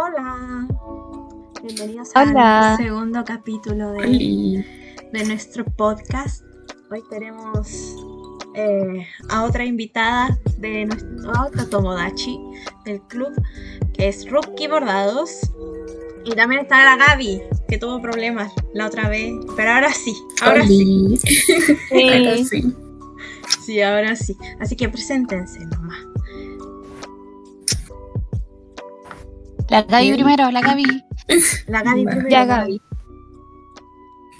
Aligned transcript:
Hola. 0.00 0.68
Bienvenidos 1.60 2.10
Hola. 2.14 2.74
al 2.74 2.76
segundo 2.76 3.24
capítulo 3.24 3.94
de, 3.94 4.64
de 5.12 5.24
nuestro 5.24 5.64
podcast. 5.64 6.44
Hoy 6.88 7.02
tenemos 7.10 7.96
eh, 8.54 9.08
a 9.28 9.42
otra 9.42 9.64
invitada 9.64 10.38
de 10.58 10.86
nuestro 10.86 11.34
a 11.34 11.46
otra 11.46 11.68
Tomodachi 11.68 12.38
del 12.84 13.00
club, 13.08 13.32
que 13.92 14.06
es 14.06 14.30
Rookie 14.30 14.68
Bordados. 14.68 15.50
Y 16.24 16.30
también 16.36 16.60
está 16.60 16.84
la 16.84 17.04
Gaby, 17.04 17.42
que 17.66 17.78
tuvo 17.78 18.00
problemas 18.00 18.52
la 18.74 18.86
otra 18.86 19.08
vez. 19.08 19.34
Pero 19.56 19.72
ahora 19.72 19.92
sí, 19.92 20.14
ahora 20.42 20.64
sí. 20.64 21.18
Sí. 21.90 22.08
Ahora 22.08 22.36
sí. 22.44 22.76
Sí, 23.64 23.82
ahora 23.82 24.14
sí. 24.14 24.36
Así 24.60 24.76
que 24.76 24.88
preséntense 24.88 25.58
nomás. 25.66 26.07
La 29.70 29.82
Gaby 29.82 30.12
primero, 30.14 30.50
la 30.50 30.60
Gaby. 30.60 30.84
La 31.68 31.82
Gaby 31.82 32.04
Vale. 32.04 32.16
primero. 32.16 32.28
Ya, 32.30 32.44
Gaby. 32.46 32.80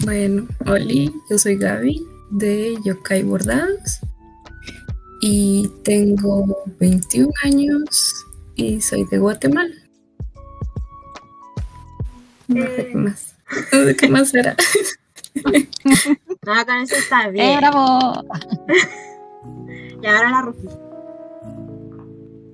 Bueno, 0.05 0.47
Oli, 0.65 1.13
yo 1.29 1.37
soy 1.37 1.57
Gaby 1.57 2.01
de 2.31 2.77
Yokai 2.83 3.21
Bordados 3.23 3.99
y 5.21 5.69
tengo 5.83 6.63
21 6.79 7.31
años 7.43 8.25
y 8.55 8.81
soy 8.81 9.03
de 9.05 9.19
Guatemala. 9.19 9.75
No 12.47 12.63
sé 12.65 12.87
qué 12.87 12.95
más. 12.95 13.35
No 13.73 13.83
sé 13.85 13.95
qué 13.95 14.07
más 14.09 14.29
será. 14.29 14.55
No, 16.45 16.65
con 16.65 16.75
eso 16.77 16.95
está 16.95 17.27
¡Eh, 17.27 17.31
bien. 17.31 17.59
bravo! 17.59 18.23
y 20.01 20.05
ahora 20.07 20.31
la 20.31 20.41
Rookie. 20.41 20.69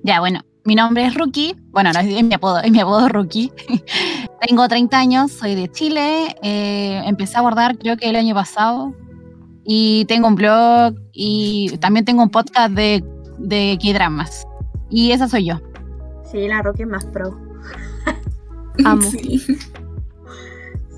Ya, 0.02 0.20
bueno, 0.20 0.44
mi 0.66 0.74
nombre 0.74 1.06
es 1.06 1.14
Rookie. 1.14 1.56
Bueno, 1.70 1.92
no, 1.92 2.00
es 2.00 2.24
mi 2.24 2.34
apodo, 2.34 2.58
es 2.60 2.70
mi 2.70 2.80
apodo 2.80 3.08
Rookie. 3.08 3.52
Tengo 4.46 4.68
30 4.68 4.98
años, 4.98 5.32
soy 5.32 5.54
de 5.54 5.70
Chile. 5.70 6.36
eh, 6.42 7.02
empecé 7.06 7.38
a 7.38 7.40
bordar 7.40 7.78
creo 7.78 7.96
que 7.96 8.08
el 8.08 8.16
año 8.16 8.34
pasado. 8.34 8.92
Y 9.68 10.04
tengo 10.04 10.28
un 10.28 10.36
blog 10.36 10.94
y 11.12 11.76
también 11.78 12.04
tengo 12.04 12.22
un 12.22 12.30
podcast 12.30 12.70
de, 12.72 13.02
de 13.38 13.76
K-dramas. 13.82 14.46
Y 14.90 15.10
esa 15.10 15.28
soy 15.28 15.46
yo. 15.46 15.60
Sí, 16.30 16.46
la 16.46 16.62
Rookie 16.62 16.82
es 16.82 16.88
más 16.88 17.04
pro. 17.06 17.36
Amo. 18.84 19.02
Sí. 19.02 19.40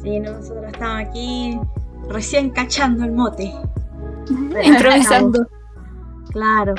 Sí, 0.02 0.20
nosotros 0.20 0.66
estamos 0.66 1.00
aquí 1.08 1.58
recién 2.08 2.50
cachando 2.50 3.04
el 3.04 3.12
mote. 3.12 3.54
Improvisando. 4.62 5.46
Claro. 6.30 6.74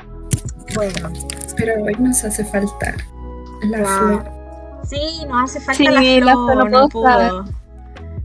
Bueno, 0.76 1.10
Pero 1.60 1.84
hoy 1.84 1.96
nos 2.00 2.24
hace 2.24 2.44
falta 2.46 2.96
la 3.64 3.86
flor. 3.86 4.32
sí, 4.86 5.26
nos 5.28 5.44
hace 5.50 5.60
falta 5.60 5.74
Sí, 5.74 5.84
la 5.86 6.02
flor, 6.02 6.24
la 6.24 6.32
flor 6.34 6.70
no 6.72 6.82
no 6.82 6.90
pudo 6.90 7.10
estar. 7.10 7.30
pudo. 7.32 7.46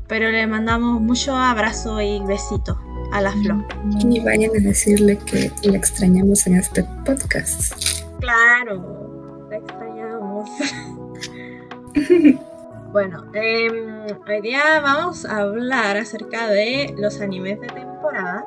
Pero 0.06 0.30
le 0.30 0.46
mandamos 0.46 1.00
mucho 1.00 1.36
abrazo 1.36 2.00
y 2.00 2.20
besito 2.26 2.78
a 3.12 3.20
la 3.20 3.32
flor. 3.32 3.64
Y 4.00 4.20
vayan 4.20 4.50
a 4.50 4.60
decirle 4.62 5.16
que 5.18 5.50
la 5.62 5.76
extrañamos 5.76 6.46
en 6.46 6.56
este 6.56 6.84
podcast. 7.04 7.72
Claro, 8.20 9.46
la 9.50 9.56
extrañamos. 9.56 10.50
bueno, 12.92 13.24
em, 13.34 14.06
hoy 14.28 14.40
día 14.42 14.80
vamos 14.82 15.24
a 15.24 15.38
hablar 15.38 15.96
acerca 15.96 16.48
de 16.48 16.94
los 16.98 17.20
animes 17.20 17.60
de 17.60 17.66
temporada. 17.68 18.44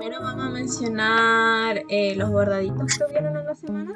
Primero 0.00 0.22
vamos 0.22 0.46
a 0.46 0.48
mencionar 0.48 1.82
eh, 1.90 2.14
los 2.16 2.30
bordaditos 2.30 2.96
que 2.96 3.04
hubieron 3.04 3.36
en 3.36 3.44
la 3.44 3.54
semana. 3.54 3.90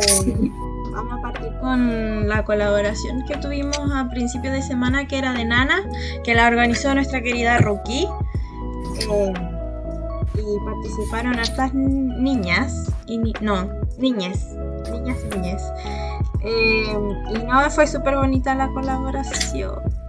Eh. 0.00 0.50
Vamos 0.90 1.18
a 1.18 1.20
partir 1.20 1.52
con 1.60 2.26
la 2.26 2.42
colaboración 2.42 3.26
que 3.26 3.36
tuvimos 3.36 3.78
a 3.94 4.08
principio 4.08 4.50
de 4.50 4.62
semana, 4.62 5.06
que 5.06 5.18
era 5.18 5.34
de 5.34 5.44
Nana, 5.44 5.82
que 6.24 6.34
la 6.34 6.46
organizó 6.46 6.94
nuestra 6.94 7.20
querida 7.20 7.58
Rookie. 7.58 8.08
Eh, 9.10 9.32
y 10.32 10.64
participaron 10.64 11.38
hartas 11.38 11.74
niñas, 11.74 12.90
y 13.06 13.18
no, 13.42 13.68
niñas, 13.98 14.56
niñas 14.92 15.18
niñas. 15.34 15.72
Y 16.42 17.44
no, 17.44 17.68
fue 17.68 17.86
súper 17.86 18.16
bonita 18.16 18.54
la 18.54 18.68
colaboración. 18.68 20.05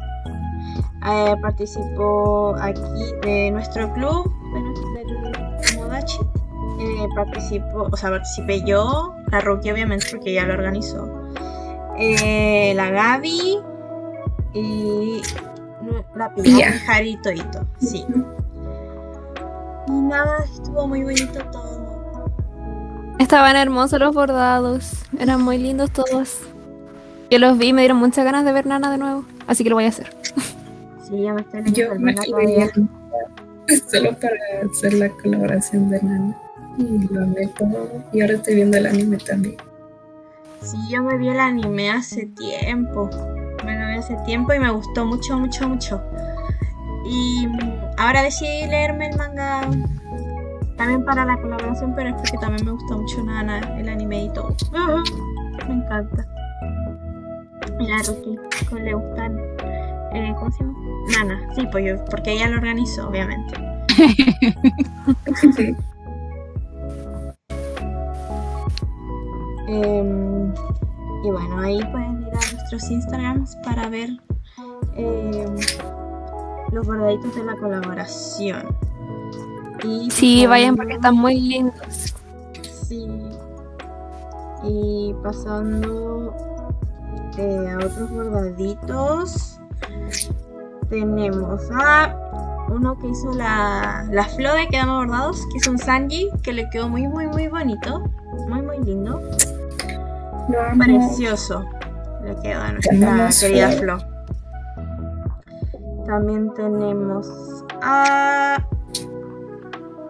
Eh, 1.06 1.36
participó 1.42 2.56
aquí 2.60 2.82
de 3.22 3.52
nuestro 3.52 3.94
club, 3.94 4.34
nuestro, 4.52 4.92
del 4.94 5.76
Tomodachi. 5.76 6.20
Eh, 6.80 7.08
participó, 7.16 7.88
o 7.92 7.98
sea, 7.98 8.12
participé 8.12 8.64
yo, 8.64 9.14
la 9.32 9.42
Rookie 9.42 9.72
obviamente 9.72 10.06
porque 10.12 10.32
ella 10.32 10.46
lo 10.46 10.54
organizó. 10.54 11.10
Eh, 11.98 12.74
la 12.76 12.90
Gaby 12.92 13.60
y 14.54 15.22
la 16.16 16.34
Pia, 16.36 16.74
sí. 17.80 18.06
Y 19.88 19.92
nada, 19.92 20.44
estuvo 20.44 20.88
muy 20.88 21.04
bonito 21.04 21.40
todo. 21.52 22.32
Estaban 23.20 23.56
hermosos 23.56 24.00
los 24.00 24.14
bordados. 24.14 25.06
Eran 25.20 25.42
muy 25.42 25.58
lindos 25.58 25.92
todos. 25.92 26.40
Yo 27.32 27.40
los 27.40 27.58
vi 27.58 27.68
y 27.68 27.74
me 27.74 27.82
dieron 27.82 27.98
muchas 27.98 28.24
ganas 28.24 28.46
de 28.46 28.52
ver 28.52 28.68
Nana 28.68 28.92
de 28.92 28.98
nuevo. 28.98 29.26
Así 29.48 29.64
que 29.64 29.70
lo 29.70 29.76
voy 29.76 29.86
a 29.86 29.90
hacer. 29.90 30.16
Sí, 31.08 31.22
ya 31.22 31.34
me 31.34 31.42
estoy 31.42 31.64
leyendo 31.64 31.94
Yo 31.94 32.00
me 32.00 32.14
todavía. 32.14 32.72
solo 33.92 34.14
para 34.20 34.70
hacer 34.70 34.94
la 34.94 35.10
colaboración 35.10 35.90
de 35.90 36.02
Nana. 36.02 36.38
Y 36.78 37.08
lo 37.14 37.50
todo. 37.58 37.90
Y 38.14 38.22
ahora 38.22 38.34
estoy 38.34 38.56
viendo 38.56 38.78
el 38.78 38.86
anime 38.86 39.18
también. 39.18 39.58
Sí, 40.62 40.78
yo 40.90 41.02
me 41.02 41.18
vi 41.18 41.30
el 41.30 41.40
anime 41.40 41.92
hace 41.92 42.26
tiempo. 42.26 43.10
Me 43.66 43.80
lo 43.80 43.88
vi 43.88 43.96
hace 43.96 44.16
tiempo 44.26 44.54
y 44.54 44.60
me 44.60 44.72
gustó 44.72 45.06
mucho, 45.06 45.38
mucho, 45.38 45.68
mucho. 45.68 46.02
Y 47.06 47.48
mm, 47.48 47.82
ahora 47.98 48.22
decidí 48.24 48.68
leerme 48.68 49.10
el 49.10 49.18
manga 49.18 49.62
también 50.76 51.04
para 51.06 51.26
la 51.26 51.42
colaboración, 51.42 51.94
pero 51.96 52.10
es 52.10 52.16
porque 52.16 52.38
también 52.40 52.66
me 52.66 52.72
gusta 52.72 52.96
mucho 52.96 53.24
Nana, 53.24 53.60
el 53.78 53.90
anime 53.90 54.26
y 54.26 54.30
todo. 54.34 54.56
Me 55.68 55.74
encanta. 55.74 56.26
La 57.80 57.98
Ruki, 58.08 58.38
¿cómo 58.70 58.82
le 58.82 58.94
gustan? 58.94 59.38
Eh, 60.14 60.34
¿Cómo 60.40 60.52
se 60.52 60.64
llama? 60.64 60.78
Nana, 61.18 61.54
sí, 61.56 61.68
pues 61.72 61.86
yo, 61.86 62.06
porque 62.06 62.32
ella 62.34 62.48
lo 62.50 62.58
organizó, 62.58 63.08
obviamente. 63.10 63.54
Em, 69.68 70.54
y 71.24 71.30
bueno, 71.32 71.60
ahí 71.60 71.80
pueden 71.92 72.22
ir 72.22 72.28
a 72.28 72.54
nuestros 72.54 72.90
Instagrams 72.90 73.56
para 73.58 73.90
ver 73.90 74.10
em, 74.96 75.56
los 76.72 76.88
bordaditos 76.88 77.36
de 77.36 77.44
la 77.44 77.56
colaboración. 77.56 78.64
Y 79.84 80.10
Sí, 80.10 80.46
vayan 80.48 80.76
porque 80.76 80.96
pasando- 80.98 81.08
están 81.08 81.16
muy 81.22 81.40
lindos. 81.40 82.16
Sí. 82.88 83.08
Y 84.64 85.14
pasando 85.24 86.34
eh, 87.38 87.70
a 87.70 87.86
otros 87.86 88.10
bordaditos, 88.10 89.57
tenemos 90.90 91.62
a 91.72 92.16
uno 92.70 92.98
que 93.00 93.08
hizo 93.08 93.34
la, 93.34 94.06
la 94.12 94.26
flor 94.26 94.58
de 94.58 94.68
Quedamos 94.68 95.06
Bordados, 95.06 95.46
que 95.52 95.58
es 95.58 95.68
un 95.68 95.78
Sanji, 95.78 96.30
que 96.44 96.54
le 96.54 96.70
quedó 96.70 96.90
muy, 96.90 97.08
muy, 97.08 97.28
muy 97.28 97.48
bonito. 97.48 98.04
Muy, 98.50 98.62
muy 98.62 98.80
lindo. 98.80 99.22
Precioso. 100.78 101.66
Le 102.24 102.36
quedó 102.42 102.62
a 102.62 102.72
nuestra 102.72 103.30
querida. 103.40 103.72
Flo. 103.72 103.98
También 106.06 106.54
tenemos 106.54 107.28
a 107.82 108.64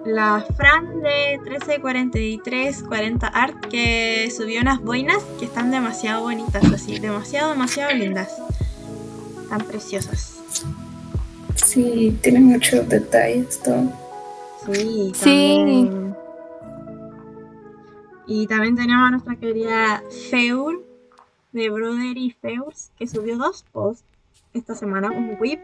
la 0.05 0.45
Fran 0.55 1.01
de 1.01 1.39
134340 1.43 3.27
Art 3.27 3.65
que 3.65 4.31
subió 4.35 4.61
unas 4.61 4.81
boinas 4.81 5.23
que 5.39 5.45
están 5.45 5.71
demasiado 5.71 6.21
bonitas, 6.21 6.63
así, 6.71 6.99
demasiado, 6.99 7.51
demasiado 7.51 7.93
lindas. 7.93 8.29
Tan 9.49 9.61
preciosas. 9.65 10.39
Sí, 11.55 12.17
tiene 12.21 12.39
muchos 12.39 12.87
detalles 12.87 13.59
todo. 13.63 13.91
Sí, 14.71 15.11
Sí. 15.15 15.55
también. 15.57 16.15
Y 18.27 18.47
también 18.47 18.75
tenemos 18.75 19.07
a 19.07 19.11
nuestra 19.11 19.35
querida 19.37 20.03
Feur 20.29 20.81
de 21.53 21.69
Brother 21.69 22.17
y 22.17 22.31
Feurs 22.31 22.91
que 22.97 23.07
subió 23.07 23.37
dos 23.37 23.63
posts 23.71 24.03
esta 24.53 24.75
semana, 24.75 25.09
un 25.11 25.37
whip 25.39 25.59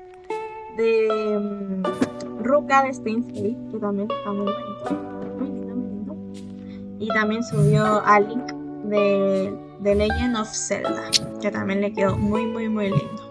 de 0.77 1.39
mm, 1.39 2.43
Ruka 2.43 2.83
de 2.83 2.93
Stainsgate, 2.93 3.57
que 3.71 3.77
también 3.79 4.09
está 4.09 4.31
muy 4.31 4.45
bonito, 4.51 5.35
muy 5.37 5.49
lindo, 5.49 5.75
muy 5.75 6.39
lindo. 6.39 6.97
Y 6.99 7.07
también 7.09 7.43
subió 7.43 8.01
a 8.05 8.19
Link 8.21 8.53
de 8.85 9.53
The 9.83 9.95
Legend 9.95 10.37
of 10.37 10.47
Zelda, 10.49 11.03
que 11.41 11.51
también 11.51 11.81
le 11.81 11.91
quedó 11.93 12.17
muy, 12.17 12.45
muy, 12.45 12.69
muy 12.69 12.89
lindo. 12.89 13.22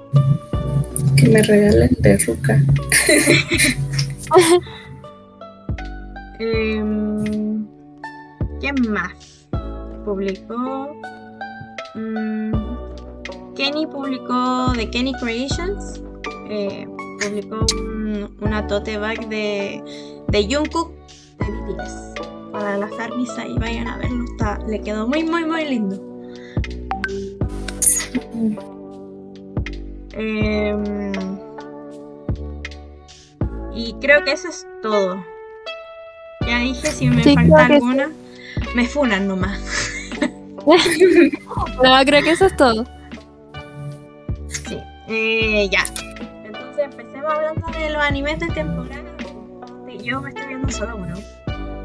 Que 1.17 1.29
me 1.29 1.43
regalen 1.43 1.97
de 2.01 2.19
Ruka. 2.19 2.61
Em, 6.39 7.67
¿Quién 8.61 8.75
más? 8.91 9.13
Publicó 10.05 10.97
Mm, 11.95 12.53
Kenny 13.55 13.87
publicó 13.87 14.73
de 14.73 14.89
Kenny 14.91 15.13
Creations. 15.15 16.01
eh, 16.49 16.87
publicó 17.21 17.67
un- 17.77 18.35
una 18.41 18.67
tote 18.67 18.97
bag 18.97 19.29
de, 19.29 19.83
de 20.29 20.43
Jungkook 20.55 20.91
de 21.39 21.45
BTS. 21.75 22.15
Para 22.51 22.79
las 22.79 22.93
armies 22.99 23.31
ahí 23.39 23.55
vayan 23.59 23.89
a 23.89 23.99
verlo. 23.99 24.25
Está, 24.33 24.59
le 24.67 24.81
quedó 24.81 25.07
muy, 25.07 25.23
muy, 25.25 25.45
muy 25.45 25.65
lindo. 25.67 26.01
Em, 30.13 31.13
y 33.75 33.95
creo 34.01 34.25
que 34.25 34.33
eso 34.33 34.49
es 34.49 34.67
todo. 34.83 35.25
Ya 36.47 36.59
dije, 36.59 36.87
si 36.89 37.09
me 37.09 37.23
Sí, 37.23 37.35
falta 37.35 37.67
alguna, 37.67 38.11
me 38.75 38.87
funan 38.87 39.29
nomás. 39.29 39.61
No, 41.83 42.05
creo 42.07 42.23
que 42.23 42.31
eso 42.31 42.47
es 42.47 42.57
todo. 42.57 42.85
Sí, 44.47 44.79
eh, 45.09 45.69
ya. 45.69 45.81
Entonces 46.45 46.85
empecemos 46.85 47.33
hablando 47.33 47.67
de 47.77 47.91
los 47.91 48.01
animes 48.01 48.39
de 48.39 48.47
temporada. 48.47 49.03
Sí, 49.89 49.99
Yo 50.05 50.21
me 50.21 50.29
estoy 50.29 50.47
viendo 50.47 50.71
solo 50.71 50.99
uno. 50.99 51.15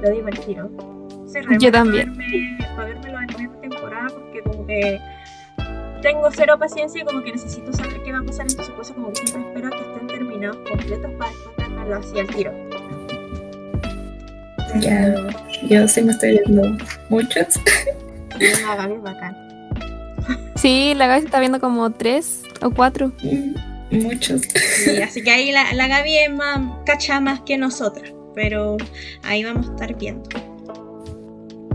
Lo 0.04 0.10
digo 0.12 0.28
al 0.28 0.40
tiro. 0.42 0.70
Yo 1.60 1.72
también. 1.72 2.14
Para 2.14 2.28
verme, 2.28 2.58
para 2.76 2.86
verme 2.86 3.12
los 3.12 3.22
animes 3.22 3.52
de 3.52 3.58
temporada 3.70 4.08
porque 4.10 4.42
como 4.44 4.68
que 4.68 5.00
tengo 6.02 6.30
cero 6.32 6.58
paciencia 6.60 7.02
y 7.02 7.06
como 7.06 7.24
que 7.24 7.32
necesito 7.32 7.72
saber 7.74 8.02
qué 8.04 8.12
va 8.12 8.20
a 8.20 8.24
pasar. 8.24 8.48
Entonces 8.50 8.74
por 8.74 8.84
eso 8.84 8.94
como 8.94 9.10
que 9.14 9.28
siempre 9.28 9.42
espero 9.50 9.68
a 9.68 9.72
que 9.72 9.92
estén 9.92 10.08
terminados 10.08 10.58
completos 10.70 11.12
para 11.18 11.32
después 11.32 12.06
así 12.06 12.20
al 12.20 12.28
tiro. 12.28 12.52
Ya, 14.80 15.16
yo 15.68 15.88
sí 15.88 16.02
me 16.02 16.12
estoy 16.12 16.40
viendo 16.46 16.78
muchos. 17.10 17.48
Y 18.40 18.46
una 18.64 18.76
Gaby 18.76 18.94
es 18.96 19.02
bacán. 19.02 19.38
Sí, 20.56 20.94
la 20.96 21.08
Gaby 21.08 21.26
está 21.26 21.40
viendo 21.40 21.60
como 21.60 21.90
tres 21.92 22.44
o 22.62 22.70
cuatro. 22.72 23.12
Mm, 23.24 24.04
Muchos. 24.04 24.42
Sí, 24.42 25.02
así 25.02 25.24
que 25.24 25.32
ahí 25.32 25.52
la, 25.52 25.72
la 25.74 25.88
Gaby 25.88 26.18
es 26.18 26.32
más 26.34 26.60
cacha 26.86 27.20
más 27.22 27.40
que 27.42 27.58
nosotras, 27.58 28.14
pero 28.36 28.76
ahí 29.24 29.44
vamos 29.46 29.70
a 29.70 29.72
estar 29.72 29.96
viendo. 29.98 30.28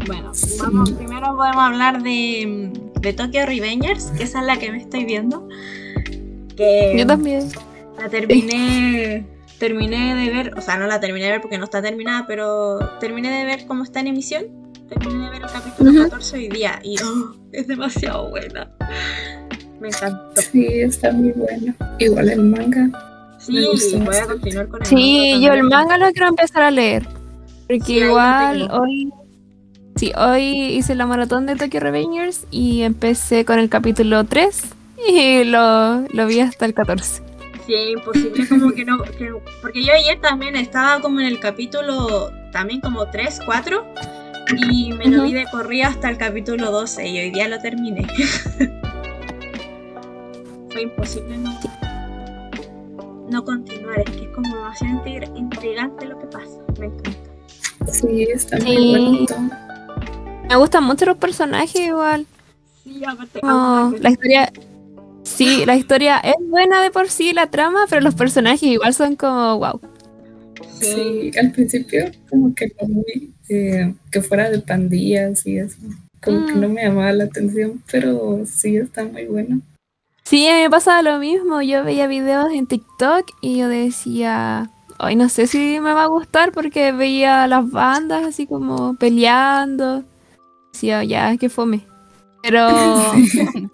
Bueno, 0.07 0.35
Sí. 0.35 0.59
vamos, 0.61 0.91
primero 0.93 1.35
podemos 1.37 1.63
hablar 1.63 2.03
de, 2.03 2.71
de 3.03 3.13
Tokyo 3.13 3.45
Revengers, 3.45 4.07
que 4.17 4.23
esa 4.23 4.41
es 4.41 4.47
la 4.47 4.59
que 4.59 4.71
me 4.71 4.79
estoy 4.79 5.05
viendo. 5.05 5.49
Que 6.57 6.95
Yo 6.97 7.07
también. 7.07 7.49
la 7.99 8.09
terminé, 8.09 9.27
terminé 9.59 10.15
de 10.15 10.31
ver, 10.31 10.55
o 10.57 10.61
sea, 10.61 10.77
no 10.79 10.87
la 10.87 11.01
terminé 11.01 11.27
de 11.27 11.33
ver 11.33 11.41
porque 11.41 11.59
no 11.59 11.65
está 11.65 11.83
terminada, 11.83 12.27
pero 12.27 12.79
terminé 13.01 13.31
de 13.31 13.45
ver 13.45 13.67
cómo 13.67 13.83
está 13.85 14.01
en 14.01 14.07
emisión. 14.09 14.45
Terminé 14.89 15.25
de 15.25 15.31
ver 15.31 15.43
el 15.43 15.51
capítulo 15.51 15.91
Ujú. 15.91 16.03
14 16.05 16.37
hoy 16.37 16.49
día 16.49 16.79
y 16.83 16.97
oh, 17.03 17.35
es 17.53 17.67
demasiado 17.67 18.31
buena. 18.31 18.71
Me 19.81 19.89
encantó. 19.89 20.41
Sí, 20.41 20.67
está 20.67 21.11
muy 21.13 21.33
bueno. 21.33 21.75
Igual 21.99 22.29
el 22.31 22.43
manga. 22.43 23.37
Sí, 23.39 23.55
voy 24.05 24.15
a 24.17 24.27
continuar 24.27 24.69
con 24.69 24.81
el 24.83 24.87
Sí, 24.87 25.33
manga 25.33 25.47
yo 25.47 25.53
el 25.55 25.63
manga 25.65 25.99
lo 25.99 26.13
quiero 26.13 26.29
empezar 26.29 26.63
a 26.63 26.71
leer. 26.71 27.05
Porque 27.67 27.81
Sí, 27.85 27.95
igual 27.99 28.69
hoy. 28.71 29.13
Sí, 30.03 30.11
hoy 30.17 30.43
hice 30.75 30.97
la 30.97 31.07
maratón 31.07 31.47
de 31.47 31.55
Tokyo 31.55 31.79
Revengers 31.79 32.45
y 32.51 32.83
empecé 32.83 33.45
con 33.45 33.61
el 33.61 33.69
capítulo 33.69 34.25
3 34.25 34.63
y 35.09 35.45
lo, 35.45 36.01
lo 36.09 36.27
vi 36.27 36.41
hasta 36.41 36.65
el 36.67 36.75
14. 36.75 37.23
Sí, 37.65 37.75
imposible 37.93 38.49
como 38.49 38.73
que 38.73 38.85
no, 38.85 39.01
que- 39.01 39.33
porque 39.61 39.85
yo 39.85 39.93
ayer 39.93 40.21
también 40.21 40.57
estaba 40.57 41.01
como 41.01 41.21
en 41.21 41.27
el 41.27 41.39
capítulo 41.39 42.33
también 42.51 42.81
como 42.81 43.07
3, 43.11 43.43
4 43.47 43.85
y 44.73 44.93
me 44.95 45.07
lo 45.07 45.23
vi 45.23 45.35
de 45.35 45.45
corrido 45.53 45.87
hasta 45.87 46.09
el 46.11 46.17
capítulo 46.19 46.73
12 46.73 47.07
y 47.09 47.21
hoy 47.21 47.31
día 47.31 47.47
lo 47.47 47.61
terminé. 47.61 48.05
Fue 50.71 50.83
imposible 50.83 51.39
no, 51.39 51.61
no 53.31 53.45
continuar, 53.45 54.01
es 54.01 54.11
que 54.17 54.23
es 54.25 54.29
como 54.35 54.53
demasiado 54.57 55.05
intrig- 55.05 55.37
intrigante 55.37 56.07
lo 56.07 56.19
que 56.19 56.27
pasa, 56.27 56.59
me 56.81 56.87
encanta. 56.87 57.13
Sí, 57.93 58.23
está 58.33 58.59
Sí. 58.59 58.65
muy 58.67 58.91
bueno 58.91 59.27
todo. 59.27 59.62
Me 60.53 60.59
gustan 60.59 60.85
mucho 60.85 61.07
los 61.07 61.17
personajes 61.17 61.81
igual. 61.81 62.27
Sí, 62.85 63.03
aparte, 63.07 63.41
aunque- 63.43 64.01
la 64.01 64.11
historia. 64.11 64.53
Sí, 65.23 65.65
la 65.65 65.77
historia 65.77 66.19
es 66.19 66.35
buena 66.47 66.83
de 66.83 66.91
por 66.91 67.09
sí, 67.09 67.33
la 67.33 67.47
trama, 67.47 67.87
pero 67.89 68.03
los 68.03 68.15
personajes 68.15 68.63
igual 68.65 68.93
son 68.93 69.17
como 69.17 69.57
wow. 69.59 69.81
sí, 70.79 71.31
al 71.41 71.53
principio 71.53 72.11
como 72.29 72.55
que 72.55 72.67
no 72.81 72.89
muy, 72.89 73.33
eh, 73.49 73.95
que 74.11 74.21
fuera 74.21 74.51
de 74.51 74.59
pandillas 74.59 75.47
y 75.47 75.57
eso. 75.59 75.79
Como 76.23 76.45
que 76.47 76.53
Mm. 76.55 76.61
no 76.61 76.69
me 76.69 76.83
llamaba 76.85 77.13
la 77.13 77.25
atención, 77.25 77.83
pero 77.91 78.45
sí 78.45 78.77
está 78.77 79.05
muy 79.05 79.25
bueno. 79.25 79.63
Sí, 80.25 80.47
a 80.49 80.57
mí 80.57 80.63
me 80.63 80.71
pasaba 80.71 81.01
lo 81.03 81.19
mismo. 81.19 81.63
Yo 81.63 81.83
veía 81.85 82.07
videos 82.09 82.53
en 82.53 82.67
TikTok 82.67 83.27
y 83.41 83.57
yo 83.59 83.69
decía, 83.69 84.71
ay, 84.99 85.17
no 85.17 85.29
sé 85.31 85.47
si 85.47 85.81
me 85.81 85.95
va 85.95 86.03
a 86.05 86.07
gustar 86.09 86.53
porque 86.53 86.93
veía 86.93 87.47
las 87.47 87.71
bandas 87.71 88.25
así 88.27 88.47
como 88.47 88.95
peleando. 88.97 90.05
Decía, 90.73 91.05
ya, 91.05 91.37
que 91.37 91.49
fome. 91.49 91.87
Pero, 92.43 92.67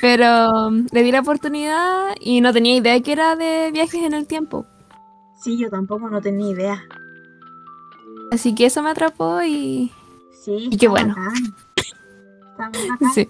pero 0.00 0.66
um, 0.68 0.86
le 0.92 1.02
di 1.02 1.12
la 1.12 1.20
oportunidad 1.20 2.14
y 2.20 2.40
no 2.40 2.52
tenía 2.52 2.76
idea 2.76 3.00
que 3.00 3.12
era 3.12 3.36
de 3.36 3.70
viajes 3.72 4.02
en 4.02 4.14
el 4.14 4.26
tiempo. 4.26 4.66
sí, 5.42 5.58
yo 5.58 5.70
tampoco 5.70 6.08
no 6.08 6.20
tenía 6.20 6.50
idea. 6.50 6.82
Así 8.32 8.54
que 8.54 8.66
eso 8.66 8.82
me 8.82 8.90
atrapó 8.90 9.42
y 9.42 9.92
Sí, 10.44 10.68
Y 10.70 10.76
qué 10.76 10.88
bueno. 10.88 11.14
muy 11.16 11.52
bacán. 12.58 13.12
sí. 13.14 13.28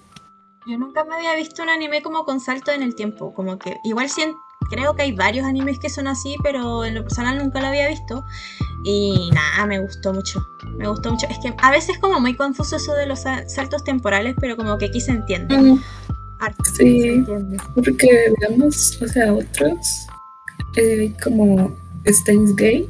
Yo 0.67 0.79
nunca 0.79 1.05
me 1.05 1.15
había 1.17 1.35
visto 1.37 1.63
un 1.63 1.69
anime 1.69 2.03
como 2.03 2.25
con 2.25 2.41
salto 2.41 2.71
en 2.73 2.83
el 2.83 2.95
tiempo, 2.95 3.35
como 3.35 3.59
que 3.59 3.77
igual 3.85 4.09
sien- 4.09 4.35
creo 4.71 4.95
que 4.95 5.03
hay 5.03 5.13
varios 5.13 5.47
animes 5.47 5.79
que 5.79 5.89
son 5.89 6.07
así, 6.07 6.37
pero 6.43 6.85
en 6.85 6.95
lo 6.95 7.03
personal 7.03 7.39
nunca 7.39 7.61
lo 7.61 7.69
había 7.69 7.89
visto 7.89 8.25
y 8.85 9.31
nada, 9.33 9.67
me 9.67 9.79
gustó 9.81 10.13
mucho, 10.13 10.45
me 10.79 10.89
gustó 10.89 11.11
mucho. 11.13 11.27
Es 11.29 11.39
que 11.39 11.55
a 11.57 11.71
veces 11.71 11.91
es 11.97 11.99
como 11.99 12.21
muy 12.21 12.35
confuso 12.35 12.77
eso 12.77 12.95
de 12.95 13.07
los 13.07 13.21
sa- 13.21 13.49
saltos 13.49 13.83
temporales, 13.85 14.35
pero 14.41 14.57
como 14.57 14.77
que 14.79 14.87
aquí 14.87 15.01
se 15.01 15.13
entiende. 15.13 15.57
Mm, 15.57 15.79
Sí. 16.77 17.01
se 17.01 17.13
entiende. 17.15 17.57
Porque, 17.75 18.33
digamos, 18.41 19.01
o 19.01 19.09
sea, 19.09 19.33
otros, 19.33 20.07
eh, 20.77 21.13
como 21.23 21.75
Steins 22.07 22.55
Gate, 22.57 22.87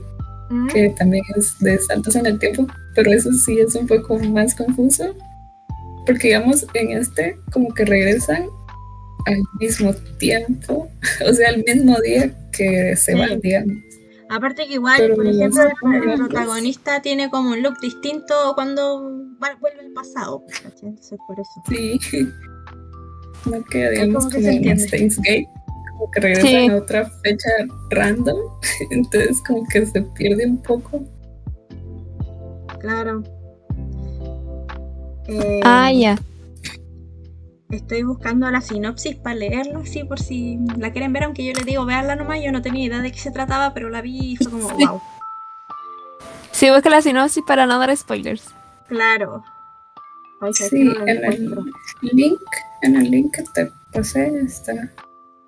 Mm, 0.50 0.67
que 0.69 0.91
también 0.99 1.25
es 1.37 1.59
de 1.61 1.79
saltos 1.79 2.17
en 2.17 2.26
el 2.26 2.38
tiempo, 2.38 2.67
pero 2.94 3.11
eso 3.12 3.32
sí 3.32 3.59
es 3.61 3.75
un 3.76 3.87
poco 3.87 4.19
más 4.19 4.55
confuso, 4.55 5.15
porque 6.04 6.28
digamos, 6.28 6.66
en 6.75 6.90
este 6.99 7.38
como 7.50 7.73
que 7.73 7.85
regresan 7.87 8.45
al 9.26 9.43
mismo 9.61 9.93
tiempo, 10.19 10.88
o 11.28 11.33
sea, 11.33 11.49
al 11.50 11.64
mismo 11.66 11.97
día 12.00 12.31
que 12.52 12.95
se 12.97 13.12
Sí. 13.12 13.19
van, 13.19 13.40
digamos. 13.40 13.76
Aparte 14.31 14.66
que 14.66 14.75
igual, 14.75 14.97
Pero 14.99 15.16
por 15.16 15.26
ejemplo, 15.26 15.62
el, 15.62 16.19
protagonista 16.19 17.02
tiene 17.02 17.31
como 17.31 17.50
un 17.50 17.62
look 17.62 17.78
distinto 17.81 18.35
cuando 18.54 19.02
va- 19.43 19.57
vuelve 19.61 19.81
al 19.81 19.93
pasado, 19.93 20.43
¿cachai? 20.62 20.88
Entonces 20.88 21.19
por 21.26 21.38
eso. 21.40 21.62
Sí. 21.69 21.99
No 23.50 23.62
queda, 23.64 23.90
digamos, 23.90 24.25
como 24.25 24.31
que 24.31 24.37
como 24.37 24.43
se 24.47 24.50
en 24.50 24.57
entiende. 24.57 24.87
Steins 24.88 25.16
Gate, 25.19 25.47
como 25.90 26.11
que 26.11 26.21
regresan 26.21 26.49
Sí. 26.50 26.66
a 26.71 26.76
otra 26.76 27.11
fecha 27.23 27.49
random, 27.90 28.38
entonces 28.90 29.38
como 29.47 29.64
que 29.69 29.85
se 29.85 30.00
pierde 30.00 30.47
un 30.47 30.57
poco. 30.62 31.04
Claro. 32.81 33.23
Eh, 35.28 35.61
Ah, 35.62 35.93
ya. 35.93 36.16
Estoy 37.75 38.02
buscando 38.02 38.50
la 38.50 38.61
sinopsis 38.61 39.16
para 39.16 39.35
leerla, 39.37 39.81
así 39.81 40.04
por 40.04 40.21
si 40.21 40.59
la 40.78 40.93
quieren 40.93 41.12
ver, 41.12 41.25
aunque 41.25 41.45
yo 41.45 41.52
les 41.52 41.64
digo, 41.66 41.85
veanla 41.85 42.14
nomás, 42.16 42.40
yo 42.43 42.52
no 42.52 42.62
tenía 42.62 42.87
idea 42.87 43.00
de 43.00 43.11
qué 43.12 43.19
se 43.19 43.31
trataba, 43.31 43.75
pero 43.75 43.88
la 43.90 44.00
vi 44.00 44.33
y 44.33 44.37
fue 44.37 44.50
como, 44.50 44.69
Sí. 44.71 44.87
wow, 44.87 45.00
Sí, 46.52 46.71
busca 46.71 46.88
la 46.88 47.02
sinopsis 47.02 47.43
para 47.47 47.66
no 47.66 47.78
dar 47.78 47.95
spoilers. 47.97 48.54
claro. 48.88 49.43
Ay, 50.40 50.52
¿sabes 50.52 50.71
Sí, 50.71 50.85
no 50.85 50.93
en 51.07 51.25
el 51.25 51.69
link, 52.12 52.40
en 52.83 52.97
el 52.97 53.11
link 53.11 53.35
que 53.35 53.43
te 53.54 53.73
pasé 53.93 54.40
está. 54.45 54.73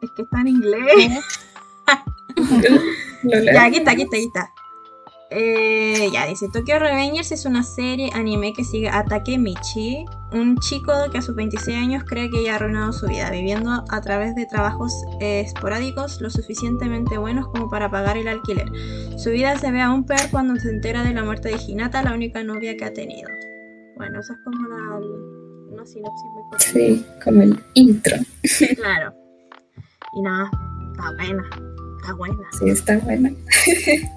Es 0.01 0.11
que 0.17 0.23
está 0.23 0.41
en 0.41 0.49
inglés. 0.49 1.25
Ya, 3.23 3.65
aquí 3.65 3.79
está, 3.79 3.93
aquí 3.93 4.03
está, 4.03 4.17
aquí 4.17 4.27
está. 4.27 4.51
Eh, 5.31 6.09
ya 6.13 6.27
dice, 6.27 6.47
Tokyo 6.53 6.79
Revengers 6.79 7.33
es 7.33 7.47
una 7.47 7.65
serie 7.65 8.11
anime 8.15 8.53
que 8.53 8.63
sigue 8.63 8.89
a 8.89 9.05
Takemichi, 9.05 10.05
un 10.33 10.57
chico 10.59 10.93
que 11.11 11.19
a 11.19 11.23
sus 11.23 11.35
26 11.35 11.77
años 11.77 12.05
cree 12.05 12.31
que 12.31 12.45
ya 12.45 12.53
ha 12.53 12.57
arruinado 12.57 12.93
su 12.93 13.07
vida, 13.07 13.31
viviendo 13.31 13.85
a 13.89 14.01
través 14.03 14.37
de 14.37 14.47
trabajos 14.47 14.93
eh, 15.21 15.41
esporádicos 15.41 16.21
lo 16.21 16.31
suficientemente 16.31 17.19
buenos 17.19 17.49
como 17.49 17.69
para 17.69 17.91
pagar 17.91 18.17
el 18.17 18.29
alquiler. 18.29 18.71
Su 19.19 19.31
vida 19.31 19.59
se 19.59 19.73
ve 19.73 19.81
aún 19.81 20.05
peor 20.05 20.31
cuando 20.31 20.61
se 20.61 20.71
entera 20.71 21.03
de 21.03 21.13
la 21.13 21.25
muerte 21.25 21.49
de 21.49 21.57
Hinata, 21.57 22.05
la 22.05 22.15
única 22.15 22.45
novia 22.45 22.77
que 22.77 22.85
ha 22.85 22.93
tenido. 22.93 23.29
Bueno, 23.97 24.21
esa 24.21 24.33
es 24.33 24.39
como 24.45 24.69
la, 24.69 24.99
una 25.73 25.87
sinopsis 25.87 26.31
muy 26.35 26.43
corta. 26.51 26.65
Sí, 26.65 27.07
como 27.25 27.43
el 27.43 27.59
intro. 27.75 28.17
Claro. 28.77 29.13
Y 30.15 30.23
nada, 30.23 30.51
está 30.93 31.13
buena, 31.13 31.51
está 32.01 32.15
buena. 32.15 32.49
Sí, 32.59 32.69
está 32.71 32.99
bueno. 32.99 33.31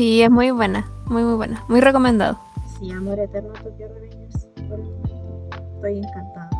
Sí, 0.00 0.22
es 0.22 0.30
muy 0.30 0.50
buena, 0.50 0.88
muy 1.04 1.22
muy 1.24 1.34
buena, 1.34 1.62
muy 1.68 1.82
recomendado. 1.82 2.40
Sí, 2.78 2.90
amor 2.90 3.20
eterno 3.20 3.52
Revengers. 3.52 4.46
por 4.66 4.80
el 4.80 4.86
momento. 4.86 5.56
Estoy 5.74 5.98
encantada. 5.98 6.50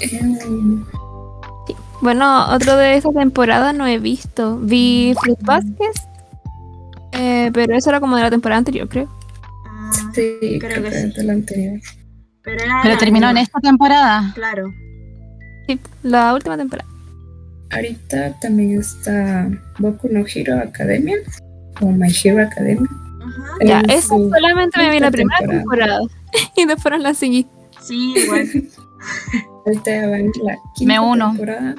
Em, 0.00 0.86
Bueno, 2.00 2.46
otro 2.50 2.78
de 2.78 2.96
esta 2.96 3.10
temporada 3.12 3.74
no 3.74 3.86
he 3.86 3.98
visto. 3.98 4.58
Vi 4.58 5.14
Fruit 5.20 5.38
Basket, 5.42 5.92
eh, 7.12 7.50
pero 7.52 7.76
eso 7.76 7.90
era 7.90 8.00
como 8.00 8.16
de 8.16 8.22
la 8.22 8.30
temporada 8.30 8.60
anterior, 8.60 8.88
creo. 8.88 9.10
Ah, 9.68 9.90
sí, 10.14 10.38
creo 10.40 10.58
creo 10.60 10.82
que 10.84 10.88
que 10.88 10.96
sí. 10.98 11.06
es 11.08 11.14
de 11.14 11.24
la 11.24 11.32
anterior. 11.34 11.80
Pero, 12.42 12.64
era 12.64 12.80
Pero 12.80 12.94
la 12.94 12.98
terminó 13.00 13.28
en 13.28 13.36
esta 13.36 13.60
temporada. 13.60 14.32
Claro. 14.34 14.72
Sí, 15.66 15.78
la 16.04 16.32
última 16.32 16.56
temporada. 16.56 16.88
Ahorita 17.70 18.32
también 18.40 18.80
está 18.80 19.46
Boku 19.78 20.08
no 20.10 20.24
Hero 20.26 20.58
Academia 20.58 21.18
o 21.80 21.86
My 21.86 22.08
Hero 22.22 22.42
Academia. 22.42 22.88
Ajá. 23.22 23.54
Ya, 23.64 23.80
esa 23.88 24.08
solamente 24.08 24.78
me 24.78 24.90
vi 24.90 25.00
la 25.00 25.10
primera 25.10 25.46
temporada. 25.46 26.00
y 26.56 26.66
después 26.66 26.92
no 26.92 26.98
la 26.98 27.14
seguí. 27.14 27.46
Sí, 27.80 28.14
igual. 28.16 28.48
En 29.64 30.32
la 30.44 30.56
quinta 30.74 30.92
Me 30.94 31.00
uno. 31.00 31.28
temporada. 31.30 31.74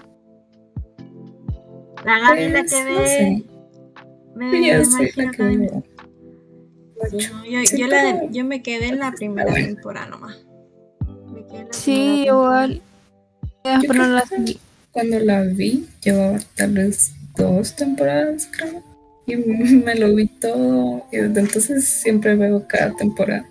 La 2.06 2.20
Gaby 2.20 2.42
es 2.44 2.52
la 2.52 2.60
Pues, 2.60 2.74
que 2.74 2.84
no 2.84 3.00
ve. 3.00 3.08
sé. 3.08 3.44
ve 4.36 4.52
Sí, 4.52 4.68
yo 4.68 4.86
soy 4.86 5.12
la 5.16 5.32
que 5.32 5.44
veo. 5.44 5.84
Sí, 7.10 7.18
no, 7.32 7.46
yo, 7.46 7.78
yo, 7.78 7.88
la, 7.88 8.26
yo 8.32 8.46
me 8.46 8.62
quedé 8.62 8.88
en 8.88 9.00
la 9.00 9.12
primera 9.12 9.54
temporada 9.54 10.08
nomás. 10.08 10.38
Me 11.34 11.46
quedé 11.46 11.60
en 11.62 11.68
la 11.68 11.74
Sí, 11.74 12.24
temporada. 12.26 12.66
igual. 12.68 12.82
No 13.96 14.08
la. 14.08 14.24
Cuando 14.92 15.20
la 15.20 15.42
vi, 15.42 15.88
llevaba 16.04 16.40
tal 16.56 16.74
vez 16.74 17.14
dos 17.36 17.76
temporadas, 17.76 18.50
creo. 18.56 18.84
Y 19.26 19.36
me 19.86 19.96
lo 19.96 20.14
vi 20.16 20.28
todo. 20.28 21.06
Y 21.12 21.18
desde 21.18 21.40
entonces 21.42 21.88
siempre 21.88 22.36
veo 22.36 22.66
cada 22.68 22.96
temporada. 22.96 23.50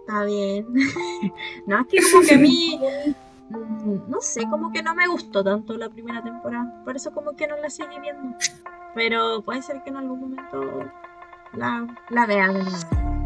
Está 0.00 0.24
bien. 0.24 0.66
no, 1.66 1.80
es 1.80 1.86
que 1.88 1.98
como 2.12 2.26
que 2.26 2.34
a 2.34 2.38
mí. 2.38 2.80
mm, 3.50 4.10
No 4.10 4.20
sé, 4.20 4.42
como 4.50 4.72
que 4.72 4.82
no 4.82 4.94
me 4.94 5.06
gustó 5.08 5.42
tanto 5.44 5.76
la 5.76 5.88
primera 5.88 6.22
temporada. 6.22 6.82
Por 6.84 6.96
eso, 6.96 7.12
como 7.12 7.34
que 7.36 7.46
no 7.46 7.56
la 7.58 7.70
seguí 7.70 7.98
viendo. 8.00 8.36
Pero 8.94 9.42
puede 9.42 9.62
ser 9.62 9.82
que 9.82 9.90
en 9.90 9.96
algún 9.96 10.20
momento 10.20 10.90
la, 11.54 11.86
la 12.10 12.26
vea 12.26 12.48
de 12.48 12.62
nuevo. 12.62 12.76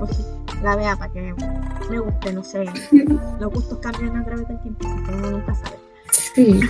O 0.00 0.06
sí, 0.06 0.24
la 0.62 0.76
vea 0.76 0.96
para 0.96 1.12
que 1.12 1.34
me 1.90 1.98
guste, 2.00 2.32
no 2.32 2.42
sé. 2.42 2.64
Los 3.40 3.52
gustos 3.52 3.78
cambian 3.78 4.16
a 4.16 4.24
través 4.24 4.48
del 4.48 4.60
tiempo, 4.62 4.86
así 4.86 5.02
que 5.04 5.12
uno 5.12 5.30
nunca 5.32 5.54
sabe. 5.54 5.76
Sí, 6.34 6.60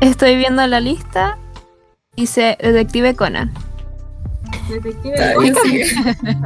Estoy 0.00 0.36
viendo 0.36 0.66
la 0.66 0.80
lista. 0.80 1.38
Dice 2.20 2.58
Detective 2.60 3.14
Conan. 3.16 3.50
Detective 4.68 5.14
Conan. 5.34 6.44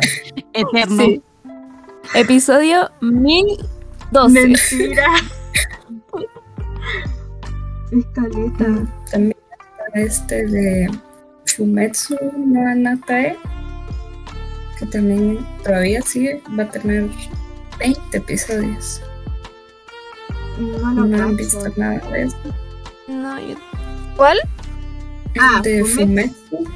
Eterno. 0.53 1.03
Sí. 1.03 1.23
Episodio 2.15 2.93
1012. 3.01 4.47
Mentira. 4.47 5.07
Escaleta. 7.91 8.87
También 9.11 9.37
está 9.97 10.01
este 10.01 10.47
de 10.47 10.91
Fumetsu 11.57 12.17
no 12.37 12.69
Anatae, 12.71 13.37
que 14.79 14.87
también 14.87 15.45
todavía 15.65 16.01
sigue, 16.03 16.41
va 16.57 16.63
a 16.63 16.71
tener 16.71 17.09
20 17.81 18.17
episodios. 18.17 19.03
No 20.57 20.93
lo 20.93 21.05
No 21.05 21.21
han 21.21 21.37
visto 21.37 21.59
nada 21.77 21.99
de 22.11 22.23
eso. 22.23 22.37
No, 23.09 23.41
yo- 23.41 23.57
¿Cuál? 24.17 24.39
Ah, 25.41 25.61
de 25.63 25.85
Fumetsu. 25.85 26.35
Fumetsu, 26.57 26.69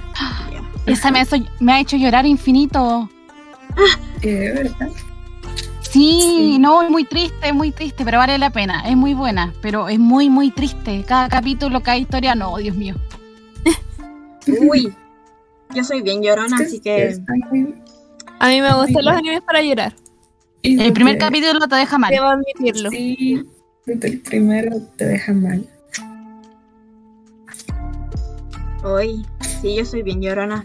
Esa 0.87 1.11
me, 1.11 1.73
ha 1.73 1.81
hecho 1.81 1.97
llorar 1.97 2.27
infinito. 2.27 3.09
eh, 4.23 4.53
¿verdad? 4.55 4.88
Sí, 5.83 6.21
Sí. 6.23 6.59
no, 6.59 6.83
es 6.83 6.91
muy 6.91 7.05
triste, 7.05 7.49
es 7.49 7.55
muy 7.55 7.71
triste, 7.73 8.05
pero 8.05 8.19
vale 8.19 8.37
la 8.38 8.50
pena. 8.50 8.83
Es 8.88 8.97
muy 8.97 9.15
buena, 9.15 9.53
pero 9.62 9.88
es 9.88 9.99
muy, 9.99 10.29
muy 10.29 10.50
triste. 10.50 11.05
Cada 11.07 11.29
capítulo, 11.29 11.83
cada 11.83 11.97
historia, 11.97 12.35
no, 12.35 12.57
Dios 12.59 12.77
mío. 12.77 12.95
Uy. 14.61 14.93
Yo 15.75 15.85
soy 15.85 16.03
bien 16.03 16.23
llorona, 16.23 16.57
así 16.59 16.81
que. 16.81 17.17
A 18.38 18.49
mí 18.49 18.61
me 18.61 18.75
gustan 18.75 19.05
los 19.05 19.15
animes 19.17 19.43
para 19.43 19.62
llorar. 19.62 19.95
El 20.62 20.93
primer 20.93 21.19
capítulo 21.19 21.67
te 21.69 21.77
deja 21.77 21.99
mal. 21.99 22.11
Debo 22.11 22.27
admitirlo. 22.27 22.91
Sí, 22.91 23.43
el 23.87 24.21
primero 24.21 24.77
te 24.97 25.07
deja 25.07 25.33
mal. 25.33 25.67
Uy, 28.88 29.26
sí, 29.40 29.76
yo 29.76 29.85
soy 29.85 30.02
bien 30.02 30.23
llorona. 30.23 30.64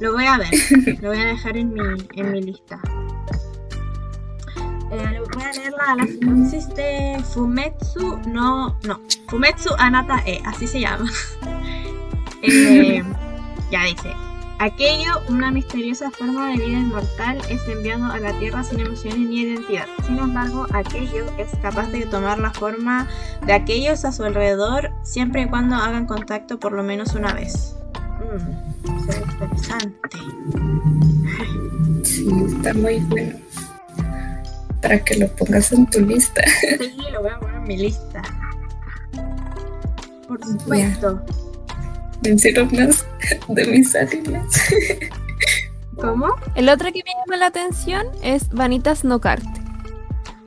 Lo 0.00 0.12
voy 0.12 0.26
a 0.26 0.38
ver, 0.38 0.50
lo 1.00 1.08
voy 1.08 1.18
a 1.18 1.24
dejar 1.24 1.56
en 1.56 1.72
mi, 1.72 1.80
en 2.14 2.32
mi 2.32 2.42
lista. 2.42 2.80
Eh, 4.92 5.20
voy 5.34 5.42
a 5.42 5.52
leer 5.52 5.72
la, 5.72 5.96
la 5.96 6.06
sinopsis 6.06 6.68
de 6.76 7.20
Fumetsu, 7.34 8.20
no, 8.28 8.78
no, 8.86 9.00
Fumetsu 9.26 9.74
Anata 9.78 10.22
E, 10.26 10.40
así 10.44 10.66
se 10.66 10.80
llama. 10.80 11.10
Eh, 12.40 13.02
ya 13.72 13.82
dice, 13.82 14.14
aquello, 14.58 15.22
una 15.28 15.50
misteriosa 15.50 16.10
forma 16.10 16.50
de 16.50 16.56
vida 16.56 16.78
inmortal, 16.78 17.38
es 17.48 17.66
enviado 17.68 18.06
a 18.06 18.18
la 18.18 18.32
Tierra 18.38 18.64
sin 18.64 18.80
emociones 18.80 19.18
ni 19.18 19.40
identidad. 19.42 19.86
Sin 20.04 20.18
embargo, 20.18 20.66
aquello 20.72 21.26
es 21.38 21.48
capaz 21.62 21.90
de 21.90 22.06
tomar 22.06 22.38
la 22.38 22.52
forma 22.52 23.08
de 23.46 23.52
aquellos 23.52 24.04
a 24.04 24.12
su 24.12 24.24
alrededor 24.24 24.90
siempre 25.02 25.42
y 25.42 25.46
cuando 25.46 25.76
hagan 25.76 26.06
contacto 26.06 26.58
por 26.58 26.72
lo 26.72 26.82
menos 26.82 27.14
una 27.14 27.32
vez. 27.32 27.74
Mm, 28.18 28.88
interesante. 28.98 30.18
Sí, 32.04 32.28
está 32.46 32.74
muy 32.74 32.98
bueno. 33.00 33.38
Para 34.82 34.98
que 35.02 35.16
lo 35.16 35.28
pongas 35.28 35.72
en 35.72 35.86
tu 35.86 36.00
lista. 36.00 36.42
Sí, 36.78 36.96
lo 37.12 37.22
voy 37.22 37.30
a 37.30 37.38
poner 37.38 37.56
en 37.56 37.64
mi 37.64 37.76
lista. 37.76 38.22
Por 40.26 40.44
supuesto. 40.44 41.20
Menciono 42.22 42.66
más 42.66 43.04
de 43.48 43.66
mis 43.66 43.94
animes. 43.94 44.44
¿Cómo? 45.96 46.28
El 46.54 46.68
otro 46.68 46.86
que 46.92 47.02
me 47.04 47.10
llama 47.10 47.36
la 47.38 47.46
atención 47.46 48.06
es 48.22 48.48
Vanitas 48.50 49.04
No 49.04 49.20
Carte. 49.20 49.48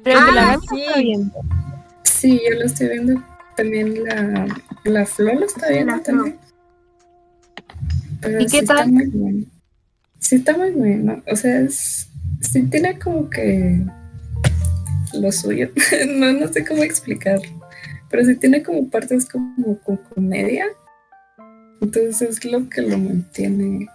Pero 0.03 0.25
que 0.25 0.31
la 0.31 0.53
Ah, 0.53 0.55
no 0.55 0.61
sí. 0.61 0.81
está 0.81 1.00
viendo. 1.00 1.33
Sí, 2.03 2.41
yo 2.50 2.57
lo 2.59 2.65
estoy 2.65 2.88
viendo. 2.89 3.23
También 3.57 4.03
la, 4.05 4.47
la 4.85 5.05
Flo 5.05 5.33
lo 5.35 5.45
está 5.45 5.69
viendo 5.69 5.95
La 5.97 6.03
también. 6.03 6.39
Pero 8.21 8.39
¿Y 8.39 8.45
qué 8.45 8.50
sí 8.50 8.57
está 8.59 8.75
tal? 8.77 8.91
muy 8.91 9.07
bueno. 9.07 9.45
Sí 10.19 10.35
está 10.35 10.55
muy 10.57 10.71
bueno. 10.71 11.21
O 11.27 11.35
sea, 11.35 11.59
es, 11.61 12.07
sí 12.41 12.63
tiene 12.67 12.97
como 13.00 13.29
que 13.29 13.81
lo 15.13 15.31
suyo. 15.31 15.69
no, 16.15 16.31
no 16.31 16.47
sé 16.47 16.65
cómo 16.65 16.83
explicarlo. 16.83 17.50
Pero 18.09 18.25
sí 18.25 18.35
tiene 18.35 18.63
como 18.63 18.89
partes 18.89 19.25
como 19.27 19.77
con 19.79 19.97
comedia. 19.97 20.65
Entonces 21.81 22.21
es 22.21 22.45
lo 22.45 22.69
que 22.69 22.81
lo 22.83 22.97
mantiene 22.97 23.88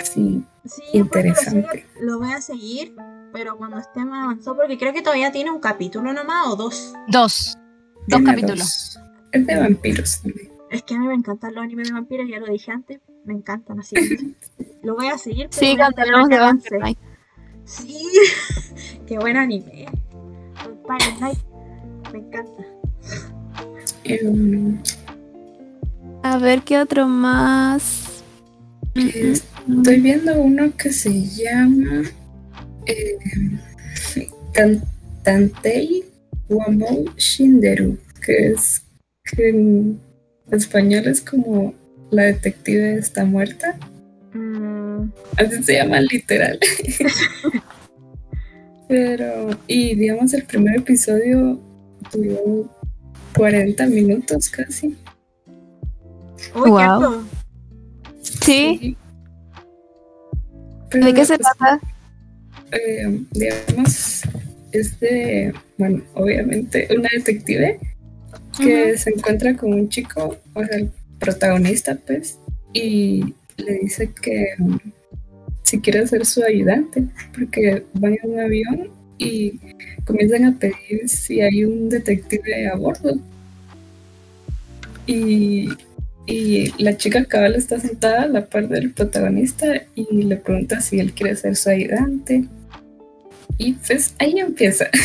así 0.00 0.44
Sí, 0.66 0.82
lo 0.92 1.00
interesante. 1.00 1.86
lo 2.00 2.18
voy 2.18 2.32
a 2.32 2.40
seguir, 2.42 2.94
pero 3.32 3.56
cuando 3.56 3.78
esté 3.78 4.04
más 4.04 4.24
avanzado, 4.24 4.56
porque 4.58 4.76
creo 4.78 4.92
que 4.92 5.00
todavía 5.02 5.32
tiene 5.32 5.50
un 5.50 5.58
capítulo 5.60 6.12
nomás 6.12 6.48
o 6.48 6.56
dos. 6.56 6.92
Dos. 7.08 7.56
Dos 8.06 8.06
Tiene 8.18 8.24
capítulos. 8.26 8.58
dos. 8.58 8.98
Es 9.32 9.46
de 9.46 9.56
vampiros 9.58 10.20
también. 10.22 10.50
Es 10.70 10.82
que 10.82 10.94
a 10.94 10.98
mí 10.98 11.06
me 11.06 11.14
encantan 11.14 11.54
los 11.54 11.64
animes 11.64 11.88
de 11.88 11.94
vampiros, 11.94 12.28
ya 12.28 12.38
lo 12.38 12.46
dije 12.46 12.70
antes, 12.70 13.00
me 13.24 13.32
encantan 13.34 13.80
así. 13.80 13.96
lo 14.82 14.94
voy 14.94 15.06
a 15.08 15.16
seguir. 15.18 15.48
pero 15.50 15.66
Sí, 15.66 15.76
cantaremos 15.76 16.28
de 16.28 16.36
avance. 16.36 16.68
Sí, 17.64 18.06
qué 19.06 19.18
buen 19.18 19.36
anime. 19.38 19.86
Vampire 20.86 21.20
Night, 21.20 21.38
me 22.12 22.18
encanta. 22.18 22.64
Em, 24.04 24.78
A 26.22 26.38
ver 26.38 26.62
qué 26.62 26.78
otro 26.78 27.06
más. 27.06 28.22
Estoy 28.94 30.00
viendo 30.00 30.34
uno 30.40 30.72
que 30.76 30.92
se 30.92 31.10
llama 31.24 32.02
eh, 32.86 33.16
Tan- 34.52 34.82
Tantei 35.22 36.04
Wamou 36.48 37.04
Shinderu, 37.16 37.96
que 38.24 38.52
es 38.52 38.82
que 39.24 39.48
en 39.50 40.00
español 40.50 41.06
es 41.06 41.20
como 41.20 41.74
la 42.10 42.24
detective 42.24 42.94
está 42.98 43.24
muerta. 43.24 43.78
Mm, 44.34 45.10
Así 45.38 45.62
se 45.62 45.74
llama 45.74 46.00
literal. 46.00 46.58
Pero, 48.88 49.50
y 49.68 49.94
digamos, 49.94 50.34
el 50.34 50.42
primer 50.44 50.76
episodio 50.78 51.60
duró 52.12 52.68
40 53.36 53.86
minutos 53.86 54.48
casi. 54.50 54.96
Uy, 56.54 56.70
Wow. 56.70 57.24
Sí, 58.22 58.96
Pero, 60.90 61.06
¿de 61.06 61.14
qué 61.14 61.24
se 61.24 61.36
pues, 61.38 61.48
trata? 61.58 61.80
eh, 62.72 63.20
digamos, 63.32 64.22
es 64.72 64.98
de, 65.00 65.52
bueno, 65.78 66.02
obviamente 66.14 66.88
una 66.96 67.08
detective 67.12 67.78
que 68.58 68.98
se 68.98 69.10
encuentra 69.10 69.56
con 69.56 69.72
un 69.72 69.88
chico, 69.88 70.36
o 70.54 70.64
sea, 70.64 70.76
el 70.78 70.90
protagonista, 71.18 71.96
pues, 72.06 72.38
y 72.72 73.34
le 73.56 73.74
dice 73.80 74.12
que 74.20 74.54
um, 74.58 74.78
si 75.62 75.80
quiere 75.80 76.06
ser 76.06 76.26
su 76.26 76.42
ayudante, 76.42 77.04
porque 77.32 77.84
van 77.94 78.16
en 78.22 78.30
un 78.30 78.40
avión 78.40 78.90
y 79.18 79.58
comienzan 80.04 80.44
a 80.46 80.58
pedir 80.58 81.08
si 81.08 81.40
hay 81.40 81.64
un 81.64 81.88
detective 81.88 82.68
a 82.68 82.76
bordo. 82.76 83.14
Y, 85.06 85.68
y 86.30 86.72
la 86.82 86.96
chica 86.96 87.24
cabal 87.24 87.56
está 87.56 87.80
sentada 87.80 88.22
a 88.22 88.28
la 88.28 88.46
par 88.46 88.68
del 88.68 88.92
protagonista 88.92 89.66
y 89.96 90.06
le 90.24 90.36
pregunta 90.36 90.80
si 90.80 91.00
él 91.00 91.12
quiere 91.12 91.34
ser 91.34 91.56
su 91.56 91.70
ayudante. 91.70 92.44
Y 93.58 93.72
pues 93.72 94.14
ahí 94.18 94.38
empieza. 94.38 94.86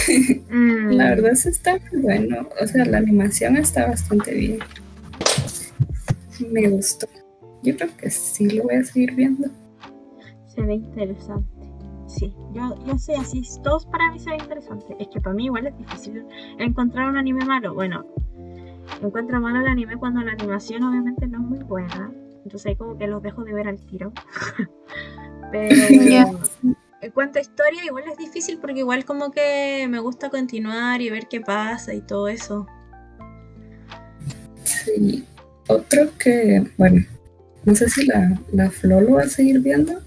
Mm, 0.49 0.91
La 0.91 1.09
verdad 1.09 1.33
sí 1.33 1.49
está 1.49 1.77
muy 1.91 2.01
bueno. 2.01 2.47
O 2.61 2.67
sea, 2.67 2.85
la 2.85 2.99
animación 2.99 3.57
está 3.57 3.87
bastante 3.87 4.33
bien. 4.33 4.59
Me 6.51 6.69
gustó. 6.69 7.07
Yo 7.63 7.75
creo 7.75 7.89
que 7.97 8.09
sí 8.11 8.49
lo 8.51 8.63
voy 8.63 8.75
a 8.75 8.83
seguir 8.83 9.15
viendo. 9.15 9.49
Se 10.47 10.61
ve 10.61 10.75
interesante. 10.75 11.49
Sí, 12.07 12.33
yo, 12.53 12.85
yo 12.85 12.97
sé, 12.97 13.15
así 13.15 13.41
todos 13.63 13.85
para 13.87 14.11
mí 14.11 14.19
se 14.19 14.29
ve 14.29 14.37
interesante. 14.37 14.95
Es 14.99 15.07
que 15.07 15.19
para 15.19 15.35
mí 15.35 15.45
igual 15.45 15.67
es 15.67 15.77
difícil 15.77 16.23
encontrar 16.59 17.09
un 17.09 17.17
anime 17.17 17.43
malo. 17.43 17.73
Bueno, 17.73 18.05
encuentro 19.01 19.39
malo 19.41 19.59
el 19.59 19.67
anime 19.67 19.97
cuando 19.97 20.21
la 20.21 20.31
animación 20.33 20.83
obviamente 20.83 21.27
no 21.27 21.39
es 21.39 21.43
muy 21.45 21.59
buena. 21.63 22.11
Entonces 22.43 22.67
ahí 22.67 22.75
como 22.75 22.97
que 22.97 23.07
los 23.07 23.21
dejo 23.23 23.43
de 23.43 23.53
ver 23.53 23.67
al 23.67 23.79
tiro. 23.85 24.11
Pero 25.51 25.75
Ya. 26.09 26.27
en 27.01 27.11
cuanto 27.11 27.39
a 27.39 27.41
historia 27.41 27.83
igual 27.85 28.03
es 28.11 28.17
difícil 28.17 28.57
porque 28.59 28.79
igual 28.79 29.05
como 29.05 29.31
que 29.31 29.87
me 29.89 29.99
gusta 29.99 30.29
continuar 30.29 31.01
y 31.01 31.09
ver 31.09 31.27
qué 31.29 31.41
pasa 31.41 31.93
y 31.93 32.01
todo 32.01 32.27
eso. 32.27 32.67
Sí. 34.63 35.25
Otro 35.67 36.09
que, 36.19 36.63
bueno, 36.77 37.03
no 37.63 37.73
sé 37.75 37.89
si 37.89 38.05
la, 38.05 38.39
la 38.53 38.69
Flo 38.69 39.01
lo 39.01 39.13
va 39.15 39.23
a 39.23 39.27
seguir 39.27 39.59
viendo, 39.61 39.99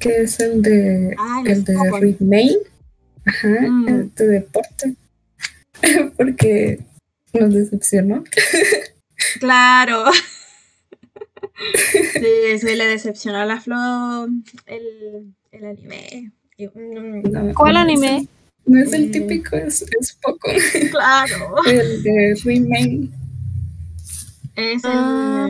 que 0.00 0.22
es 0.22 0.40
el 0.40 0.60
de 0.62 1.14
Ah, 1.18 1.40
el 1.44 1.52
el 1.52 1.64
de. 1.64 1.74
Remain. 2.18 2.56
Ajá, 3.26 3.48
Mm. 3.68 3.88
el 3.88 4.14
de 4.14 4.26
deporte. 4.26 4.96
Porque 6.16 6.80
nos 7.40 7.54
decepcionó. 7.54 8.24
Claro. 9.40 10.04
Sí, 12.14 12.58
sí, 12.58 12.74
le 12.74 12.86
decepcionó 12.86 13.38
a 13.38 13.44
la 13.44 13.60
Flo 13.60 13.76
el, 14.66 15.34
el 15.52 15.64
anime. 15.64 16.32
Mm, 16.58 17.30
No, 17.30 17.54
¿Cuál 17.54 17.74
no 17.74 17.80
anime? 17.80 18.26
No 18.66 18.82
es 18.82 18.92
el 18.92 19.08
Mm. 19.08 19.12
típico, 19.12 19.56
es, 19.56 19.82
es 20.00 20.14
poco. 20.20 20.50
claro. 20.90 21.56
El 21.66 22.02
de 22.02 22.34
Remain. 22.44 23.12
Es 24.56 24.84
el 24.84 24.90
Ah. 24.92 25.48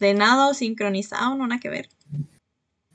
de 0.00 0.14
nado 0.14 0.54
sincronizado, 0.54 1.34
no 1.36 1.46
nada 1.46 1.60
que 1.60 1.70
ver. 1.70 1.88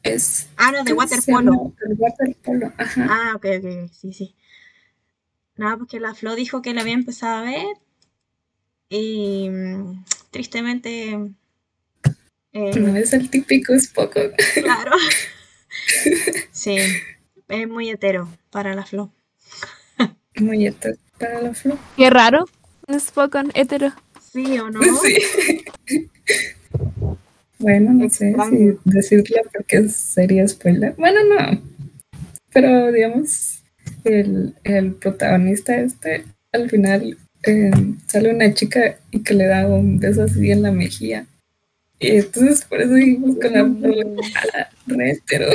Es. 0.03 0.47
Ah, 0.57 0.71
no, 0.71 0.83
de 0.83 0.91
¿cómo 0.93 1.07
se 1.07 1.15
waterpolo. 1.15 1.73
El 1.87 1.95
waterpolo, 1.97 2.71
ajá. 2.77 3.07
Ah, 3.09 3.33
ok, 3.35 3.45
ok, 3.59 3.91
sí, 3.93 4.13
sí. 4.13 4.35
Nada, 5.55 5.77
porque 5.77 5.99
la 5.99 6.13
Flo 6.13 6.35
dijo 6.35 6.61
que 6.61 6.73
la 6.73 6.81
había 6.81 6.93
empezado 6.93 7.37
a 7.37 7.41
ver 7.49 7.65
y 8.95 9.49
mm, 9.49 10.05
tristemente, 10.29 11.13
eh, 12.51 12.79
No 12.79 12.95
es 12.95 13.13
el 13.13 13.29
típico, 13.29 13.73
es 13.73 13.87
poco. 13.87 14.19
claro. 14.61 14.91
Sí, 16.51 16.77
es 17.47 17.67
muy 17.67 17.89
hetero 17.89 18.29
para 18.51 18.75
la 18.75 18.85
Flo. 18.85 19.11
Muy 20.39 20.67
hetero 20.67 20.95
para 21.17 21.41
la 21.41 21.53
flor. 21.55 21.79
Qué 21.97 22.11
raro. 22.11 22.45
Un 22.87 22.99
Spokon 22.99 23.51
hetero. 23.55 23.91
¿Sí 24.31 24.59
o 24.59 24.69
no? 24.69 24.81
Sí. 25.01 26.05
Bueno, 27.57 27.93
no 27.93 28.09
sé 28.09 28.35
si 28.49 28.77
decirlo 28.83 29.37
porque 29.51 29.89
sería 29.89 30.47
spoiler. 30.47 30.93
Bueno, 30.97 31.19
no. 31.23 31.61
Pero 32.51 32.91
digamos, 32.91 33.63
el, 34.03 34.55
el 34.63 34.93
protagonista 34.93 35.75
este, 35.77 36.25
al 36.51 36.69
final 36.69 37.17
eh, 37.43 37.71
sale 38.07 38.33
una 38.33 38.53
chica 38.53 38.97
y 39.11 39.21
que 39.21 39.33
le 39.33 39.45
da 39.47 39.67
un 39.67 39.99
beso 39.99 40.23
así 40.23 40.51
en 40.51 40.61
la 40.61 40.71
mejilla. 40.71 41.25
Y 41.99 42.17
entonces 42.17 42.65
por 42.65 42.81
eso 42.81 42.93
dijimos 42.93 43.37
con 43.41 43.53
la 43.53 43.65
flor, 43.65 44.25
a 44.35 44.57
la 44.57 44.69
re 44.87 45.11
hetero. 45.11 45.47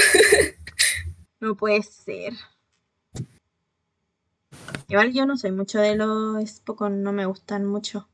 No 1.41 1.55
puede 1.55 1.83
ser. 1.83 2.33
Igual 4.89 5.13
yo 5.13 5.27
no 5.27 5.37
soy 5.37 5.53
mucho 5.53 5.79
de 5.79 5.95
los 5.95 6.61
Pokémon, 6.61 7.03
no 7.03 7.13
me 7.13 7.27
gustan 7.27 7.67
mucho. 7.67 8.09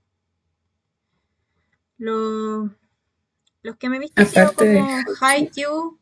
Los, 1.96 2.70
los 3.62 3.76
que 3.76 3.88
me 3.88 3.96
he 3.96 4.00
visto 4.00 4.20
han 4.20 4.28
sido 4.28 4.42
Aparte 4.42 4.64
de 4.66 4.80
como 4.80 5.16
Haikyuu, 5.20 5.98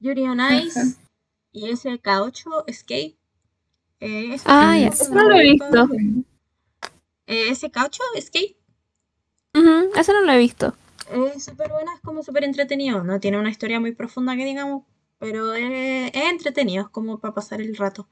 Yuri 0.00 0.22
on 0.28 0.40
Ice 0.40 0.80
Ajá. 0.80 0.90
y 1.52 1.70
SK8, 1.70 2.64
Escape. 2.66 3.16
Eh, 4.00 4.34
ese 4.34 4.44
Ah, 4.46 4.90
no 5.12 5.28
lo 5.28 5.36
he 5.36 5.42
visto. 5.42 5.88
Eh, 7.28 7.50
SK8, 7.50 7.98
Escape. 8.16 8.56
Ujú, 9.54 9.90
Eso 9.94 10.12
no 10.12 10.22
lo 10.22 10.32
he 10.32 10.38
visto. 10.38 10.74
Es 11.34 11.44
súper 11.44 11.70
buena, 11.70 11.94
es 11.94 12.00
como 12.00 12.22
súper 12.22 12.44
entretenido. 12.44 13.04
No 13.04 13.20
tiene 13.20 13.38
una 13.38 13.50
historia 13.50 13.80
muy 13.80 13.92
profunda 13.92 14.34
que 14.36 14.44
digamos, 14.44 14.82
pero 15.18 15.54
es, 15.54 16.10
es 16.14 16.22
entretenido, 16.30 16.84
es 16.84 16.90
como 16.90 17.18
para 17.18 17.34
pasar 17.34 17.60
el 17.60 17.76
rato. 17.76 18.08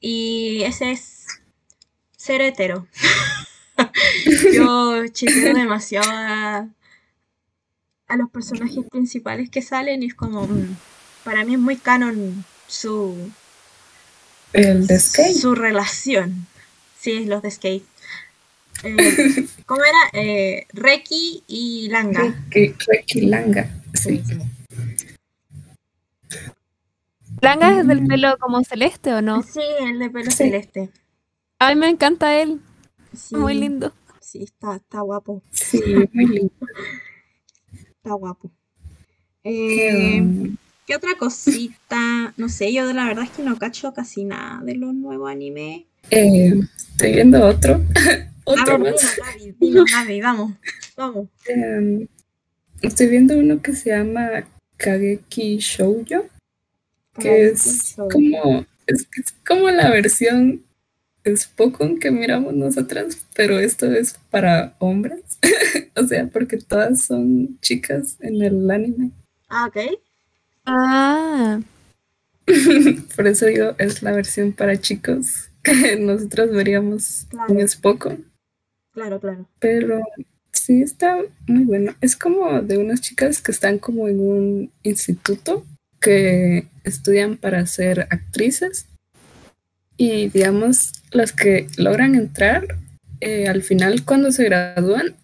Y 0.00 0.62
ese 0.62 0.90
es 0.92 1.26
ser 2.16 2.40
hetero. 2.40 2.86
Yo 4.54 5.06
chipeo 5.08 5.54
demasiado 5.54 6.08
a, 6.10 6.68
a 8.08 8.16
los 8.16 8.30
personajes 8.30 8.84
principales 8.90 9.50
que 9.50 9.62
salen 9.62 10.02
y 10.02 10.06
es 10.06 10.14
como, 10.14 10.46
mm, 10.46 10.76
para 11.24 11.44
mí 11.44 11.54
es 11.54 11.60
muy 11.60 11.76
canon 11.76 12.44
su, 12.66 13.30
El 14.52 14.86
de 14.86 14.98
Skate. 14.98 15.34
su 15.36 15.54
relación. 15.54 16.46
Sí, 16.98 17.24
los 17.26 17.42
de 17.42 17.50
Skate. 17.50 17.84
Eh, 18.82 19.46
¿Cómo 19.66 19.80
era? 19.82 20.20
Eh, 20.22 20.66
Reki 20.72 21.44
y 21.46 21.88
Langa. 21.88 22.34
Reki 22.50 22.74
Reki 22.86 23.20
Langa. 23.22 23.70
Sí. 23.94 24.22
¿Langa 27.40 27.80
es 27.80 27.86
del 27.86 28.06
pelo 28.06 28.36
como 28.38 28.62
celeste 28.64 29.12
o 29.14 29.22
no? 29.22 29.42
Sí, 29.42 29.60
el 29.80 29.98
de 29.98 30.10
pelo 30.10 30.30
Sí. 30.30 30.36
celeste. 30.38 30.90
A 31.58 31.68
mí 31.74 31.80
me 31.80 31.88
encanta 31.88 32.40
él. 32.40 32.60
Sí, 33.16 33.36
Muy 33.36 33.54
lindo. 33.54 33.92
Sí, 34.20 34.42
está, 34.42 34.76
está 34.76 35.00
guapo. 35.00 35.42
Sí, 35.52 35.80
muy 36.12 36.26
lindo. 36.26 36.52
Está 37.96 38.14
guapo. 38.14 38.50
Eh, 39.44 40.20
Um, 40.20 40.56
¿Qué 40.86 40.96
otra 40.96 41.10
cosita? 41.18 42.34
No 42.36 42.48
sé, 42.48 42.72
yo 42.72 42.90
la 42.92 43.06
verdad 43.06 43.24
es 43.24 43.30
que 43.30 43.42
no 43.42 43.58
cacho 43.58 43.92
casi 43.94 44.24
nada 44.24 44.60
de 44.64 44.74
los 44.74 44.94
nuevos 44.94 45.30
animes. 45.30 45.84
eh, 46.10 46.52
estoy 46.76 47.12
viendo 47.12 47.44
otro. 47.46 47.80
Otro 48.44 48.78
más. 48.78 49.16
Gaby, 49.16 49.56
Gaby, 49.90 50.20
vamos, 50.20 50.52
vamos. 50.96 51.28
Em, 51.46 52.06
estoy 52.82 53.06
viendo 53.08 53.36
uno 53.38 53.60
que 53.62 53.74
se 53.74 53.90
llama 53.90 54.44
Kageki 54.76 55.56
Shoujo, 55.58 56.26
que 57.18 57.46
es 57.46 57.94
como, 57.96 58.66
es, 58.86 59.08
es 59.16 59.34
como 59.46 59.70
la 59.70 59.90
versión 59.90 60.62
Spokon 61.26 61.98
que 61.98 62.10
miramos 62.10 62.52
nosotras, 62.54 63.24
pero 63.34 63.58
esto 63.58 63.90
es 63.92 64.18
para 64.30 64.76
hombres. 64.78 65.22
o 65.96 66.06
sea, 66.06 66.26
porque 66.26 66.58
todas 66.58 67.00
son 67.02 67.58
chicas 67.60 68.16
en 68.20 68.42
el 68.42 68.70
anime. 68.70 69.10
Ah, 69.48 69.66
ok. 69.68 69.76
Ah, 70.66 71.60
Por 73.16 73.26
eso 73.26 73.46
digo, 73.46 73.74
es 73.78 74.02
la 74.02 74.12
versión 74.12 74.52
para 74.52 74.78
chicos 74.78 75.48
que 75.62 75.96
nosotros 76.00 76.50
veríamos 76.50 77.26
Claro. 77.30 77.58
en 77.58 77.68
Spokon. 77.68 78.24
Claro, 78.94 79.20
claro. 79.20 79.48
Pero 79.58 80.00
sí 80.52 80.82
está 80.82 81.18
muy 81.46 81.64
bueno. 81.64 81.94
Es 82.00 82.16
como 82.16 82.62
de 82.62 82.78
unas 82.78 83.00
chicas 83.00 83.42
que 83.42 83.50
están 83.50 83.78
como 83.78 84.08
en 84.08 84.20
un 84.20 84.72
instituto 84.84 85.64
que 86.00 86.68
estudian 86.84 87.36
para 87.36 87.66
ser 87.66 88.06
actrices. 88.10 88.86
Y 89.96 90.28
digamos, 90.28 90.92
las 91.10 91.32
que 91.32 91.66
logran 91.76 92.14
entrar, 92.14 92.66
eh, 93.20 93.48
al 93.48 93.62
final 93.62 94.04
cuando 94.04 94.30
se 94.30 94.44
gradúan, 94.44 95.14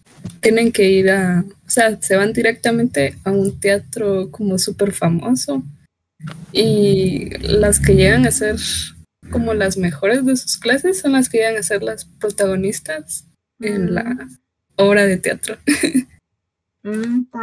tienen 0.41 0.71
que 0.71 0.89
ir 0.89 1.09
a, 1.09 1.45
o 1.65 1.69
sea, 1.69 1.99
se 2.01 2.15
van 2.15 2.33
directamente 2.33 3.15
a 3.23 3.31
un 3.31 3.59
teatro 3.59 4.29
como 4.31 4.59
súper 4.59 4.91
famoso. 4.91 5.63
Y 6.51 7.29
las 7.39 7.79
que 7.79 7.95
llegan 7.95 8.27
a 8.27 8.31
ser 8.31 8.57
como 9.31 9.53
las 9.53 9.77
mejores 9.77 10.25
de 10.25 10.35
sus 10.35 10.57
clases 10.57 10.99
son 10.99 11.13
las 11.13 11.29
que 11.29 11.37
llegan 11.37 11.57
a 11.57 11.63
ser 11.63 11.83
las 11.83 12.05
protagonistas 12.05 13.25
en 13.61 13.93
la 13.93 14.27
obra 14.75 15.05
de 15.05 15.17
teatro 15.17 15.57
Mm, 16.83 17.21
está, 17.25 17.39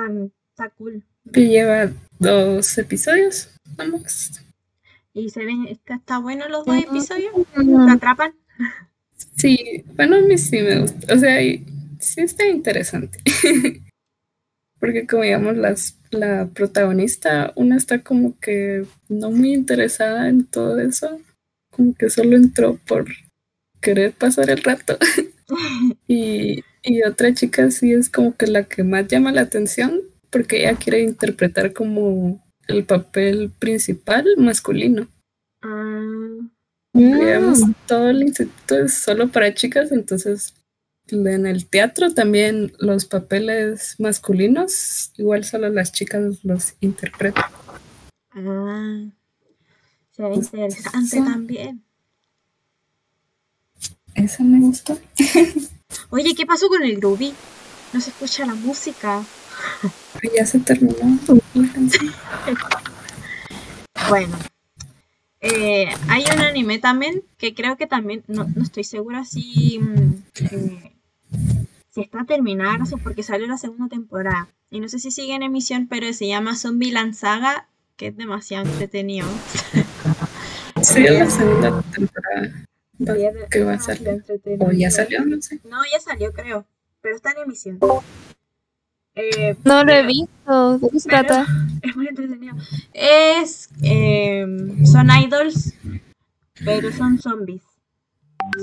está 0.51 0.71
cool. 0.77 1.05
que 1.33 1.47
lleva 1.47 1.91
dos 2.19 2.77
episodios 2.79 3.51
vamos 3.77 4.41
Y 5.15 5.29
se 5.31 5.45
ven, 5.45 5.67
está, 5.69 5.95
está 5.95 6.19
bueno 6.19 6.49
los 6.49 6.67
dos 6.67 6.75
Mm. 6.75 6.81
episodios. 6.81 7.33
¿Te 7.55 7.91
atrapan? 7.93 8.33
sí 9.37 9.85
bueno 9.97 10.17
a 10.17 10.21
mí 10.21 10.37
sí 10.39 10.61
me 10.61 10.81
gusta 10.81 11.15
o 11.15 11.19
sea 11.19 11.41
y- 11.43 11.65
sí 12.01 12.21
está 12.23 12.47
interesante 12.49 13.19
Porque 14.81 15.07
como 15.09 15.25
digamos, 15.25 15.57
las, 15.57 15.99
la 16.13 16.47
protagonista, 16.55 17.53
una 17.57 17.77
está 17.77 18.03
como 18.05 18.39
que 18.39 18.87
no 19.09 19.33
muy 19.33 19.53
interesada 19.53 20.29
en 20.29 20.45
todo 20.47 20.79
eso, 20.79 21.21
como 21.73 21.95
que 21.95 22.09
solo 22.11 22.37
entró 22.37 22.77
por 22.87 23.07
querer 23.81 24.13
pasar 24.13 24.51
el 24.51 24.63
rato. 24.63 24.97
y, 26.09 26.63
y 26.83 27.03
otra 27.03 27.35
chica 27.35 27.71
sí 27.71 27.93
es 27.93 28.09
como 28.09 28.37
que 28.37 28.47
la 28.47 28.65
que 28.65 28.83
más 28.85 29.07
llama 29.09 29.33
la 29.33 29.43
atención, 29.43 30.01
porque 30.31 30.61
ella 30.61 30.77
quiere 30.77 31.03
interpretar 31.03 31.73
como 31.73 32.45
el 32.67 32.85
papel 32.85 33.51
principal 33.59 34.27
masculino. 34.37 35.09
Ah, 35.63 36.39
Digamos, 36.93 37.61
todo 37.87 38.11
el 38.11 38.23
instituto 38.23 38.79
es 38.85 38.95
solo 38.95 39.29
para 39.29 39.55
chicas, 39.55 39.93
entonces 39.93 40.55
en 41.11 41.47
el 41.47 41.67
teatro 41.67 42.13
también 42.13 42.73
los 42.79 43.05
papeles 43.07 43.97
masculinos, 43.99 45.13
igual 45.17 45.45
solo 45.45 45.69
las 45.71 45.93
chicas 45.93 46.45
los 46.45 46.75
interpretan. 46.81 47.45
ah. 48.33 49.05
Pues, 50.17 50.53
interesante 50.53 51.19
también. 51.19 51.85
Eso 54.15 54.43
me 54.45 54.61
gustó. 54.61 54.99
Oye, 56.11 56.35
¿qué 56.35 56.47
pasó 56.47 56.69
con 56.69 56.83
el 56.83 56.97
groovy? 56.97 57.35
No 57.93 58.01
se 58.01 58.11
escucha 58.11 58.47
la 58.47 58.55
música. 58.55 59.25
Ya 60.37 60.47
se 60.47 60.59
terminó. 60.61 61.19
Bueno, 64.09 64.39
eh, 65.41 65.89
hay 66.09 66.25
un 66.35 66.41
anime 66.41 66.79
también 66.79 67.23
que 67.37 67.55
creo 67.55 67.77
que 67.77 67.87
también, 67.87 68.25
no, 68.27 68.45
no 68.45 68.63
estoy 68.63 68.85
segura 68.85 69.25
si, 69.25 69.79
mm, 69.79 70.23
eh, 70.51 70.93
si 71.91 72.01
está 72.01 72.25
sé, 72.87 72.97
porque 72.97 73.23
salió 73.23 73.47
la 73.47 73.59
segunda 73.59 73.89
temporada. 73.89 74.49
Y 74.71 74.81
no 74.81 74.89
sé 74.89 74.99
si 74.99 75.11
sigue 75.11 75.35
en 75.35 75.43
emisión, 75.43 75.89
pero 75.89 76.13
se 76.13 76.27
llama 76.27 76.57
Zombie 76.57 76.93
Saga, 77.13 77.69
que 77.97 78.09
es 78.09 78.17
demasiado 78.17 78.67
entretenido. 78.67 79.29
Sí, 80.83 81.03
la 81.03 81.29
segunda 81.29 81.83
temporada. 81.83 82.67
Va- 83.01 83.15
es 83.17 83.49
que 83.51 83.65
va 83.65 83.75
a 83.75 83.79
salir. 83.79 84.23
O 84.61 84.73
ya 84.73 84.91
salió, 84.91 85.25
no 85.25 85.41
sé. 85.41 85.61
No, 85.65 85.79
ya 85.93 86.01
salió, 86.01 86.33
creo, 86.33 86.65
pero 87.01 87.15
está 87.17 87.31
en 87.33 87.39
emisión. 87.45 87.79
Eh, 89.15 89.57
No 89.65 89.85
lo 89.85 89.93
he 89.93 90.07
visto. 90.07 90.79
¿De 90.79 90.91
qué 90.91 91.01
se 91.01 91.09
trata? 91.09 91.47
Es 91.83 91.97
muy 91.97 92.09
entretenido. 92.09 92.55
Es. 92.93 93.69
eh, 93.83 94.45
son 94.85 95.09
idols, 95.11 95.75
pero 96.65 96.91
son 96.93 97.19
zombies. 97.21 97.63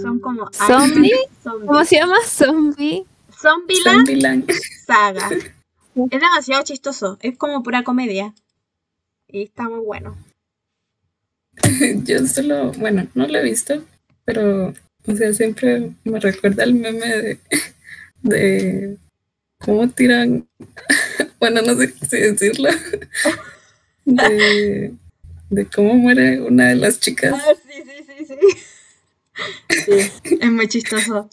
Son 0.02 0.19
como. 0.19 0.50
¿Zombie? 0.52 1.12
Zombies. 1.43 1.67
¿Cómo 1.67 1.86
se 1.86 1.95
llama? 1.98 2.15
Zombie. 2.26 3.06
Zombieland 3.32 3.98
Zombieland. 4.08 4.52
Saga. 4.86 5.30
Es 6.12 6.19
demasiado 6.19 6.62
chistoso. 6.63 7.17
Es 7.21 7.38
como 7.38 7.63
pura 7.63 7.84
comedia. 7.84 8.34
Y 9.30 9.43
está 9.43 9.69
muy 9.69 9.80
bueno. 9.80 10.17
Yo 12.04 12.26
solo, 12.28 12.74
bueno, 12.74 13.08
no 13.13 13.28
lo 13.28 13.38
he 13.39 13.43
visto, 13.43 13.82
pero, 14.25 14.73
o 15.07 15.15
sea, 15.15 15.31
siempre 15.33 15.91
me 16.03 16.19
recuerda 16.19 16.63
el 16.63 16.75
meme 16.75 17.07
de, 17.07 17.39
de 18.23 18.97
cómo 19.59 19.88
tiran, 19.89 20.47
bueno, 21.39 21.61
no 21.61 21.75
sé 21.75 21.93
si 22.09 22.17
decirlo, 22.17 22.69
de, 24.05 24.93
de 25.49 25.65
cómo 25.67 25.93
muere 25.95 26.41
una 26.41 26.69
de 26.69 26.75
las 26.75 26.99
chicas. 26.99 27.33
Ah, 27.35 27.53
sí, 27.55 27.83
sí, 27.85 28.25
sí, 29.85 30.38
es 30.41 30.51
muy 30.51 30.67
chistoso. 30.67 31.29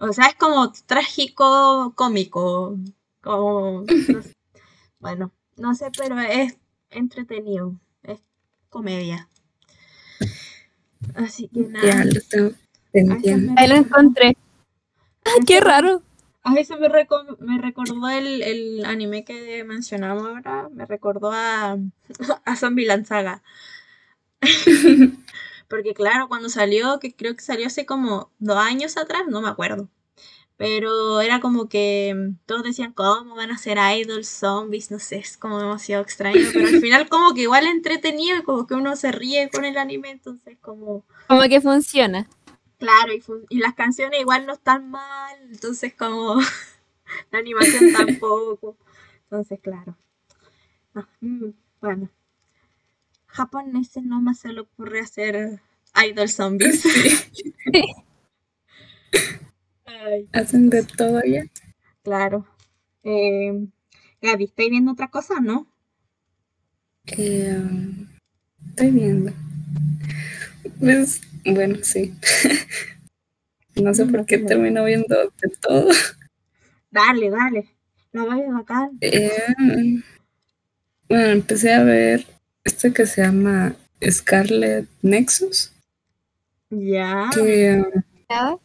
O 0.00 0.12
sea, 0.12 0.26
es 0.26 0.34
como 0.34 0.72
trágico 0.86 1.92
cómico. 1.94 2.78
Como. 3.20 3.84
Bueno, 4.98 5.32
no 5.56 5.74
sé, 5.74 5.90
pero 5.96 6.18
es 6.18 6.56
entretenido. 6.90 7.78
Es 8.02 8.20
comedia. 8.70 9.28
Así 11.14 11.48
que 11.48 11.60
nada. 11.60 11.86
Ya 11.86 12.04
lo 12.04 12.20
tengo. 12.28 12.54
Ahí 13.56 13.68
lo 13.68 13.74
encontré. 13.76 14.36
¡Ah, 15.24 15.36
qué 15.46 15.60
raro! 15.60 16.02
A 16.42 16.54
eso 16.54 16.78
me, 16.78 16.88
reco- 16.88 17.36
me 17.38 17.60
recordó 17.60 18.08
el, 18.08 18.42
el 18.42 18.84
anime 18.86 19.24
que 19.24 19.62
mencionamos 19.64 20.26
ahora, 20.26 20.68
me 20.72 20.86
recordó 20.86 21.30
a, 21.32 21.76
a 22.44 22.56
Zombieland 22.56 23.04
Saga. 23.06 23.42
Porque 25.68 25.94
claro, 25.94 26.28
cuando 26.28 26.48
salió, 26.48 26.98
que 26.98 27.14
creo 27.14 27.36
que 27.36 27.42
salió 27.42 27.66
hace 27.66 27.86
como 27.86 28.30
dos 28.38 28.56
años 28.56 28.96
atrás, 28.96 29.22
no 29.28 29.40
me 29.42 29.48
acuerdo. 29.48 29.88
Pero 30.60 31.22
era 31.22 31.40
como 31.40 31.70
que 31.70 32.14
mm, 32.14 32.44
todos 32.44 32.62
decían, 32.64 32.92
¿cómo 32.92 33.34
van 33.34 33.50
a 33.50 33.56
ser 33.56 33.78
idols, 33.96 34.28
zombies? 34.28 34.90
No 34.90 34.98
sé, 34.98 35.16
es 35.16 35.38
como 35.38 35.58
demasiado 35.58 36.02
extraño. 36.02 36.38
Pero 36.52 36.66
al 36.68 36.80
final 36.82 37.08
como 37.08 37.32
que 37.32 37.40
igual 37.40 37.66
entretenido 37.66 38.36
y 38.36 38.42
como 38.42 38.66
que 38.66 38.74
uno 38.74 38.94
se 38.94 39.10
ríe 39.10 39.48
con 39.48 39.64
el 39.64 39.78
anime, 39.78 40.10
entonces 40.10 40.58
como... 40.60 41.02
Como 41.28 41.40
que 41.48 41.62
funciona. 41.62 42.28
Claro, 42.78 43.14
y, 43.14 43.22
fun- 43.22 43.46
y 43.48 43.56
las 43.60 43.72
canciones 43.72 44.20
igual 44.20 44.44
no 44.44 44.52
están 44.52 44.90
mal, 44.90 45.34
entonces 45.50 45.94
como 45.94 46.38
la 47.32 47.38
animación 47.38 47.94
tampoco. 47.94 48.76
Entonces, 49.22 49.60
claro. 49.62 49.96
Ah, 50.94 51.08
mm, 51.22 51.52
bueno. 51.80 52.10
Japoneses 53.28 54.02
no 54.04 54.20
más 54.20 54.40
se 54.40 54.52
le 54.52 54.60
ocurre 54.60 55.00
hacer 55.00 55.62
idol 56.06 56.28
zombies. 56.28 56.84
Ay, 59.90 60.28
Hacen 60.32 60.70
de 60.70 60.82
todo 60.84 61.20
ya. 61.24 61.44
claro. 62.02 62.46
Eh, 63.02 63.66
Gaby, 64.22 64.44
¿estáis 64.44 64.70
viendo 64.70 64.92
otra 64.92 65.08
cosa, 65.08 65.40
no? 65.40 65.66
Eh, 67.06 67.56
um, 67.58 68.06
estoy 68.68 68.90
viendo. 68.90 69.32
Pues, 70.78 71.20
bueno, 71.44 71.76
sí. 71.82 72.14
No 73.76 73.94
sé 73.94 74.04
por 74.04 74.26
qué 74.26 74.38
termino 74.38 74.84
viendo 74.84 75.16
de 75.16 75.48
todo. 75.60 75.88
Dale, 76.90 77.30
dale. 77.30 77.68
La 78.12 78.24
Gaby 78.26 78.42
bacán. 78.52 78.98
Eh, 79.00 80.02
bueno, 81.08 81.26
empecé 81.30 81.72
a 81.72 81.82
ver 81.84 82.26
este 82.64 82.92
que 82.92 83.06
se 83.06 83.22
llama 83.22 83.74
Scarlet 84.06 84.86
Nexus, 85.02 85.72
Ya. 86.68 87.30
que, 87.32 87.80
um, 87.80 88.02
¿Ya? 88.28 88.56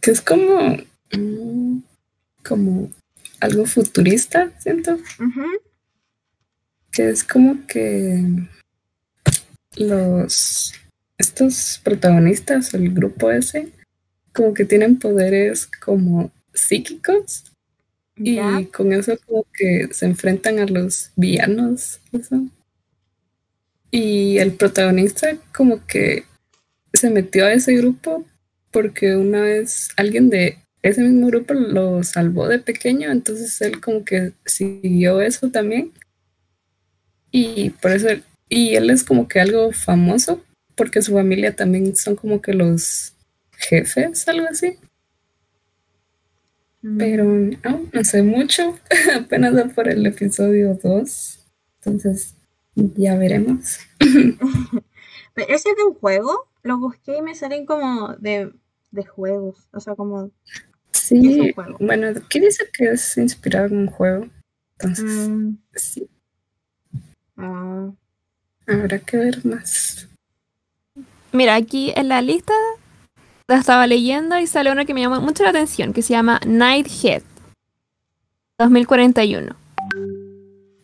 Que 0.00 0.10
es 0.10 0.20
como, 0.20 0.76
mm, 1.12 1.78
como 2.46 2.90
algo 3.40 3.66
futurista, 3.66 4.52
siento. 4.60 4.98
Que 6.90 7.10
es 7.10 7.24
como 7.24 7.66
que 7.66 8.24
los 9.76 10.72
estos 11.18 11.80
protagonistas, 11.82 12.72
el 12.74 12.94
grupo 12.94 13.30
ese, 13.30 13.68
como 14.32 14.54
que 14.54 14.64
tienen 14.64 14.98
poderes 14.98 15.66
como 15.66 16.30
psíquicos 16.54 17.44
y 18.16 18.38
con 18.66 18.92
eso 18.92 19.16
como 19.26 19.44
que 19.52 19.88
se 19.92 20.06
enfrentan 20.06 20.58
a 20.58 20.66
los 20.66 21.10
villanos, 21.16 22.00
eso. 22.12 22.46
Y 23.90 24.38
el 24.38 24.52
protagonista 24.52 25.36
como 25.54 25.84
que 25.86 26.24
se 26.92 27.10
metió 27.10 27.46
a 27.46 27.52
ese 27.52 27.74
grupo 27.76 28.24
porque 28.70 29.16
una 29.16 29.40
vez 29.42 29.90
alguien 29.96 30.30
de 30.30 30.58
ese 30.82 31.02
mismo 31.02 31.26
grupo 31.28 31.54
lo 31.54 32.02
salvó 32.04 32.46
de 32.48 32.58
pequeño, 32.58 33.10
entonces 33.10 33.60
él 33.60 33.80
como 33.80 34.04
que 34.04 34.32
siguió 34.46 35.20
eso 35.20 35.50
también. 35.50 35.92
Y 37.30 37.70
por 37.70 37.90
eso, 37.92 38.08
él- 38.08 38.24
y 38.48 38.74
él 38.76 38.90
es 38.90 39.04
como 39.04 39.28
que 39.28 39.40
algo 39.40 39.72
famoso, 39.72 40.42
porque 40.74 41.02
su 41.02 41.12
familia 41.12 41.54
también 41.54 41.94
son 41.96 42.16
como 42.16 42.40
que 42.40 42.54
los 42.54 43.12
jefes, 43.52 44.26
algo 44.28 44.46
así. 44.50 44.76
Mm. 46.82 46.98
Pero 46.98 47.24
no, 47.24 47.86
no 47.92 48.04
sé 48.04 48.22
mucho, 48.22 48.78
apenas 49.16 49.54
va 49.56 49.64
por 49.66 49.88
el 49.88 50.06
episodio 50.06 50.78
2, 50.82 51.40
entonces 51.78 52.34
ya 52.74 53.16
veremos. 53.16 53.78
Pero 53.98 54.38
ese 55.48 55.70
es 55.70 55.76
de 55.76 55.84
un 55.88 55.94
juego. 55.94 56.46
Lo 56.62 56.78
busqué 56.78 57.18
y 57.18 57.22
me 57.22 57.34
salen 57.34 57.66
como 57.66 58.14
de, 58.16 58.52
de 58.90 59.04
juegos. 59.06 59.68
O 59.72 59.80
sea, 59.80 59.94
como. 59.94 60.30
Es 60.92 61.12
un 61.12 61.22
Sí, 61.22 61.52
juego. 61.54 61.76
bueno, 61.80 62.08
aquí 62.08 62.40
dice 62.40 62.64
que 62.72 62.90
es 62.90 63.16
inspirado 63.16 63.66
en 63.66 63.76
un 63.78 63.86
juego, 63.86 64.26
entonces 64.72 65.28
mm, 65.28 65.54
sí, 65.74 66.08
ah, 67.36 67.90
habrá 68.66 68.98
que 68.98 69.16
ver 69.16 69.46
más. 69.46 70.08
Mira, 71.32 71.54
aquí 71.54 71.92
en 71.96 72.08
la 72.08 72.20
lista 72.20 72.52
la 73.46 73.56
estaba 73.56 73.86
leyendo 73.86 74.38
y 74.38 74.46
sale 74.46 74.70
una 74.72 74.84
que 74.84 74.92
me 74.94 75.00
llama 75.00 75.20
mucho 75.20 75.44
la 75.44 75.50
atención, 75.50 75.92
que 75.92 76.02
se 76.02 76.12
llama 76.14 76.40
Nighthead 76.46 77.22
2041. 78.58 79.54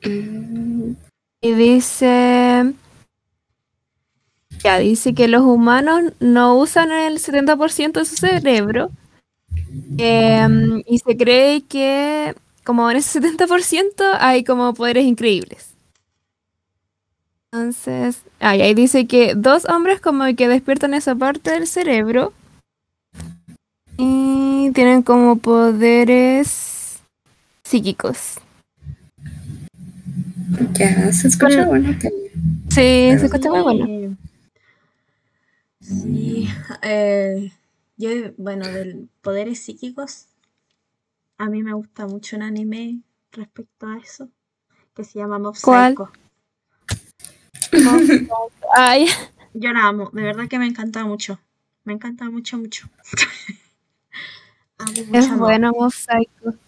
Mm, 0.06 0.92
Y 1.42 1.52
dice... 1.54 2.72
Ya, 4.64 4.78
dice 4.78 5.14
que 5.14 5.28
los 5.28 5.42
humanos 5.42 6.12
no 6.20 6.56
usan 6.56 6.90
el 6.90 7.18
70% 7.18 8.00
de 8.00 8.04
su 8.06 8.16
cerebro 8.16 8.90
Em, 9.98 10.82
y 10.86 10.98
se 10.98 11.16
cree 11.16 11.62
que 11.62 12.34
como 12.64 12.90
en 12.90 12.96
ese 12.96 13.20
70% 13.20 14.04
hay 14.18 14.44
como 14.44 14.72
poderes 14.74 15.04
increíbles. 15.04 15.74
Entonces, 17.52 18.22
ah, 18.40 18.50
ahí 18.50 18.74
dice 18.74 19.06
que 19.06 19.34
dos 19.34 19.64
hombres 19.66 20.00
como 20.00 20.24
que 20.34 20.48
despiertan 20.48 20.94
esa 20.94 21.14
parte 21.14 21.52
del 21.52 21.68
cerebro 21.68 22.32
y 23.96 24.70
tienen 24.74 25.02
como 25.02 25.36
poderes 25.36 27.00
psíquicos. 27.62 28.40
Ya, 30.72 31.12
se 31.12 31.28
escucha 31.28 31.66
bueno 31.66 31.90
también. 31.90 32.32
Sí, 32.70 33.18
se 33.18 33.26
escucha 33.26 33.50
muy 33.50 33.60
bueno. 33.60 34.16
Sí. 35.84 36.48
Eh, 36.82 37.52
yo, 37.98 38.08
bueno, 38.38 38.66
de 38.66 39.06
poderes 39.20 39.60
psíquicos, 39.60 40.28
a 41.36 41.46
mí 41.50 41.62
me 41.62 41.74
gusta 41.74 42.06
mucho 42.06 42.36
un 42.36 42.42
anime 42.42 43.00
respecto 43.32 43.86
a 43.86 43.98
eso, 43.98 44.30
que 44.94 45.04
se 45.04 45.18
llama 45.18 45.38
Mob 45.38 45.56
¿Cuál? 45.62 45.94
Psycho. 45.94 46.12
Ay, 48.74 49.08
Yo 49.52 49.72
la 49.72 49.88
amo, 49.88 50.10
de 50.12 50.22
verdad 50.22 50.48
que 50.48 50.58
me 50.58 50.66
encanta 50.66 51.04
mucho. 51.04 51.38
Me 51.84 51.92
encanta 51.92 52.30
mucho, 52.30 52.56
mucho. 52.58 52.88
Es 55.12 55.38
bueno 55.38 55.70
Mob 55.72 55.92
Psycho. 55.92 56.58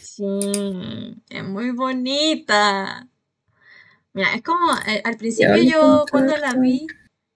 Sí, 0.00 1.16
es 1.28 1.44
muy 1.44 1.72
bonita. 1.72 3.08
Mira, 4.12 4.34
es 4.34 4.42
como 4.42 4.72
eh, 4.86 5.02
al 5.04 5.16
principio 5.16 5.56
yo 5.56 6.04
que 6.06 6.10
cuando 6.12 6.36
la 6.36 6.54
vi, 6.54 6.86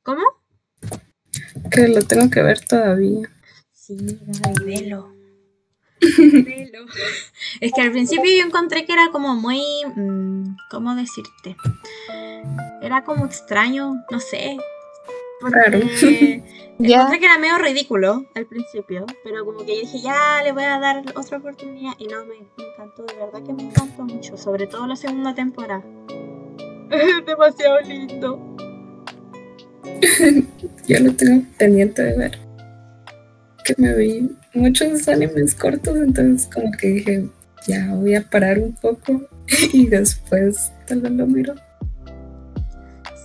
¿cómo? 0.03 0.23
Que 1.71 1.89
lo 1.89 2.03
tengo 2.03 2.31
que 2.31 2.43
ver 2.43 2.61
todavía. 2.61 3.29
Sí, 3.73 3.97
Gaby, 3.99 4.65
velo. 4.65 5.15
Velo. 6.01 6.87
Es 7.61 7.73
que 7.73 7.81
al 7.81 7.93
principio 7.93 8.31
yo 8.31 8.45
encontré 8.45 8.85
que 8.85 8.93
era 8.93 9.11
como 9.11 9.35
muy, 9.35 9.63
mm, 9.95 10.57
¿cómo 10.71 10.95
decirte? 10.95 11.57
Era 12.83 13.05
como 13.05 13.27
extraño, 13.27 13.95
no 14.11 14.21
sé. 14.21 14.57
Claro. 15.41 15.81
Ya. 16.77 16.97
encontré 16.97 17.21
que 17.21 17.27
era 17.27 17.39
medio 17.39 17.57
ridículo 17.59 18.25
al 18.35 18.47
principio, 18.47 19.07
pero 19.23 19.45
como 19.45 19.65
que 19.65 19.77
yo 19.77 19.81
dije, 19.83 20.01
ya 20.01 20.43
le 20.43 20.51
voy 20.51 20.65
a 20.65 20.81
dar 20.81 21.05
otra 21.15 21.39
oportunidad 21.39 21.93
y 21.99 22.09
no, 22.09 22.25
me, 22.25 22.35
me 22.35 22.65
encantó, 22.73 23.05
de 23.05 23.15
verdad 23.15 23.45
que 23.45 23.53
me 23.53 23.63
encantó 23.63 24.03
mucho, 24.03 24.37
sobre 24.37 24.67
todo 24.67 24.85
la 24.89 24.97
segunda 24.97 25.37
temporada. 25.37 25.85
Es 26.91 27.25
demasiado 27.27 27.81
lindo. 27.81 28.57
Yo 30.89 31.01
lo 31.01 31.15
tengo 31.15 31.43
pendiente 31.59 32.03
de 32.03 32.17
ver. 32.17 32.39
Que 33.65 33.75
me 33.79 33.95
vi 33.95 34.31
muchos 34.53 35.09
animes 35.09 35.55
cortos, 35.55 35.97
entonces 35.97 36.49
como 36.53 36.71
que 36.73 36.89
dije, 36.89 37.29
ya 37.67 37.95
voy 37.95 38.15
a 38.15 38.23
parar 38.23 38.59
un 38.59 38.73
poco 38.75 39.23
y 39.73 39.87
después 39.87 40.73
tal 40.87 41.01
vez 41.01 41.13
lo 41.13 41.27
miro. 41.27 41.55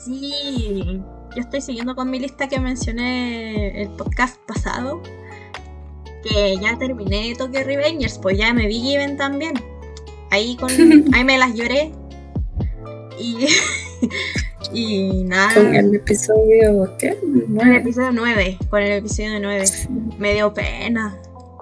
Sí, 0.06 1.02
yo 1.36 1.42
estoy 1.42 1.62
siguiendo 1.62 1.96
con 1.96 2.10
mi 2.10 2.20
lista 2.20 2.48
que 2.48 2.60
mencioné 2.60 3.82
el 3.82 3.90
podcast 3.90 4.38
pasado. 4.48 5.02
Que 6.24 6.58
ya 6.62 6.78
terminé 6.78 7.34
Tokyo 7.38 7.64
Revengers, 7.64 8.18
pues 8.18 8.38
ya 8.38 8.54
me 8.54 8.68
vi 8.68 8.82
Given 8.82 9.18
también. 9.18 9.54
Ahí 10.32 10.56
con. 10.58 10.70
ahí 11.14 11.24
me 11.24 11.38
las 11.38 11.54
lloré. 11.54 11.92
Y. 13.20 13.48
y 14.74 15.24
nada. 15.24 15.54
Con 15.54 15.76
el 15.76 15.96
episodio, 15.96 16.96
¿qué? 16.98 17.16
Con 17.20 17.36
el 17.38 17.44
Nueve. 17.48 17.78
episodio 17.78 18.12
9. 18.12 18.58
Con 18.70 18.82
el 18.82 18.92
episodio 18.92 19.40
9. 19.40 19.66
Me 20.18 20.34
dio 20.34 20.54
pena. 20.54 21.16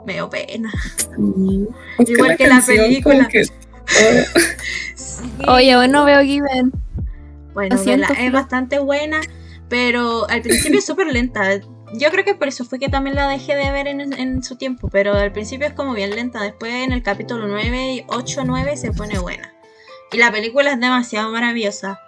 Me 0.05 0.13
dio 0.13 0.29
pena. 0.29 0.71
Sí. 1.15 1.67
Igual 2.13 2.37
que 2.37 2.47
la 2.47 2.61
película. 2.65 3.27
que 3.27 3.43
todo- 3.45 3.53
Sí. 3.85 5.31
Oye, 5.47 5.75
bueno, 5.75 6.03
veo 6.05 6.21
Given. 6.21 6.71
Bueno, 7.53 7.77
siento, 7.77 8.13
es 8.19 8.31
bastante 8.31 8.77
buena, 8.79 9.19
pero 9.69 10.29
al 10.29 10.41
principio 10.41 10.79
es 10.79 10.85
súper 10.85 11.07
lenta. 11.07 11.59
Yo 11.93 12.11
creo 12.11 12.25
que 12.25 12.35
por 12.35 12.49
eso 12.49 12.65
fue 12.65 12.79
que 12.79 12.89
también 12.89 13.15
la 13.15 13.27
dejé 13.29 13.55
de 13.55 13.71
ver 13.71 13.87
en, 13.87 14.01
en 14.13 14.43
su 14.43 14.57
tiempo, 14.57 14.89
pero 14.89 15.13
al 15.13 15.31
principio 15.31 15.65
es 15.67 15.73
como 15.73 15.93
bien 15.93 16.11
lenta. 16.11 16.41
Después 16.43 16.71
en 16.73 16.91
el 16.91 17.01
capítulo 17.01 17.47
9, 17.47 18.05
8, 18.09 18.43
9 18.45 18.75
se 18.77 18.91
pone 18.91 19.17
buena. 19.19 19.53
Y 20.11 20.17
la 20.17 20.31
película 20.31 20.71
es 20.73 20.79
demasiado 20.79 21.31
maravillosa. 21.31 21.99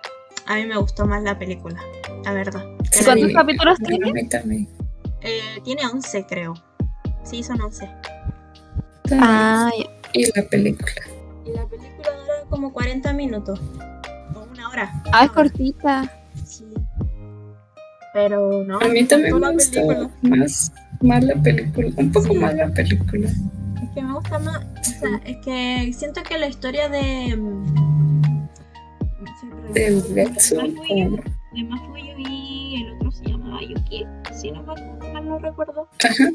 A 0.50 0.56
mí 0.56 0.66
me 0.66 0.78
gustó 0.78 1.06
más 1.06 1.22
la 1.24 1.38
película, 1.38 1.80
la 2.26 2.34
verdad. 2.34 2.64
¿Cuántos 3.06 3.32
capítulos 3.34 3.80
A 3.80 3.84
tiene? 3.84 4.12
mí 4.12 4.28
también. 4.28 4.68
Eh, 5.22 5.62
tiene 5.64 5.86
11, 5.86 6.26
creo. 6.28 6.56
Sí, 7.24 7.44
son 7.44 7.62
11. 7.62 7.88
Ah. 9.12 9.70
Y 10.14 10.26
la 10.36 10.44
película. 10.50 10.92
Y 11.46 11.52
la 11.52 11.66
película 11.68 12.10
dura 12.12 12.34
como 12.50 12.74
40 12.74 13.14
minutos. 13.14 13.60
O 14.36 14.40
una 14.52 14.70
hora. 14.70 15.04
Ah, 15.14 15.26
es 15.26 15.32
cortita. 15.32 16.12
Sí. 16.46 16.66
Pero 18.14 18.64
no. 18.64 18.80
A 18.80 18.88
mí 18.88 19.04
también 19.06 19.40
me 19.40 19.54
película. 19.56 20.10
más, 20.24 20.72
más 21.02 21.24
la 21.24 21.36
película, 21.36 21.90
un 21.96 22.12
poco 22.12 22.34
Sí. 22.34 22.40
más 22.40 22.56
la 22.56 22.68
película. 22.70 23.28
Es 23.30 23.90
que 23.94 24.02
me 24.02 24.14
gusta 24.14 24.40
más. 24.40 24.58
O 24.58 24.84
sea, 24.84 25.22
es 25.26 25.38
que 25.46 25.94
siento 25.94 26.24
que 26.24 26.38
la 26.40 26.48
historia 26.48 26.90
de. 26.90 27.38
Mm, 29.70 29.74
siempre 29.74 29.84
De 29.84 29.90
recuerdo, 29.90 30.12
Ugetsu, 30.12 30.56
Mafuyu, 30.56 31.10
como- 31.10 31.24
de 31.54 31.64
Mafuyu 31.64 32.14
y 32.18 32.84
el 32.84 32.94
otro 32.96 33.12
se 33.12 33.24
llamaba 33.26 33.62
Yuki. 33.62 34.06
Si 34.40 34.52
no 34.52 34.64
mal, 34.64 35.26
no 35.28 35.40
recuerdo. 35.40 35.88
Ajá. 36.04 36.30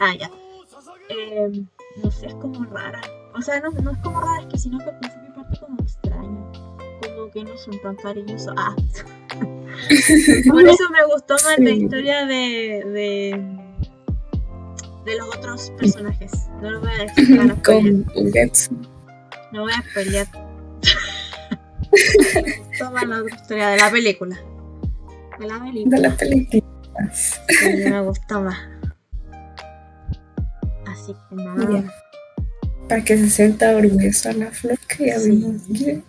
Ah, 0.00 0.14
ya. 0.18 0.30
Eh, 1.08 1.62
no 2.02 2.10
sé, 2.10 2.26
es 2.26 2.34
como 2.36 2.64
rara. 2.64 3.00
O 3.34 3.42
sea, 3.42 3.60
no, 3.60 3.70
no 3.70 3.90
es 3.90 3.98
como 3.98 4.20
rara, 4.20 4.40
es 4.42 4.46
que 4.46 4.58
sino 4.58 4.78
que 4.78 4.84
al 4.90 4.98
principio 4.98 5.34
parte 5.34 5.58
como 5.60 5.76
extraño. 5.82 6.52
Como 7.02 7.30
que 7.30 7.44
no 7.44 7.56
son 7.58 7.78
tan 7.82 7.96
cariñosos. 7.96 8.54
Ah. 8.56 8.74
Por 10.50 10.68
eso 10.68 10.88
me 10.90 11.04
gustó 11.12 11.34
más 11.34 11.58
la 11.58 11.66
Sí. 11.70 11.82
historia 11.82 12.26
de, 12.26 12.82
de. 12.86 13.58
de 15.04 15.18
los 15.18 15.36
otros 15.36 15.70
personajes. 15.78 16.30
No 16.60 16.70
lo 16.70 16.80
voy 16.80 16.90
a 16.90 16.98
decir. 17.04 17.62
Con 17.62 18.06
Ugetsu. 18.14 18.74
No 19.52 19.62
voy 19.62 19.72
a 19.72 19.84
pelear. 19.94 20.26
Toma 22.78 23.04
la 23.04 23.22
historia 23.28 23.68
de 23.68 23.76
la 23.78 23.90
película. 23.90 24.38
De 25.38 25.46
la 25.46 25.58
película. 25.62 25.96
de 25.96 26.02
la 26.08 26.16
película. 26.16 26.62
Sí, 27.12 27.36
me 27.88 28.00
gustó 28.02 28.40
más. 28.42 28.58
Así 30.86 31.14
que 31.28 31.34
nada. 31.36 31.92
Para 32.88 33.04
que 33.04 33.16
se 33.16 33.30
sienta 33.30 33.76
orgullosa 33.76 34.32
la 34.32 34.50
flor 34.50 34.78
que 34.88 35.06
ya 35.06 35.18
Sí. 35.18 35.30
vimos. 35.30 35.62
Yo- 35.68 36.02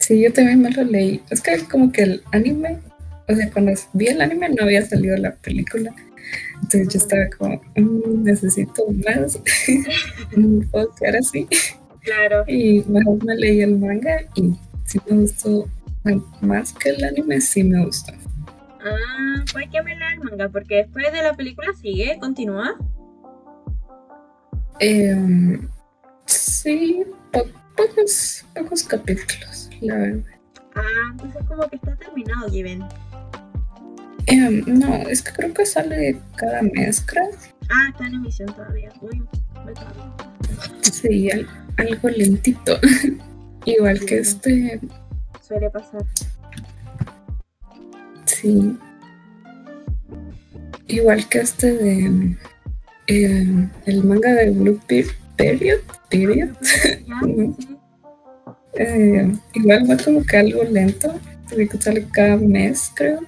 Sí, 0.00 0.22
yo 0.22 0.32
también 0.32 0.62
me 0.62 0.70
lo 0.70 0.84
leí. 0.84 1.22
Es 1.28 1.40
que 1.40 1.58
como 1.64 1.90
que 1.92 2.02
el 2.02 2.22
anime, 2.32 2.78
o 3.28 3.34
sea, 3.34 3.50
cuando 3.50 3.72
vi 3.92 4.06
el 4.06 4.20
anime 4.22 4.48
no 4.48 4.62
había 4.62 4.86
salido 4.86 5.16
la 5.16 5.34
película. 5.34 5.92
Entonces 6.62 6.88
yo 6.88 6.98
estaba 6.98 7.24
como, 7.36 7.60
"Mm, 7.76 8.22
necesito 8.22 8.86
más. 9.04 9.38
no 10.36 10.66
puedo 10.70 10.94
quedar 10.94 11.16
así. 11.16 11.46
Claro. 12.08 12.44
Y 12.46 12.82
mejor 12.88 13.24
me 13.24 13.34
leí 13.36 13.60
el 13.60 13.78
manga 13.78 14.20
y 14.34 14.54
sí 14.84 14.98
me 15.08 15.18
gustó 15.18 15.68
más 16.40 16.72
que 16.72 16.90
el 16.90 17.04
anime, 17.04 17.40
sí 17.40 17.62
me 17.64 17.84
gustó. 17.84 18.12
Ah, 18.84 19.42
pues 19.52 19.56
hay 19.66 19.68
que 19.68 19.82
verla 19.82 20.12
el 20.14 20.20
manga, 20.20 20.48
porque 20.48 20.76
después 20.76 21.12
de 21.12 21.22
la 21.22 21.34
película 21.34 21.68
sigue, 21.80 22.16
continúa. 22.20 22.76
Eh, 24.80 25.58
sí, 26.26 27.02
po- 27.32 27.46
pocos, 27.76 28.44
pocos 28.54 28.82
capítulos, 28.84 29.68
la 29.80 29.96
verdad. 29.96 30.22
Ah, 30.74 30.82
entonces 31.12 31.42
como 31.48 31.68
que 31.68 31.76
está 31.76 31.96
terminado, 31.96 32.48
Given. 32.48 32.84
Eh, 34.26 34.62
no, 34.66 34.94
es 35.08 35.22
que 35.22 35.32
creo 35.32 35.52
que 35.52 35.66
sale 35.66 36.18
cada 36.36 36.62
mes, 36.62 37.02
creo. 37.04 37.30
Ah, 37.70 37.88
está 37.90 38.06
en 38.06 38.14
emisión 38.14 38.52
todavía. 38.54 38.90
Uy, 39.00 39.20
me. 39.64 39.72
Sí, 40.82 41.30
al- 41.30 41.46
algo 41.76 42.08
lentito. 42.10 42.78
Igual 43.66 44.00
que 44.00 44.18
este, 44.18 44.80
Suele 45.46 45.70
pasar. 45.70 46.02
sí. 48.24 48.76
Igual 50.86 51.28
que 51.28 51.40
este 51.40 51.72
de 51.72 52.36
eh, 53.08 53.68
el 53.86 54.04
manga 54.04 54.32
de 54.32 54.50
Blue 54.50 54.80
Pe- 54.86 55.06
Period, 55.36 55.80
Period. 56.08 56.48
¿Ya? 57.06 57.20
Ujú. 57.22 57.56
Sí. 57.58 57.76
Eh, 58.74 59.32
igual 59.54 59.90
va 59.90 59.96
como 60.02 60.22
que 60.24 60.36
algo 60.36 60.62
lento, 60.64 61.12
porque 61.48 61.68
sale 61.80 62.06
cada 62.12 62.36
mes, 62.36 62.90
creo. 62.94 63.20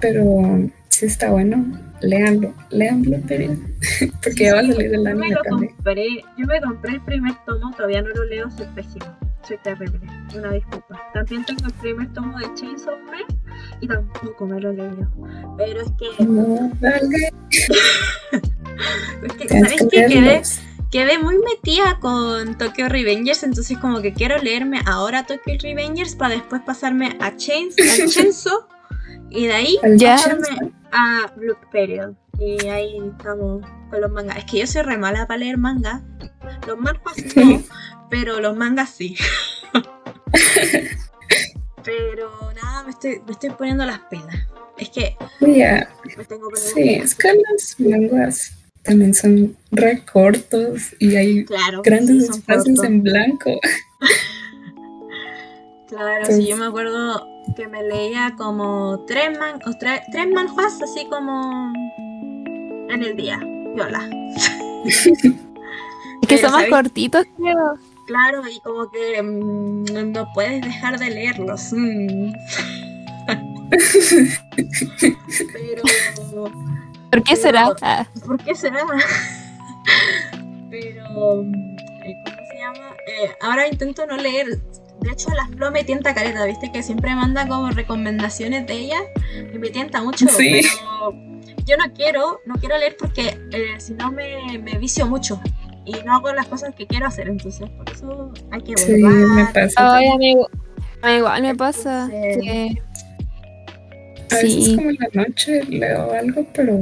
Pero 0.00 0.70
sí 0.88 1.06
está 1.06 1.30
bueno. 1.30 1.80
Léanlo, 2.00 2.52
lean 2.70 3.02
Blue 3.02 3.20
Period. 3.26 3.56
porque 4.22 4.44
ya 4.44 4.54
va 4.54 4.60
a 4.60 4.66
salir 4.66 4.86
el 4.86 4.92
Yo 4.94 5.02
me 5.02 5.10
anime 5.10 5.30
lo 5.30 5.42
también. 5.42 5.74
compré, 5.74 6.06
yo 6.36 6.46
me 6.46 6.60
compré 6.60 6.92
el 6.94 7.00
primer 7.02 7.34
tomo, 7.46 7.70
todavía 7.74 8.02
no 8.02 8.08
lo 8.10 8.24
leo, 8.24 8.50
soy 8.50 8.66
pésimo, 8.74 9.06
soy 9.46 9.56
terrible, 9.62 10.00
una 10.36 10.50
disculpa. 10.52 11.00
También 11.14 11.44
tengo 11.44 11.66
el 11.66 11.72
primer 11.74 12.12
tomo 12.12 12.38
de 12.38 12.46
Chainsaw 12.54 12.98
Man 13.06 13.22
y 13.80 13.86
tampoco 13.88 14.46
me 14.46 14.60
lo 14.60 14.72
leyó. 14.72 15.08
Pero 15.56 15.80
es 15.82 15.92
que, 15.98 16.24
No, 16.24 16.70
es 19.26 19.32
que 19.38 19.48
¿sabes 19.48 19.72
que 19.82 19.88
qué? 19.88 20.06
Quedé, 20.08 20.42
quedé 20.90 21.18
muy 21.18 21.36
metida 21.38 21.98
con 22.00 22.56
Tokyo 22.58 22.88
Revengers, 22.88 23.42
entonces 23.44 23.78
como 23.78 24.00
que 24.02 24.12
quiero 24.12 24.36
leerme 24.38 24.80
ahora 24.86 25.24
Tokyo 25.26 25.54
Revengers 25.62 26.14
para 26.16 26.34
después 26.34 26.60
pasarme 26.62 27.16
a 27.20 27.36
Chains, 27.36 27.76
Chainsaw 28.14 28.66
y 29.30 29.46
de 29.46 29.52
ahí 29.52 29.78
Ya. 29.96 30.16
pasarme 30.16 30.72
a 30.94 31.32
Blue 31.36 31.56
Period. 31.72 32.14
Y 32.38 32.66
ahí 32.68 32.96
estamos 33.16 33.64
con 33.90 34.00
los 34.00 34.10
mangas. 34.10 34.38
Es 34.38 34.44
que 34.44 34.58
yo 34.60 34.66
soy 34.66 34.82
re 34.82 34.96
mala 34.96 35.26
para 35.26 35.38
leer 35.38 35.58
manga. 35.58 36.02
Los 36.66 36.78
mangas 36.78 37.02
no, 37.36 37.62
pero 38.10 38.40
los 38.40 38.56
mangas 38.56 38.90
sí. 38.90 39.16
pero 41.84 42.30
nada, 42.62 42.84
me 42.84 42.90
estoy, 42.90 43.20
me 43.26 43.32
estoy 43.32 43.50
poniendo 43.50 43.84
las 43.84 43.98
penas. 44.00 44.34
Es 44.78 44.88
que 44.90 45.16
Ya, 45.40 45.88
me 46.16 46.24
tengo 46.24 46.48
sí, 46.56 46.94
es 46.94 47.14
que 47.14 47.28
los 47.34 47.76
manguas 47.78 48.52
también 48.82 49.14
son 49.14 49.56
re 49.70 50.04
cortos 50.04 50.94
y 50.98 51.16
hay 51.16 51.44
Claro, 51.44 51.82
grandes 51.82 52.26
sí, 52.26 52.32
espacios 52.32 52.76
cortos. 52.76 52.84
en 52.84 53.02
blanco. 53.02 53.60
Claro, 55.86 56.26
sí, 56.26 56.48
yo 56.48 56.56
me 56.56 56.66
acuerdo 56.66 57.24
que 57.56 57.66
me 57.68 57.82
leía 57.82 58.34
como 58.36 59.00
tres, 59.06 59.38
man, 59.38 59.60
o 59.66 59.70
tre- 59.70 60.02
tres 60.12 60.28
manjuas 60.32 60.80
así 60.82 61.06
como 61.06 61.72
en 62.90 63.02
el 63.02 63.16
día. 63.16 63.38
Viola. 63.74 64.08
Es 66.22 66.28
que 66.28 66.38
son 66.38 66.52
más 66.52 66.66
cortitos, 66.68 67.26
creo. 67.36 67.74
Claro, 68.06 68.42
y 68.48 68.58
como 68.60 68.90
que 68.90 69.22
mm, 69.22 70.12
no 70.12 70.26
puedes 70.32 70.62
dejar 70.62 70.98
de 70.98 71.10
leerlos. 71.10 71.72
mm. 71.72 72.32
Pero, 75.52 75.82
¿Por 77.10 77.22
qué 77.22 77.34
Pero- 77.34 77.36
será? 77.42 77.68
Ah, 77.82 78.06
¿por 78.26 78.42
qué 78.42 78.54
será? 78.54 78.80
Pero, 80.70 81.42
eh, 81.42 82.16
¿cómo 82.24 82.36
se 82.50 82.58
llama? 82.58 82.90
Eh, 83.06 83.30
ahora 83.40 83.68
intento 83.68 84.06
no 84.06 84.16
leer. 84.16 84.58
De 85.04 85.10
hecho, 85.12 85.28
la 85.30 85.46
Flo 85.48 85.70
me 85.70 85.84
tienta 85.84 86.14
caleta, 86.14 86.44
¿viste? 86.46 86.72
Que 86.72 86.82
siempre 86.82 87.14
manda 87.14 87.46
como 87.46 87.70
recomendaciones 87.70 88.66
de 88.66 88.72
ella 88.74 88.98
y 89.52 89.58
me 89.58 89.68
tienta 89.70 90.02
mucho. 90.02 90.26
Sí. 90.28 90.62
Pero 90.62 91.12
yo 91.66 91.76
no 91.76 91.92
quiero, 91.94 92.40
no 92.46 92.54
quiero 92.56 92.78
leer 92.78 92.96
porque 92.98 93.38
eh, 93.52 93.74
si 93.78 93.92
no 93.94 94.10
me, 94.12 94.58
me 94.58 94.78
vicio 94.78 95.06
mucho 95.06 95.40
y 95.84 95.92
no 96.04 96.14
hago 96.16 96.32
las 96.32 96.46
cosas 96.46 96.74
que 96.74 96.86
quiero 96.86 97.06
hacer. 97.06 97.28
Entonces, 97.28 97.68
por 97.70 97.90
eso 97.90 98.32
hay 98.50 98.62
que 98.62 98.76
Sí, 98.78 98.92
me 98.92 99.02
volver. 99.26 99.52
pasa. 99.52 99.96
Ay, 99.96 100.08
amigo. 100.08 100.48
Igual 101.16 101.42
me 101.42 101.54
pasa. 101.54 102.08
Entonces- 102.10 102.42
que- 102.42 102.82
A 104.32 104.36
veces 104.36 104.64
Sí. 104.64 104.76
como 104.76 104.88
en 104.90 104.96
la 104.98 105.22
noche 105.22 105.62
leo 105.64 106.12
algo, 106.12 106.46
pero 106.54 106.80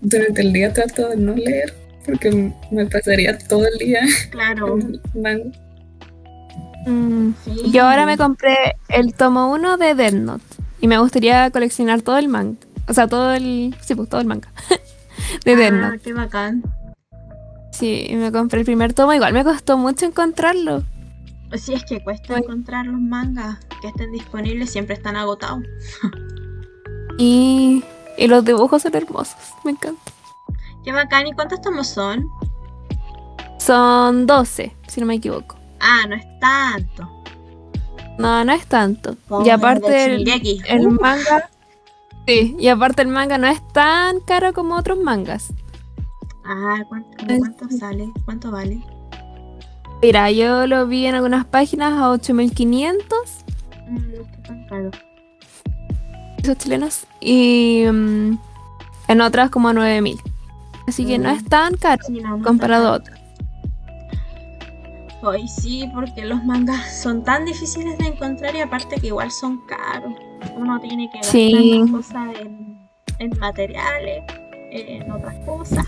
durante 0.00 0.40
el 0.42 0.52
día 0.52 0.72
trato 0.72 1.08
de 1.10 1.16
no 1.16 1.34
leer 1.34 1.72
porque 2.04 2.52
me 2.72 2.86
pasaría 2.86 3.38
todo 3.38 3.64
el 3.66 3.78
día 3.78 4.00
Claro. 4.30 4.76
Mm. 6.86 7.30
Sí. 7.44 7.70
Yo 7.70 7.84
ahora 7.86 8.06
me 8.06 8.16
compré 8.16 8.76
el 8.88 9.14
tomo 9.14 9.50
1 9.52 9.76
de 9.76 9.94
Death 9.94 10.14
Note 10.14 10.44
y 10.80 10.88
me 10.88 10.98
gustaría 10.98 11.50
coleccionar 11.50 12.02
todo 12.02 12.18
el 12.18 12.28
manga. 12.28 12.56
O 12.88 12.94
sea, 12.94 13.06
todo 13.06 13.32
el. 13.32 13.74
Sí, 13.82 13.94
pues 13.94 14.08
todo 14.08 14.20
el 14.20 14.26
manga. 14.26 14.48
de 15.44 15.56
Death 15.56 15.72
Ah, 15.74 15.88
Note. 15.90 15.98
qué 16.00 16.12
bacán. 16.12 16.62
Sí, 17.72 18.06
y 18.08 18.16
me 18.16 18.32
compré 18.32 18.60
el 18.60 18.64
primer 18.66 18.92
tomo. 18.94 19.12
Igual 19.12 19.32
me 19.32 19.44
costó 19.44 19.76
mucho 19.78 20.06
encontrarlo. 20.06 20.82
Sí, 21.56 21.74
es 21.74 21.84
que 21.84 22.02
cuesta 22.02 22.34
Ay. 22.34 22.42
encontrar 22.42 22.86
los 22.86 23.00
mangas 23.00 23.58
que 23.82 23.88
estén 23.88 24.12
disponibles, 24.12 24.70
siempre 24.70 24.94
están 24.94 25.16
agotados. 25.16 25.62
Y, 27.18 27.84
y 28.16 28.26
los 28.28 28.44
dibujos 28.44 28.82
son 28.82 28.94
hermosos. 28.94 29.36
Me 29.64 29.72
encanta. 29.72 30.00
Qué 30.84 30.92
bacán. 30.92 31.26
¿Y 31.26 31.32
cuántos 31.32 31.60
tomos 31.60 31.88
son? 31.88 32.26
Son 33.58 34.26
12, 34.26 34.74
si 34.88 35.00
no 35.00 35.06
me 35.06 35.14
equivoco. 35.16 35.56
Ah, 35.80 36.04
no 36.08 36.14
es 36.16 36.24
tanto. 36.40 37.08
No, 38.18 38.44
no 38.44 38.52
es 38.52 38.66
tanto. 38.66 39.16
Como 39.28 39.46
y 39.46 39.50
aparte 39.50 40.04
el, 40.14 40.28
el 40.28 40.86
Uh, 40.86 40.90
manga. 41.00 41.48
Sí, 42.26 42.54
y 42.58 42.68
aparte 42.68 43.02
el 43.02 43.08
manga 43.08 43.38
no 43.38 43.46
es 43.46 43.66
tan 43.72 44.20
caro 44.20 44.52
como 44.52 44.76
otros 44.76 44.98
mangas. 44.98 45.52
Ah, 46.44 46.78
¿cuánto, 46.88 47.10
cuánto 47.38 47.68
sale? 47.70 48.10
¿Cuánto 48.24 48.50
vale? 48.50 48.80
Mira, 50.02 50.30
yo 50.30 50.66
lo 50.66 50.86
vi 50.86 51.06
en 51.06 51.14
algunas 51.14 51.44
páginas 51.46 51.92
a 51.94 52.10
8500 52.10 53.44
Mm, 53.88 53.96
no 53.96 54.22
está 54.22 54.42
tan 54.44 54.66
caro. 54.66 54.90
pesos 56.38 56.58
chilenos 56.58 57.06
y 57.20 57.84
mm, 57.90 58.38
en 59.08 59.20
otras 59.20 59.50
como 59.50 59.68
a 59.68 59.72
9000. 59.72 60.18
Así 60.86 61.04
que 61.06 61.18
no 61.18 61.30
Mm. 61.30 61.36
es 61.36 61.44
tan 61.46 61.74
caro 61.76 62.02
Sí, 62.06 62.20
no, 62.20 62.36
no 62.38 62.44
comparado 62.44 62.88
a 62.88 62.92
otros. 62.92 63.18
Ay, 65.22 65.46
sí, 65.48 65.88
porque 65.94 66.24
los 66.24 66.42
mangas 66.44 67.02
son 67.02 67.22
tan 67.24 67.44
difíciles 67.44 67.98
de 67.98 68.06
encontrar 68.06 68.54
y 68.54 68.60
aparte 68.60 68.96
que 69.00 69.08
igual 69.08 69.30
son 69.30 69.60
caros. 69.66 70.14
Uno 70.56 70.80
tiene 70.80 71.10
que 71.10 71.18
gastar 71.18 71.32
Sí. 71.32 71.78
más 71.80 71.90
cosas 71.90 72.40
en, 72.40 72.78
en 73.18 73.38
materiales, 73.38 74.22
en 74.70 75.10
otras 75.10 75.34
cosas. 75.44 75.86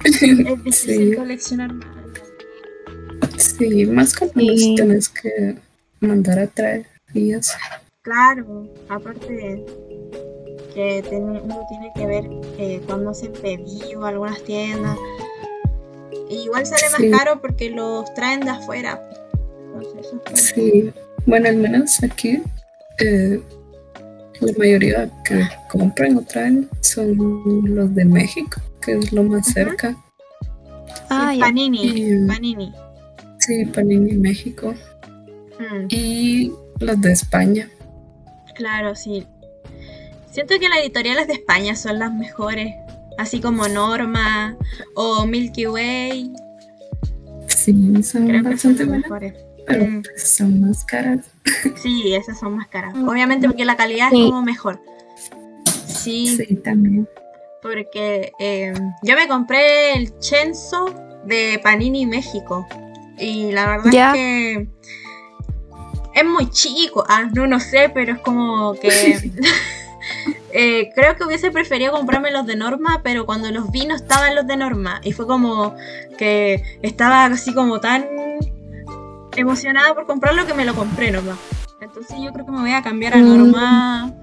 Es 0.04 0.20
difícil 0.64 1.10
Sí. 1.12 1.16
coleccionar 1.16 1.72
mangas. 1.72 2.22
Sí, 3.38 3.86
más 3.86 4.14
cuando 4.16 4.42
los 4.42 4.60
Sí. 4.60 4.74
tienes 4.76 5.08
que 5.08 5.56
mandar 6.00 6.38
a 6.40 6.46
traer 6.48 6.86
y 7.14 7.32
eso. 7.32 7.52
Claro, 8.02 8.66
aparte 8.88 9.64
que 10.74 11.04
tiene- 11.08 11.40
uno 11.40 11.60
tiene 11.68 11.92
que 11.94 12.06
ver 12.06 12.24
eh, 12.58 12.82
cuándo 12.86 13.10
hacen 13.10 13.32
pedido 13.32 14.04
algunas 14.04 14.42
tiendas. 14.42 14.98
Y 16.32 16.44
igual 16.44 16.64
sale 16.66 16.82
Sí. 16.96 17.08
más 17.08 17.18
caro 17.20 17.40
porque 17.40 17.70
los 17.70 18.12
traen 18.14 18.40
de 18.40 18.50
afuera. 18.50 19.00
Entonces, 19.74 20.06
eso 20.06 20.22
es 20.32 20.40
Sí, 20.40 20.90
bueno, 21.26 21.48
al 21.48 21.56
menos 21.56 22.02
aquí 22.02 22.40
eh, 22.98 23.40
la 24.40 24.52
mayoría 24.58 25.10
que 25.24 25.42
compran 25.70 26.16
o 26.16 26.22
traen 26.22 26.68
son 26.80 27.16
los 27.74 27.94
de 27.94 28.04
México, 28.04 28.60
que 28.80 28.92
es 28.98 29.12
lo 29.12 29.22
más 29.24 29.46
cerca. 29.52 29.96
Ah, 31.08 31.34
ya. 31.34 31.40
Panini, 31.46 31.84
Y- 31.84 32.26
Panini. 32.26 32.72
Sí, 33.38 33.64
Panini 33.66 34.12
México. 34.12 34.74
Mm, 35.58 35.86
Y 35.90 36.52
los 36.80 37.00
de 37.00 37.12
España. 37.12 37.68
claro, 38.54 38.94
sí. 38.94 39.26
Siento 40.30 40.58
que 40.58 40.68
las 40.68 40.78
editoriales 40.78 41.26
de 41.26 41.34
España 41.34 41.74
son 41.76 41.98
las 41.98 42.12
mejores. 42.12 42.74
Así 43.18 43.40
como 43.40 43.68
Norma 43.68 44.56
o 44.94 45.26
Milky 45.26 45.66
Way. 45.66 46.32
Sí, 47.48 48.02
son 48.02 48.26
Creo 48.26 48.42
que 48.42 48.56
son 48.58 48.72
bastante 48.72 48.84
buenas, 48.84 49.02
mejores. 49.10 49.34
pero 49.66 49.84
Mm. 49.86 50.02
pues 50.02 50.28
son 50.34 50.60
más 50.60 50.84
caras. 50.84 51.26
Sí, 51.82 52.14
esas 52.14 52.38
son 52.40 52.56
más 52.56 52.68
caras. 52.68 52.94
Obviamente 52.96 53.46
porque 53.46 53.64
la 53.64 53.76
calidad 53.76 54.10
Sí. 54.10 54.22
es 54.24 54.30
como 54.30 54.42
mejor. 54.42 54.80
Sí, 55.86 56.36
Sí, 56.36 56.56
también. 56.56 57.08
porque 57.62 58.32
eh, 58.40 58.72
yo 59.02 59.14
me 59.16 59.28
compré 59.28 59.92
el 59.94 60.18
Chenzo 60.18 60.86
de 61.26 61.60
Panini 61.62 62.06
México. 62.06 62.66
Y 63.18 63.52
la 63.52 63.66
verdad 63.68 63.86
es 63.94 64.12
que 64.14 64.68
es 66.14 66.24
muy 66.24 66.50
chico. 66.50 67.04
Ah, 67.08 67.28
no, 67.32 67.46
no 67.46 67.60
sé, 67.60 67.90
pero 67.94 68.14
es 68.14 68.18
como 68.20 68.74
que. 68.74 68.88
eh, 70.52 70.90
creo 70.94 71.16
que 71.16 71.24
hubiese 71.24 71.50
preferido 71.50 71.92
comprarme 71.92 72.30
los 72.30 72.46
de 72.46 72.56
Norma, 72.56 73.00
pero 73.02 73.26
cuando 73.26 73.50
los 73.50 73.70
vi 73.70 73.86
no 73.86 73.94
estaban 73.94 74.34
los 74.34 74.46
de 74.46 74.56
Norma. 74.56 75.00
Y 75.02 75.12
fue 75.12 75.26
como 75.26 75.74
que 76.18 76.62
estaba 76.82 77.24
así 77.26 77.54
como 77.54 77.80
tan 77.80 78.06
emocionada 79.36 79.94
por 79.94 80.06
comprarlo 80.06 80.46
que 80.46 80.54
me 80.54 80.64
lo 80.64 80.74
compré 80.74 81.10
nomás. 81.10 81.38
Entonces 81.80 82.16
yo 82.22 82.32
creo 82.32 82.46
que 82.46 82.52
me 82.52 82.60
voy 82.60 82.72
a 82.72 82.82
cambiar 82.82 83.14
a 83.14 83.18
Mm. 83.18 83.38
Norma 83.38 84.14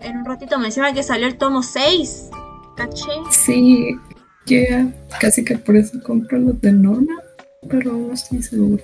en 0.00 0.16
un 0.18 0.24
ratito. 0.24 0.58
Me 0.58 0.66
encima 0.66 0.92
que 0.92 1.02
salió 1.02 1.26
el 1.26 1.36
tomo 1.36 1.62
6. 1.62 2.30
¿Caché? 2.76 3.10
Sí, 3.30 3.96
yo 4.46 4.58
casi 5.20 5.44
que 5.44 5.56
por 5.58 5.76
eso 5.76 5.98
compro 6.02 6.38
los 6.38 6.60
de 6.60 6.72
Norma, 6.72 7.14
pero 7.68 7.92
no 7.92 8.12
estoy 8.12 8.42
segura. 8.42 8.82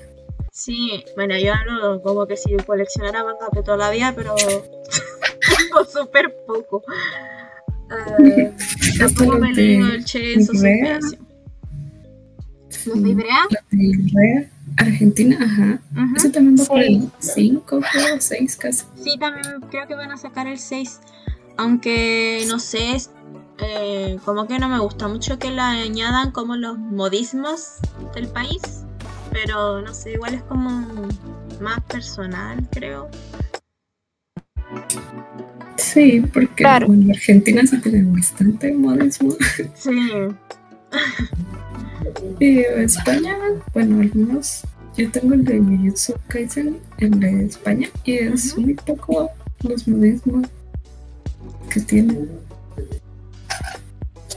Sí, 0.51 1.05
bueno, 1.17 1.39
yo 1.39 1.53
hablo 1.55 2.03
como 2.03 2.27
que 2.27 2.37
si 2.37 2.55
coleccionara 2.57 3.25
mangas 3.25 3.51
de 3.53 3.63
toda 3.63 3.77
la 3.79 3.91
vida, 3.91 4.13
pero 4.15 4.35
súper 5.85 6.35
poco. 6.47 6.83
Eh, 8.19 8.53
tampoco 8.99 9.33
los 9.33 9.41
me 9.41 9.51
he 9.51 9.55
leído 9.55 9.89
el 9.89 10.05
Chainsaw 10.05 10.55
Ibrea. 10.55 11.01
Suspension. 11.01 11.29
¿Los 12.87 13.03
de 13.03 13.11
Ibrea? 13.11 13.37
Los 13.51 13.71
de 13.71 13.85
Ibrea, 13.85 14.51
Argentina, 14.79 15.39
ajá. 15.41 15.81
Ujú. 15.93 16.17
Eso 16.17 16.31
también 16.31 16.57
va 16.59 16.65
por 16.65 16.83
Sí. 16.83 16.95
el 16.95 17.11
5, 17.21 17.81
creo, 17.93 18.21
6 18.21 18.57
casi. 18.57 18.85
Sí, 18.97 19.19
también 19.19 19.61
creo 19.71 19.87
que 19.87 19.95
van 19.95 20.11
a 20.11 20.17
sacar 20.17 20.47
el 20.47 20.59
6. 20.59 21.01
Aunque 21.59 22.45
no 22.49 22.59
sé, 22.59 22.97
es, 22.97 23.11
eh, 23.59 24.19
como 24.25 24.47
que 24.49 24.59
no 24.59 24.69
me 24.69 24.79
gusta 24.81 25.07
mucho 25.07 25.39
que 25.39 25.51
le 25.51 25.61
añadan 25.61 26.31
como 26.33 26.57
los 26.57 26.79
modismos 26.79 27.77
del 28.15 28.29
país. 28.29 28.61
Pero 29.31 29.81
no 29.83 29.95
sé, 29.95 30.13
igual 30.13 30.35
es 30.35 30.43
como 30.43 30.69
más 31.61 31.81
personal, 31.89 32.67
creo. 32.71 33.09
Sí, 35.77 36.21
porque 36.33 36.55
Claro. 36.55 36.87
bueno, 36.87 37.13
Argentina 37.13 37.63
sí 37.67 37.79
tiene 37.81 38.03
bastante 38.11 38.73
modismo. 38.73 39.35
Sí. 39.75 39.91
Y 42.41 42.59
España, 42.61 43.37
bueno, 43.73 44.01
algunos. 44.01 44.63
Yo 44.97 45.11
tengo 45.11 45.33
el 45.35 45.45
de 45.45 45.59
Jujutsu 45.59 46.15
Kaisen, 46.29 46.79
el 46.99 47.19
de 47.19 47.47
España, 47.47 47.89
y 48.05 48.13
es 48.19 48.57
muy 48.59 48.75
poco 48.75 49.31
los 49.63 49.89
modismos 49.89 50.47
que 51.71 51.81
tienen. 51.81 52.29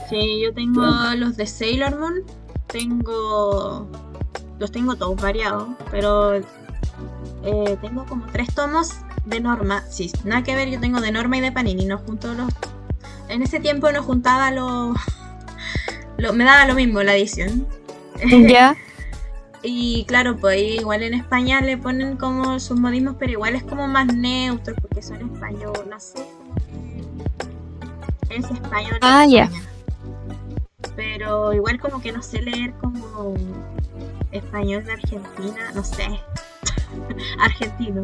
Sí, 0.08 0.40
yo 0.42 0.54
tengo 0.54 0.82
los 1.16 1.36
de 1.36 1.46
Sailor 1.46 1.98
Moon. 1.98 2.14
Tengo. 2.68 3.86
Los 4.58 4.72
tengo 4.72 4.96
todos 4.96 5.20
variados, 5.20 5.68
pero. 5.90 6.36
eh, 6.36 7.76
tengo 7.82 8.06
como 8.06 8.24
tres 8.32 8.54
tomos 8.54 8.94
de 9.26 9.40
Norma. 9.40 9.82
Sí, 9.90 10.10
nada 10.24 10.42
que 10.42 10.54
ver, 10.56 10.70
yo 10.70 10.80
tengo 10.80 11.00
de 11.00 11.12
Norma 11.12 11.36
y 11.36 11.40
de 11.40 11.52
Panini. 11.52 11.84
No 11.84 11.98
junto 11.98 12.32
los. 12.34 12.50
En 13.28 13.42
ese 13.42 13.60
tiempo 13.60 13.90
no 13.92 14.02
juntaba 14.02 14.50
los. 14.50 14.96
lo- 16.16 16.32
me 16.32 16.44
daba 16.44 16.66
lo 16.66 16.74
mismo 16.74 17.02
la 17.02 17.14
edición. 17.14 17.66
Ya. 18.48 18.74
Y 19.62 20.04
claro, 20.06 20.36
pues 20.36 20.58
igual 20.80 21.02
en 21.02 21.12
España 21.14 21.60
le 21.60 21.76
ponen 21.76 22.16
como 22.16 22.60
sus 22.60 22.78
modismos, 22.78 23.16
pero 23.18 23.32
igual 23.32 23.56
es 23.56 23.64
como 23.64 23.88
más 23.88 24.06
neutro 24.06 24.74
porque 24.80 25.02
son 25.02 25.16
español, 25.32 25.72
no 25.90 25.98
sé. 25.98 26.20
Es 28.30 28.44
español. 28.50 28.98
Ah, 29.02 29.26
ya. 29.26 29.50
Pero 30.94 31.52
igual 31.52 31.80
como 31.80 32.00
que 32.00 32.12
no 32.12 32.22
sé 32.22 32.42
leer 32.42 32.72
como 32.74 33.34
español 34.30 34.84
de 34.84 34.92
Argentina, 34.92 35.72
no 35.74 35.82
sé. 35.82 36.20
Argentino. 37.40 38.02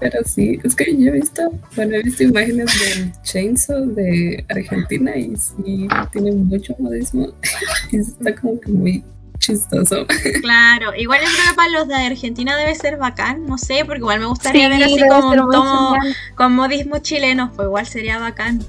Pero 0.00 0.18
sí, 0.24 0.58
es 0.64 0.74
que 0.74 0.96
yo 0.96 1.08
he 1.08 1.12
visto, 1.12 1.42
bueno, 1.76 1.96
he 1.96 2.02
visto 2.02 2.22
imágenes 2.22 2.70
del 2.80 3.12
Chainsaw 3.22 3.84
de 3.86 4.44
Argentina 4.48 5.14
y 5.14 5.36
sí 5.36 5.86
tiene 6.12 6.32
mucho 6.32 6.74
modismo. 6.78 7.28
Y 7.92 7.98
está 7.98 8.34
como 8.36 8.58
que 8.60 8.70
muy 8.70 9.04
chistoso. 9.38 10.06
Claro, 10.40 10.94
igual 10.94 11.20
yo 11.20 11.26
creo 11.26 11.50
que 11.50 11.54
para 11.54 11.70
los 11.70 11.88
de 11.88 11.94
Argentina 11.96 12.56
debe 12.56 12.74
ser 12.74 12.96
bacán, 12.98 13.46
no 13.46 13.58
sé, 13.58 13.84
porque 13.84 13.98
igual 13.98 14.20
me 14.20 14.26
gustaría 14.26 14.68
ver 14.68 14.84
así 14.84 14.98
como 15.00 15.30
ser 15.30 15.40
un 15.40 15.46
muy 15.46 15.54
tomo 15.54 15.94
genial. 15.94 16.16
con 16.36 16.52
modismo 16.54 16.98
chileno, 16.98 17.52
pues 17.56 17.66
igual 17.66 17.86
sería 17.86 18.18
bacán. 18.18 18.64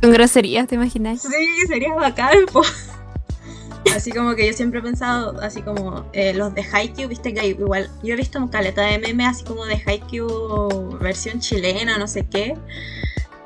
Con 0.00 0.12
groserías, 0.12 0.66
¿te 0.66 0.76
imaginas? 0.76 1.22
Sí, 1.22 1.66
sería 1.66 1.94
bacán, 1.94 2.46
po. 2.52 2.62
Así 3.94 4.12
como 4.12 4.34
que 4.34 4.46
yo 4.46 4.52
siempre 4.52 4.80
he 4.80 4.82
pensado, 4.82 5.40
así 5.40 5.62
como 5.62 6.04
eh, 6.12 6.32
los 6.34 6.54
de 6.54 6.62
Haikyuu, 6.62 7.08
viste 7.08 7.34
que 7.34 7.48
igual, 7.48 7.90
yo 8.02 8.14
he 8.14 8.16
visto 8.16 8.38
un 8.38 8.48
caleta 8.48 8.82
de 8.82 8.98
memes 8.98 9.28
así 9.28 9.44
como 9.44 9.64
de 9.64 9.82
Haikyuu 9.84 10.98
versión 10.98 11.40
chilena, 11.40 11.98
no 11.98 12.06
sé 12.06 12.26
qué. 12.26 12.56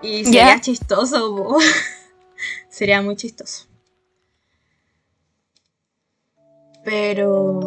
Y 0.03 0.25
sería 0.25 0.61
chistoso, 0.61 1.59
sería 2.69 3.01
muy 3.03 3.17
chistoso. 3.17 3.67
Pero 6.85 7.61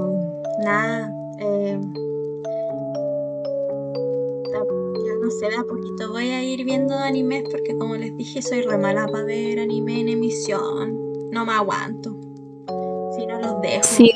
nada, 0.64 1.10
eh, 1.40 1.80
ya 4.54 5.14
no 5.22 5.32
sé, 5.32 5.48
de 5.48 5.56
a 5.56 5.64
poquito 5.64 6.12
voy 6.12 6.28
a 6.30 6.44
ir 6.44 6.66
viendo 6.66 6.94
animes 6.98 7.44
porque 7.50 7.78
como 7.78 7.96
les 7.96 8.16
dije 8.18 8.42
soy 8.42 8.62
re 8.62 8.78
mala 8.78 9.08
para 9.08 9.24
ver 9.24 9.60
anime 9.60 10.02
en 10.02 10.10
emisión. 10.10 11.06
No 11.32 11.46
me 11.46 11.54
aguanto. 11.54 12.25
No 13.40 13.54
los 13.54 13.62
dejo. 13.62 13.84
Sí. 13.84 14.12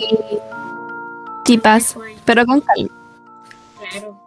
Ahí, 1.47 2.15
Pero 2.25 2.45
con 2.45 2.61
calma. 2.61 2.89
Claro. 3.79 4.19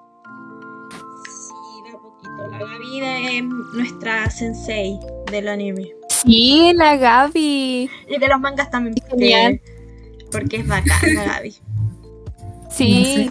Sí, 1.25 1.83
de 1.85 1.91
a 1.91 2.01
poquito. 2.01 2.49
La 2.51 2.59
Gaby 2.59 3.37
es 3.39 3.45
nuestra 3.75 4.31
sensei 4.31 4.99
del 5.31 5.49
anime. 5.49 5.93
Sí, 6.09 6.73
la 6.75 6.97
Gaby. 6.97 7.91
Y 8.09 8.19
de 8.19 8.29
los 8.29 8.41
mangas 8.41 8.71
también. 8.71 8.95
Genial. 9.09 9.61
Porque, 9.61 10.27
porque 10.31 10.57
es 10.57 10.67
bacán 10.67 11.15
la 11.15 11.25
Gaby. 11.37 11.55
Sí. 12.71 13.31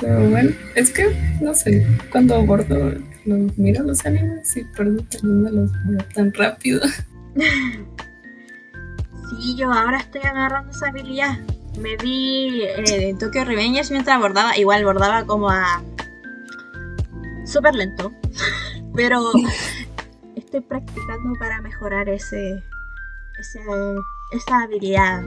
Pero 0.00 0.28
bueno, 0.28 0.50
es 0.74 0.90
que, 0.90 1.14
no 1.40 1.54
sé, 1.54 1.86
cuando 2.10 2.34
abordo, 2.34 2.92
los 3.24 3.56
miro 3.56 3.84
los 3.84 4.04
animes 4.04 4.56
y 4.56 4.64
también 4.72 5.06
no 5.22 5.50
los 5.50 5.70
veo 5.86 6.04
tan 6.14 6.32
rápido. 6.34 6.80
Sí, 9.40 9.56
yo 9.56 9.72
ahora 9.72 9.98
estoy 9.98 10.22
agarrando 10.22 10.70
esa 10.70 10.88
habilidad. 10.88 11.38
Me 11.78 11.96
vi 11.96 12.62
eh, 12.62 13.14
Tokyo 13.18 13.44
Revengers 13.44 13.90
mientras 13.90 14.18
bordaba. 14.20 14.56
Igual 14.56 14.84
bordaba 14.84 15.24
como 15.24 15.50
a. 15.50 15.82
súper 17.44 17.74
lento. 17.74 18.12
Pero 18.94 19.20
estoy 20.36 20.60
practicando 20.60 21.38
para 21.38 21.60
mejorar 21.60 22.08
ese. 22.08 22.62
ese 23.38 23.60
esa 24.32 24.62
habilidad. 24.62 25.22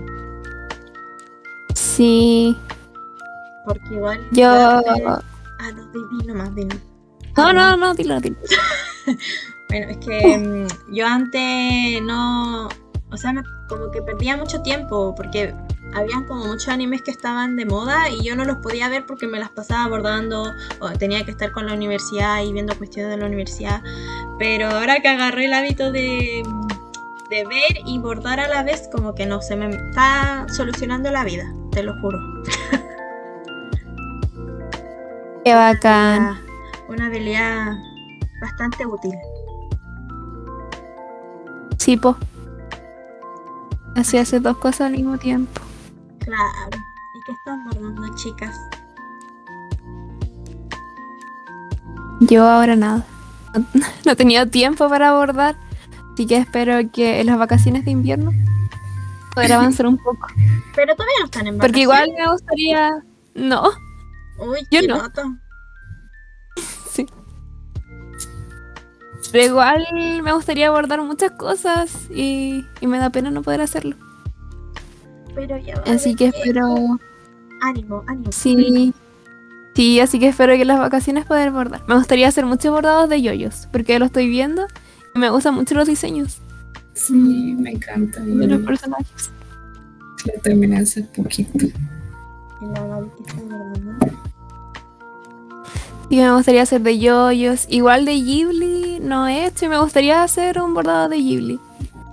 Sí. 1.76 2.56
Porque 3.66 3.94
igual. 3.94 4.28
Yo. 4.32 4.50
Ah, 4.50 5.72
no, 5.76 5.92
di, 5.92 6.00
di 6.12 6.28
nomás, 6.28 6.56
di 6.56 6.66
nomás. 6.66 6.84
No, 7.36 7.54
no, 7.54 7.78
no, 7.78 7.94
dilo, 7.94 8.20
dilo. 8.20 8.38
Bueno, 9.70 9.88
es 9.90 9.98
que 9.98 10.38
mm, 10.38 10.94
yo 10.94 11.06
antes 11.06 12.02
no, 12.02 12.70
o 13.12 13.18
sea, 13.18 13.34
me- 13.34 13.44
como 13.70 13.92
que 13.92 14.02
perdía 14.02 14.36
mucho 14.38 14.62
tiempo 14.62 15.14
porque 15.16 15.54
habían 15.94 16.26
como 16.26 16.46
muchos 16.46 16.68
animes 16.68 17.02
que 17.02 17.12
estaban 17.12 17.56
de 17.56 17.66
moda 17.66 18.10
y 18.10 18.22
yo 18.24 18.36
no 18.36 18.44
los 18.44 18.58
podía 18.58 18.90
ver 18.90 19.06
porque 19.06 19.28
me 19.28 19.40
las 19.40 19.50
pasaba 19.50 19.86
abordando 19.86 20.52
o 20.82 20.90
tenía 20.92 21.24
que 21.24 21.32
estar 21.32 21.52
con 21.52 21.66
la 21.68 21.74
universidad 21.74 22.42
y 22.44 22.52
viendo 22.52 22.76
cuestiones 22.78 23.12
de 23.12 23.18
la 23.18 23.26
universidad. 23.28 23.82
Pero 24.40 24.68
ahora 24.70 25.00
que 25.00 25.08
agarré 25.08 25.46
el 25.46 25.54
hábito 25.54 25.92
de, 25.92 26.44
de 27.30 27.46
ver 27.46 27.80
y 27.86 27.98
bordar 28.00 28.40
a 28.42 28.48
la 28.50 28.64
vez, 28.64 28.90
como 28.92 29.16
que 29.16 29.26
no, 29.26 29.42
se 29.42 29.56
me 29.56 29.70
está 29.70 30.46
solucionando 30.54 31.10
la 31.12 31.24
vida, 31.24 31.46
te 31.72 31.84
lo 31.84 31.94
juro. 32.02 32.18
Qué 35.46 35.54
bacán. 35.56 36.22
Una- 36.24 36.42
Una 36.90 37.06
habilidad 37.08 37.74
bastante 38.42 38.86
útil. 38.86 39.14
Sí, 41.78 41.96
po. 41.98 42.16
Así 43.98 44.18
hace 44.18 44.40
dos 44.40 44.58
cosas 44.58 44.82
al 44.82 44.92
mismo 44.94 45.18
tiempo. 45.18 45.60
Claro. 46.20 46.78
¿Y 47.16 47.22
qué 47.26 47.32
están 47.34 47.66
bordando, 47.66 48.16
chicas? 48.16 48.56
Yo 52.22 52.48
ahora 52.48 52.76
nada. 52.76 53.06
No, 53.74 53.88
no 54.06 54.12
he 54.12 54.16
tenido 54.16 54.46
tiempo 54.48 54.88
para 54.88 55.10
abordar. 55.10 55.56
Así 56.14 56.28
que 56.28 56.38
espero 56.38 56.78
que 56.92 57.22
en 57.22 57.26
las 57.28 57.40
vacaciones 57.40 57.86
de 57.86 57.92
invierno 57.92 58.32
poder 59.34 59.54
avanzar 59.54 59.88
un 59.88 59.98
poco. 59.98 60.28
Pero 60.76 60.94
todavía 60.96 61.16
no 61.22 61.26
están 61.26 61.48
en 61.48 61.58
Porque 61.58 61.80
igual 61.82 62.02
vacaciones. 62.12 62.26
me 62.28 62.32
gustaría. 62.32 63.04
No, 63.34 63.64
Uy, 64.40 64.60
yo 64.70 64.82
qué 64.82 64.88
no. 64.88 64.98
noto. 64.98 65.24
Pero 69.32 69.46
igual 69.46 69.86
me 70.24 70.32
gustaría 70.34 70.68
abordar 70.68 71.02
muchas 71.02 71.32
cosas 71.32 72.10
y, 72.10 72.64
y 72.82 72.88
me 72.88 72.98
da 72.98 73.10
pena 73.10 73.30
no 73.32 73.42
poder 73.42 73.62
hacerlo. 73.62 73.96
Pero 75.36 75.58
ya 75.58 75.76
va. 75.76 75.84
Así 75.94 76.16
que 76.16 76.28
espero. 76.28 76.76
Ánimo, 77.62 78.04
ánimo. 78.08 78.32
Sí. 78.32 78.94
Sí, 79.76 80.00
así 80.00 80.18
que 80.20 80.30
espero 80.30 80.54
que 80.56 80.62
en 80.64 80.68
las 80.70 80.80
vacaciones 80.80 81.26
poder 81.26 81.52
bordar. 81.52 81.84
Me 81.88 81.96
gustaría 81.96 82.28
hacer 82.28 82.46
muchos 82.48 82.72
bordados 82.72 83.10
de 83.10 83.22
yoyos, 83.22 83.68
porque 83.72 84.00
lo 84.00 84.06
estoy 84.06 84.28
viendo 84.28 84.66
y 85.14 85.20
me 85.20 85.30
gustan 85.30 85.54
mucho 85.54 85.76
los 85.76 85.88
diseños 85.88 86.40
Sí, 86.94 87.14
me 87.14 87.74
encanta. 87.74 88.20
De 88.22 88.48
los 88.48 88.60
lo 88.60 88.66
personajes. 88.66 89.30
terminé 90.42 90.78
hace 90.80 91.04
poquito. 91.04 91.68
Y 96.10 96.18
me 96.18 96.34
gustaría 96.34 96.64
hacer 96.64 96.82
de 96.82 96.98
yoyos. 96.98 97.68
Igual 97.70 98.06
de 98.06 98.14
Ghibli 98.16 98.87
no 99.02 99.28
he 99.28 99.46
hecho 99.46 99.66
y 99.66 99.70
me 99.70 99.80
gustaría 99.80 100.24
hacer 100.24 100.60
un 100.62 100.74
bordado 100.74 101.10
de 101.10 101.18
Ghibli. 101.18 101.60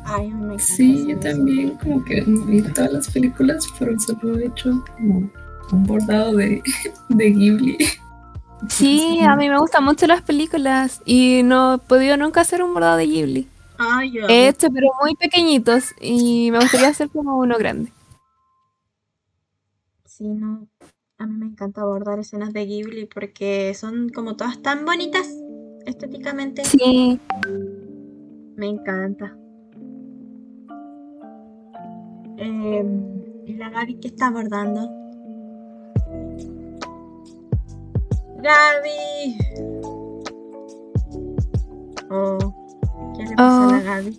Ay, 0.05 0.31
me 0.31 0.45
encanta. 0.55 0.63
Sí, 0.63 1.07
yo 1.09 1.19
también 1.19 1.77
como 1.79 2.05
que 2.05 2.23
vi 2.23 2.63
todas 2.63 2.93
las 2.93 3.11
películas, 3.11 3.67
pero 3.79 3.99
solo 3.99 4.39
he 4.39 4.47
hecho 4.47 4.85
como 4.97 5.31
un 5.73 5.85
bordado 5.85 6.35
de, 6.37 6.63
de 7.09 7.31
Ghibli. 7.31 7.79
Sí, 8.69 9.21
a 9.21 9.37
mí 9.37 9.49
me 9.49 9.59
gustan 9.59 9.85
mucho 9.85 10.07
las 10.07 10.23
películas 10.23 11.03
y 11.05 11.43
no 11.43 11.75
he 11.75 11.79
podido 11.79 12.17
nunca 12.17 12.41
hacer 12.43 12.63
un 12.63 12.75
bordado 12.75 12.97
de 12.99 13.07
Ghibli. 13.07 13.49
Ay, 13.79 14.13
yo. 14.13 14.29
He 14.29 14.49
hecho, 14.49 14.69
pero 14.71 14.89
muy 15.03 15.15
pequeñitos 15.17 15.95
y 16.01 16.51
me 16.51 16.61
gustaría 16.61 16.89
hacer 16.89 17.11
como 17.11 17.39
uno 17.39 17.59
grande. 17.59 17.93
Sí, 20.05 20.29
no. 20.29 20.69
A 21.19 21.27
mí 21.27 21.39
me 21.39 21.47
encanta 21.47 21.81
abordar 21.81 22.19
escenas 22.19 22.53
de 22.53 22.67
Ghibli 22.67 23.07
porque 23.07 23.73
son 23.75 24.11
como 24.11 24.37
todas 24.37 24.63
tan 24.63 24.85
bonitas 24.85 25.29
estéticamente. 25.87 26.65
Sí, 26.65 27.21
Me 28.57 28.67
encanta. 28.69 29.37
Em, 32.37 33.23
¿Y 33.47 33.55
la 33.55 33.71
Gaby 33.71 33.97
que 33.97 34.09
está 34.09 34.27
abordando? 34.29 34.89
Gaby. 38.43 39.39
Oh, 42.11 42.39
¿qué 43.17 43.25
le 43.25 43.35
pasó 43.37 43.63
a 43.63 43.67
la 43.73 43.79
Oh. 43.79 43.83
Gaby? 43.85 44.19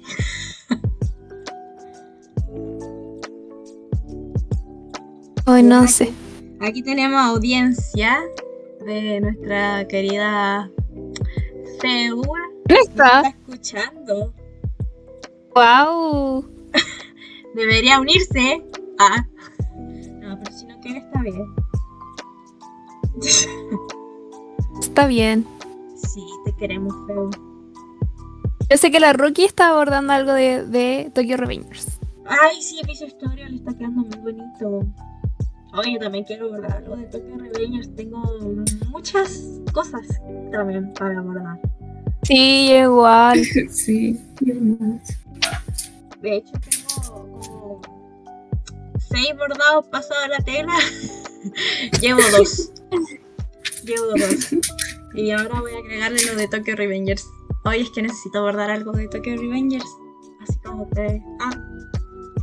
Hoy 5.47 5.61
no 5.63 5.87
sé. 5.87 6.11
Aquí 6.59 6.81
tenemos 6.81 7.21
audiencia 7.21 8.19
de 8.85 9.19
nuestra 9.21 9.87
querida 9.87 10.69
Feu. 11.85 12.15
¿Dónde 12.23 12.81
Está 12.81 13.21
está? 13.21 13.29
escuchando. 13.29 14.33
¡Wow! 15.53 16.45
Debería 17.55 17.99
unirse. 17.99 18.65
Ah. 18.97 19.23
No, 20.19 20.39
pero 20.43 20.51
si 20.57 20.65
no 20.65 20.79
quiere 20.79 20.97
está 20.99 21.21
bien. 21.21 21.55
Está 24.81 25.05
bien. 25.05 25.45
Sí, 25.95 26.25
te 26.45 26.55
queremos, 26.55 26.93
Feu. 27.05 27.29
Yo 28.69 28.77
sé 28.77 28.89
que 28.89 28.99
la 28.99 29.13
Rookie 29.13 29.45
está 29.45 29.69
abordando 29.69 30.11
algo 30.13 30.33
de, 30.33 30.65
de 30.65 31.11
Tokyo 31.13 31.37
Revengers. 31.37 31.99
Ay, 32.25 32.59
sí, 32.63 32.81
vi 32.87 32.95
su 32.95 33.05
historia, 33.05 33.47
le 33.47 33.57
está 33.57 33.77
quedando 33.77 34.01
muy 34.01 34.17
bonito. 34.33 34.81
Oye, 35.77 35.93
yo 35.93 35.99
también 35.99 36.23
quiero 36.23 36.45
abordar 36.45 36.77
algo 36.77 36.95
de 36.95 37.05
Tokyo 37.05 37.37
Revengers. 37.37 37.93
Tengo 37.95 38.23
muchas 38.89 39.59
cosas 39.73 40.01
también 40.51 40.93
para 40.93 41.19
abordar. 41.19 41.59
Sí, 42.23 42.71
igual. 42.71 43.41
Sí. 43.69 44.19
De 46.21 46.37
hecho, 46.37 46.53
tengo 46.69 47.41
como 47.41 47.81
seis 48.97 49.35
bordados 49.37 49.85
pasados 49.87 50.23
a 50.23 50.27
la 50.29 50.39
tela. 50.39 50.73
Llevo 52.01 52.21
dos. 52.37 52.71
Llevo 53.83 54.07
dos. 54.17 54.55
Y 55.13 55.31
ahora 55.31 55.59
voy 55.61 55.73
a 55.73 55.77
agregarle 55.77 56.19
lo 56.25 56.35
de 56.35 56.47
Tokyo 56.47 56.75
Revengers. 56.75 57.27
Oye, 57.65 57.81
es 57.81 57.89
que 57.91 58.01
necesito 58.01 58.41
bordar 58.41 58.71
algo 58.71 58.93
de 58.93 59.07
Tokyo 59.07 59.35
Revengers. 59.35 59.85
Así 60.41 60.57
como 60.59 60.89
que. 60.89 61.21
Ah, 61.41 61.51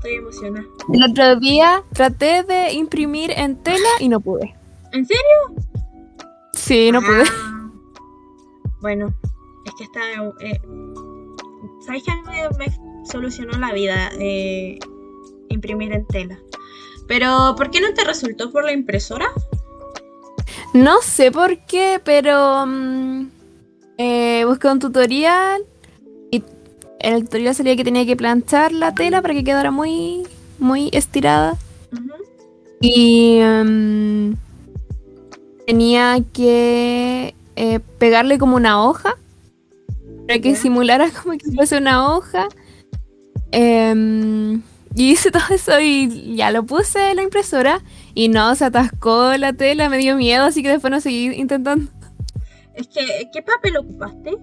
estoy 0.02 0.14
emocionada. 0.16 0.66
El 0.92 1.10
otro 1.10 1.36
día 1.36 1.84
traté 1.92 2.42
de 2.42 2.72
imprimir 2.72 3.30
en 3.30 3.56
tela 3.62 3.88
y 4.00 4.08
no 4.08 4.20
pude. 4.20 4.54
¿En 4.92 5.06
serio? 5.06 5.62
Sí, 6.54 6.90
no 6.90 7.00
pude. 7.00 7.22
Ah, 7.24 7.70
Bueno, 8.80 9.14
es 9.64 9.72
que 9.78 9.84
está. 9.84 10.00
Eh, 10.40 10.60
¿Sabes 11.86 12.02
que 12.04 12.10
a 12.10 12.16
mí 12.16 12.22
me, 12.26 12.66
me 12.66 13.06
solucionó 13.06 13.58
la 13.58 13.72
vida 13.72 14.10
eh, 14.18 14.78
imprimir 15.48 15.92
en 15.92 16.06
tela? 16.06 16.38
Pero, 17.06 17.54
¿por 17.56 17.70
qué 17.70 17.80
no 17.80 17.92
te 17.94 18.04
resultó 18.04 18.50
por 18.50 18.64
la 18.64 18.72
impresora? 18.72 19.26
No 20.72 21.00
sé 21.02 21.30
por 21.30 21.58
qué, 21.66 22.00
pero 22.04 22.64
eh, 23.98 24.44
busqué 24.46 24.68
un 24.68 24.78
tutorial 24.78 25.62
el 27.02 27.24
tutorial 27.24 27.54
salía 27.54 27.76
que 27.76 27.84
tenía 27.84 28.06
que 28.06 28.16
planchar 28.16 28.72
la 28.72 28.94
tela 28.94 29.20
para 29.20 29.34
que 29.34 29.44
quedara 29.44 29.70
muy, 29.70 30.22
muy 30.58 30.88
estirada. 30.92 31.56
Y 32.80 33.40
mm, 33.40 34.34
tenía 35.66 36.18
que 36.32 37.34
eh, 37.56 37.80
pegarle 37.98 38.38
como 38.38 38.56
una 38.56 38.84
hoja 38.84 39.16
para 40.26 40.40
que 40.40 40.56
simulara 40.56 41.10
como 41.22 41.36
que 41.36 41.50
fuese 41.52 41.76
una 41.76 42.14
hoja. 42.14 42.48
Em, 43.50 44.62
y 44.94 45.12
hice 45.12 45.30
todo 45.30 45.42
eso 45.50 45.78
y 45.80 46.36
ya 46.36 46.50
lo 46.50 46.64
puse 46.64 47.10
en 47.10 47.16
la 47.16 47.22
impresora 47.22 47.82
y 48.14 48.28
no, 48.28 48.54
se 48.54 48.64
atascó 48.64 49.36
la 49.36 49.52
tela, 49.52 49.88
me 49.88 49.98
dio 49.98 50.16
miedo, 50.16 50.44
así 50.44 50.62
que 50.62 50.68
después 50.68 50.90
no 50.90 51.00
seguí 51.00 51.32
intentando. 51.34 51.90
Es 52.74 52.88
que, 52.88 53.28
¿qué 53.32 53.42
papel 53.42 53.76
ocupaste? 53.76 54.38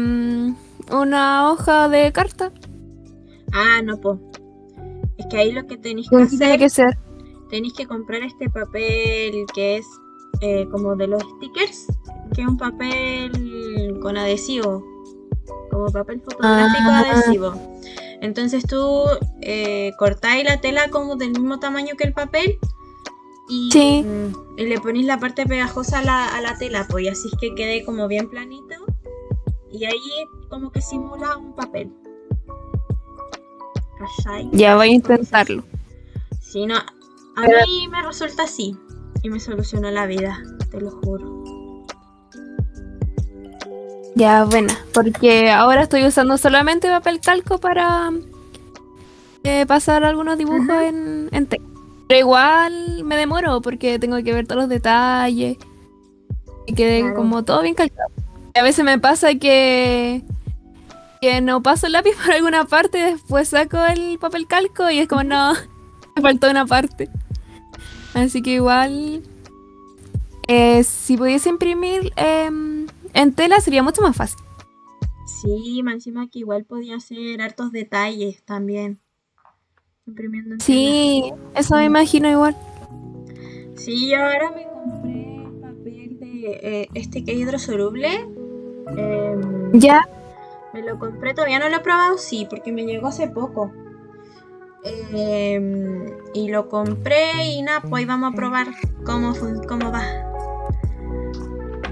Em, 0.00 0.54
una 0.92 1.50
hoja 1.50 1.88
de 1.88 2.12
carta. 2.12 2.52
Ah, 3.52 3.80
no, 3.82 4.00
po. 4.00 4.18
Es 5.18 5.26
que 5.26 5.36
ahí 5.36 5.52
lo 5.52 5.66
que 5.66 5.76
tenéis 5.76 6.08
que 6.08 6.16
¿Con 6.16 6.24
qué 6.28 6.36
tiene 6.36 6.46
hacer, 6.54 6.58
que 6.58 6.70
ser? 6.70 6.98
tenéis 7.50 7.74
que 7.74 7.86
comprar 7.86 8.22
este 8.22 8.48
papel 8.48 9.44
que 9.54 9.76
es 9.78 9.86
eh, 10.40 10.66
como 10.70 10.96
de 10.96 11.06
los 11.08 11.22
stickers, 11.22 11.86
que 12.34 12.42
es 12.42 12.48
un 12.48 12.56
papel 12.56 13.98
con 14.00 14.16
adhesivo, 14.16 14.82
como 15.70 15.86
papel 15.92 16.20
fotográfico 16.22 16.88
Ah. 16.90 17.00
adhesivo. 17.06 17.52
Entonces 18.22 18.64
tú 18.66 19.02
eh, 19.42 19.92
cortáis 19.98 20.44
la 20.44 20.60
tela 20.60 20.88
como 20.90 21.16
del 21.16 21.30
mismo 21.32 21.58
tamaño 21.58 21.96
que 21.98 22.04
el 22.04 22.12
papel 22.14 22.58
y, 23.48 23.70
Sí. 23.72 24.02
mm, 24.04 24.58
y 24.60 24.64
le 24.66 24.78
ponéis 24.80 25.06
la 25.06 25.18
parte 25.18 25.44
pegajosa 25.44 25.98
a 25.98 26.02
la, 26.02 26.28
a 26.34 26.40
la 26.40 26.56
tela, 26.56 26.86
pues 26.88 27.04
y 27.04 27.08
así 27.08 27.28
es 27.30 27.38
que 27.40 27.54
quede 27.54 27.84
como 27.84 28.06
bien 28.08 28.30
planito 28.30 28.74
y 29.72 29.84
ahí 29.84 30.00
como 30.48 30.70
que 30.70 30.80
simula 30.80 31.36
un 31.36 31.54
papel. 31.54 31.92
¿Cachai? 33.98 34.48
Ya 34.52 34.76
voy 34.76 34.88
a 34.88 34.92
intentarlo. 34.92 35.62
Sí, 36.40 36.66
no. 36.66 36.76
A 36.76 36.84
Pero- 37.46 37.58
mí 37.66 37.88
me 37.88 38.02
resulta 38.02 38.44
así. 38.44 38.76
Y 39.22 39.28
me 39.28 39.38
solucionó 39.38 39.90
la 39.90 40.06
vida, 40.06 40.38
te 40.70 40.80
lo 40.80 40.90
juro. 40.90 41.44
Ya, 44.16 44.44
buena, 44.44 44.74
porque 44.92 45.50
ahora 45.50 45.82
estoy 45.82 46.04
usando 46.04 46.36
solamente 46.38 46.88
papel 46.88 47.20
calco 47.20 47.58
para 47.58 48.10
eh, 49.44 49.66
pasar 49.66 50.04
algunos 50.04 50.36
dibujos 50.36 50.68
Ajá. 50.68 50.86
en, 50.86 51.28
en 51.32 51.46
tela. 51.46 51.64
Pero 52.08 52.20
igual 52.20 53.04
me 53.04 53.16
demoro 53.16 53.60
porque 53.60 53.98
tengo 53.98 54.16
que 54.22 54.32
ver 54.32 54.46
todos 54.46 54.62
los 54.62 54.68
detalles 54.68 55.58
y 56.66 56.72
quede 56.74 57.00
Claro. 57.02 57.14
como 57.16 57.44
todo 57.44 57.62
bien 57.62 57.74
calcado. 57.74 58.10
A 58.54 58.62
veces 58.62 58.84
me 58.84 58.98
pasa 58.98 59.34
que, 59.34 60.22
que 61.20 61.40
no 61.40 61.62
paso 61.62 61.86
el 61.86 61.92
lápiz 61.92 62.12
por 62.24 62.32
alguna 62.32 62.64
parte 62.64 62.98
y 62.98 63.12
después 63.12 63.48
saco 63.48 63.78
el 63.84 64.18
papel 64.18 64.46
calco 64.46 64.90
y 64.90 64.98
es 64.98 65.08
como, 65.08 65.24
no, 65.24 65.54
me 66.16 66.22
faltó 66.22 66.50
una 66.50 66.66
parte. 66.66 67.08
Así 68.14 68.42
que 68.42 68.54
igual, 68.54 69.22
eh, 70.48 70.82
si 70.82 71.16
pudiese 71.16 71.48
imprimir 71.48 72.12
em, 72.16 72.86
en 73.14 73.34
tela 73.34 73.60
sería 73.60 73.82
mucho 73.82 74.02
más 74.02 74.16
fácil. 74.16 74.40
Sí, 75.40 75.82
más 75.84 75.94
encima 75.94 76.28
que 76.28 76.40
igual 76.40 76.64
podía 76.64 76.96
hacer 76.96 77.40
hartos 77.40 77.70
detalles 77.72 78.42
también. 78.42 79.00
Imprimiendo 80.06 80.54
en 80.54 80.60
Sí, 80.60 81.32
eso 81.54 81.76
me 81.76 81.84
imagino 81.84 82.28
igual. 82.28 82.56
Sí, 83.76 84.10
yo 84.10 84.18
ahora 84.18 84.50
me 84.50 84.64
compré 84.64 85.36
el 85.36 85.60
papel 85.60 86.18
de 86.18 86.60
eh, 86.62 86.88
este 86.94 87.24
que 87.24 87.32
es 87.32 87.38
hidrosoluble. 87.38 88.08
Em, 88.96 89.72
Ya, 89.72 90.02
Me 90.72 90.82
lo 90.82 90.98
compré, 90.98 91.34
todavía 91.34 91.58
no 91.58 91.68
lo 91.68 91.76
he 91.76 91.80
probado, 91.80 92.16
sí, 92.18 92.46
porque 92.48 92.72
me 92.72 92.84
llegó 92.84 93.08
hace 93.08 93.28
poco. 93.28 93.72
Em, 95.12 96.06
y 96.32 96.48
lo 96.48 96.68
compré 96.68 97.44
y 97.44 97.62
nada, 97.62 97.82
pues 97.82 98.06
vamos 98.06 98.32
a 98.32 98.36
probar 98.36 98.68
cómo, 99.04 99.34
cómo 99.68 99.92
va. 99.92 100.04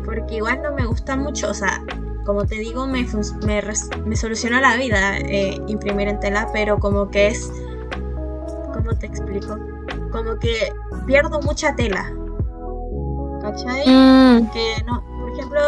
Porque 0.05 0.37
igual 0.37 0.63
no 0.63 0.73
me 0.73 0.87
gusta 0.87 1.17
mucho, 1.17 1.51
o 1.51 1.55
sea, 1.55 1.83
como 2.25 2.47
te 2.47 2.57
digo, 2.57 2.87
me, 2.87 3.07
me, 3.47 3.63
me 4.07 4.17
soluciona 4.17 4.61
la 4.61 4.77
vida 4.77 5.19
eh, 5.19 5.61
imprimir 5.67 6.09
en 6.09 6.21
tela, 6.21 6.49
pero 6.53 6.79
como 6.79 7.11
que 7.11 7.29
es... 7.29 7.51
¿Cómo 8.73 8.97
te 8.99 9.07
explico? 9.07 9.59
Como 10.13 10.39
que 10.39 10.73
pierdo 11.07 11.41
mucha 11.41 11.75
tela. 11.75 12.13
¿Cachai? 13.43 13.83
Mm, 13.87 14.51
que 14.51 14.83
no, 14.87 15.05
por 15.05 15.33
ejemplo, 15.33 15.61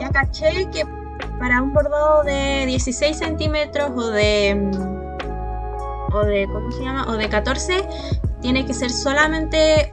ya 0.00 0.10
caché 0.10 0.68
que 0.70 0.84
para 1.38 1.62
un 1.62 1.72
bordado 1.72 2.24
de 2.24 2.64
16 2.66 3.16
centímetros 3.16 3.90
o 3.94 4.10
de 4.10 4.54
mm, 4.54 6.14
o 6.14 6.24
de 6.24 6.46
¿cómo 6.46 6.72
se 6.72 6.82
llama? 6.82 7.06
o 7.08 7.16
de 7.16 7.28
14 7.28 7.86
tiene 8.40 8.66
que 8.66 8.74
ser 8.74 8.90
solamente 8.90 9.92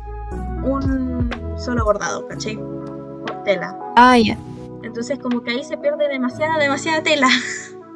un 0.64 1.30
solo 1.58 1.84
bordado, 1.86 2.28
¿caché? 2.28 2.58
Por 2.58 3.44
tela. 3.44 3.78
ah, 3.98 4.18
ya. 4.18 4.38
Entonces 4.84 5.20
como 5.20 5.44
que 5.44 5.52
ahí 5.52 5.64
se 5.64 5.78
pierde 5.78 6.08
demasiada, 6.08 6.58
demasiada 6.58 7.04
tela. 7.04 7.28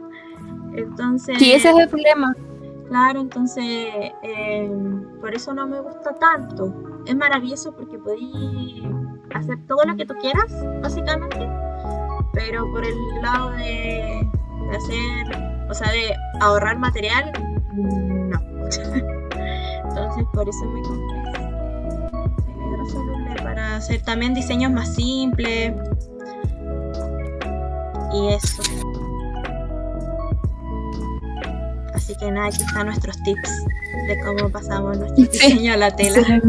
Entonces, 0.75 1.37
Sí, 1.39 1.51
ese 1.51 1.69
es 1.69 1.77
el 1.77 1.89
problema. 1.89 2.33
Claro, 2.87 3.21
entonces 3.21 3.63
eh, 4.21 4.71
por 5.21 5.33
eso 5.33 5.53
no 5.53 5.65
me 5.65 5.79
gusta 5.79 6.13
tanto. 6.13 6.73
Es 7.05 7.15
maravilloso 7.15 7.71
porque 7.71 7.97
podí 7.97 8.83
hacer 9.33 9.57
todo 9.65 9.85
lo 9.85 9.95
que 9.95 10.05
tú 10.05 10.13
quieras, 10.15 10.53
básicamente. 10.81 11.49
Pero 12.33 12.69
por 12.71 12.85
el 12.85 12.95
lado 13.21 13.51
de, 13.51 14.27
de 14.69 14.77
hacer, 14.77 15.67
o 15.69 15.73
sea, 15.73 15.91
de 15.91 16.13
ahorrar 16.39 16.77
material, 16.77 17.31
no. 17.73 18.39
entonces 19.89 20.25
por 20.33 20.47
eso 20.47 20.65
me 20.65 20.81
compré 20.81 21.17
el 22.53 22.73
hidrosoluble 22.73 23.35
para 23.43 23.75
hacer 23.77 24.01
también 24.01 24.33
diseños 24.33 24.71
más 24.71 24.95
simples. 24.95 25.73
Y 28.13 28.27
eso. 28.33 28.61
Así 31.93 32.15
que 32.17 32.31
nada, 32.31 32.47
aquí 32.47 32.61
están 32.61 32.87
nuestros 32.87 33.21
tips 33.23 33.65
de 34.07 34.19
cómo 34.21 34.49
pasamos 34.49 34.97
nuestro 34.97 35.23
diseño 35.23 35.73
a 35.73 35.77
la 35.77 35.95
tela. 35.95 36.41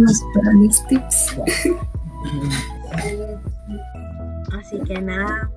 Mis 0.55 0.85
tips. 0.87 1.37
Así 4.59 4.78
que 4.87 5.01
nada. 5.01 5.51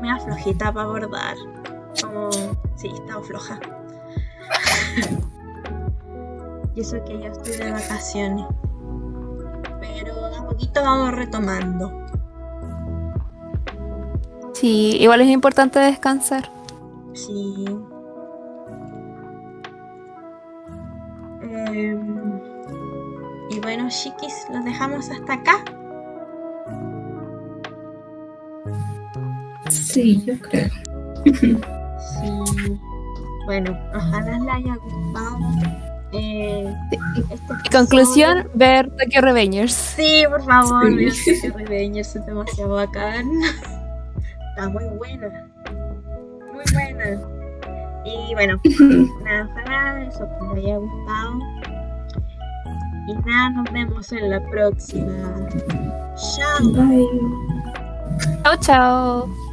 Media 0.00 0.18
flojita 0.18 0.72
para 0.72 0.86
bordar. 0.86 1.36
Como. 2.02 2.30
Sí, 2.76 2.88
he 2.88 2.94
estado 2.94 3.22
floja. 3.22 3.60
y 6.74 6.80
eso 6.80 6.96
que 7.04 7.20
yo 7.20 7.26
estoy 7.26 7.56
de 7.56 7.72
vacaciones. 7.72 8.46
Pero 9.80 10.28
de 10.30 10.36
a 10.36 10.46
poquito 10.46 10.82
vamos 10.82 11.12
retomando. 11.14 12.02
Sí, 14.54 14.96
igual 15.00 15.20
es 15.20 15.28
importante 15.28 15.78
descansar. 15.80 16.48
Sí. 17.14 17.64
Em, 21.42 22.40
y 23.50 23.60
bueno, 23.60 23.88
chiquis, 23.88 24.46
los 24.50 24.64
dejamos 24.64 25.10
hasta 25.10 25.34
acá. 25.34 25.64
Sí, 29.92 30.22
yo 30.26 30.34
creo. 30.40 30.68
Sí. 31.24 32.78
Bueno, 33.46 33.76
ojalá 33.94 34.38
les 34.38 34.48
haya 34.54 34.76
gustado. 34.76 35.38
eh, 36.12 36.74
este 37.30 37.76
Conclusión, 37.76 38.48
ver 38.54 38.90
Tokyo 38.96 39.20
Revengers. 39.22 39.72
Sí, 39.72 40.24
por 40.28 40.42
favor, 40.44 40.88
Sí. 40.88 40.96
vean 40.96 41.14
Tokyo 41.52 41.58
Revengers, 41.58 42.16
es 42.16 42.26
demasiado 42.26 42.74
bacán. 42.74 43.30
Está 44.50 44.68
muy 44.68 44.84
buena. 44.96 45.28
Muy 46.52 46.64
buena. 46.72 47.20
Y 48.04 48.34
bueno, 48.34 48.60
nada, 49.24 49.48
ojalá 49.50 50.04
eso 50.08 50.28
que 50.50 50.54
les 50.56 50.64
haya 50.64 50.76
gustado. 50.78 51.38
Y 53.08 53.14
nada, 53.26 53.50
nos 53.50 53.72
vemos 53.72 54.12
en 54.12 54.30
la 54.30 54.40
próxima. 54.50 55.12
Chao. 56.36 56.70
Bye. 56.72 57.08
Chao, 58.44 58.56
chao. 58.60 59.51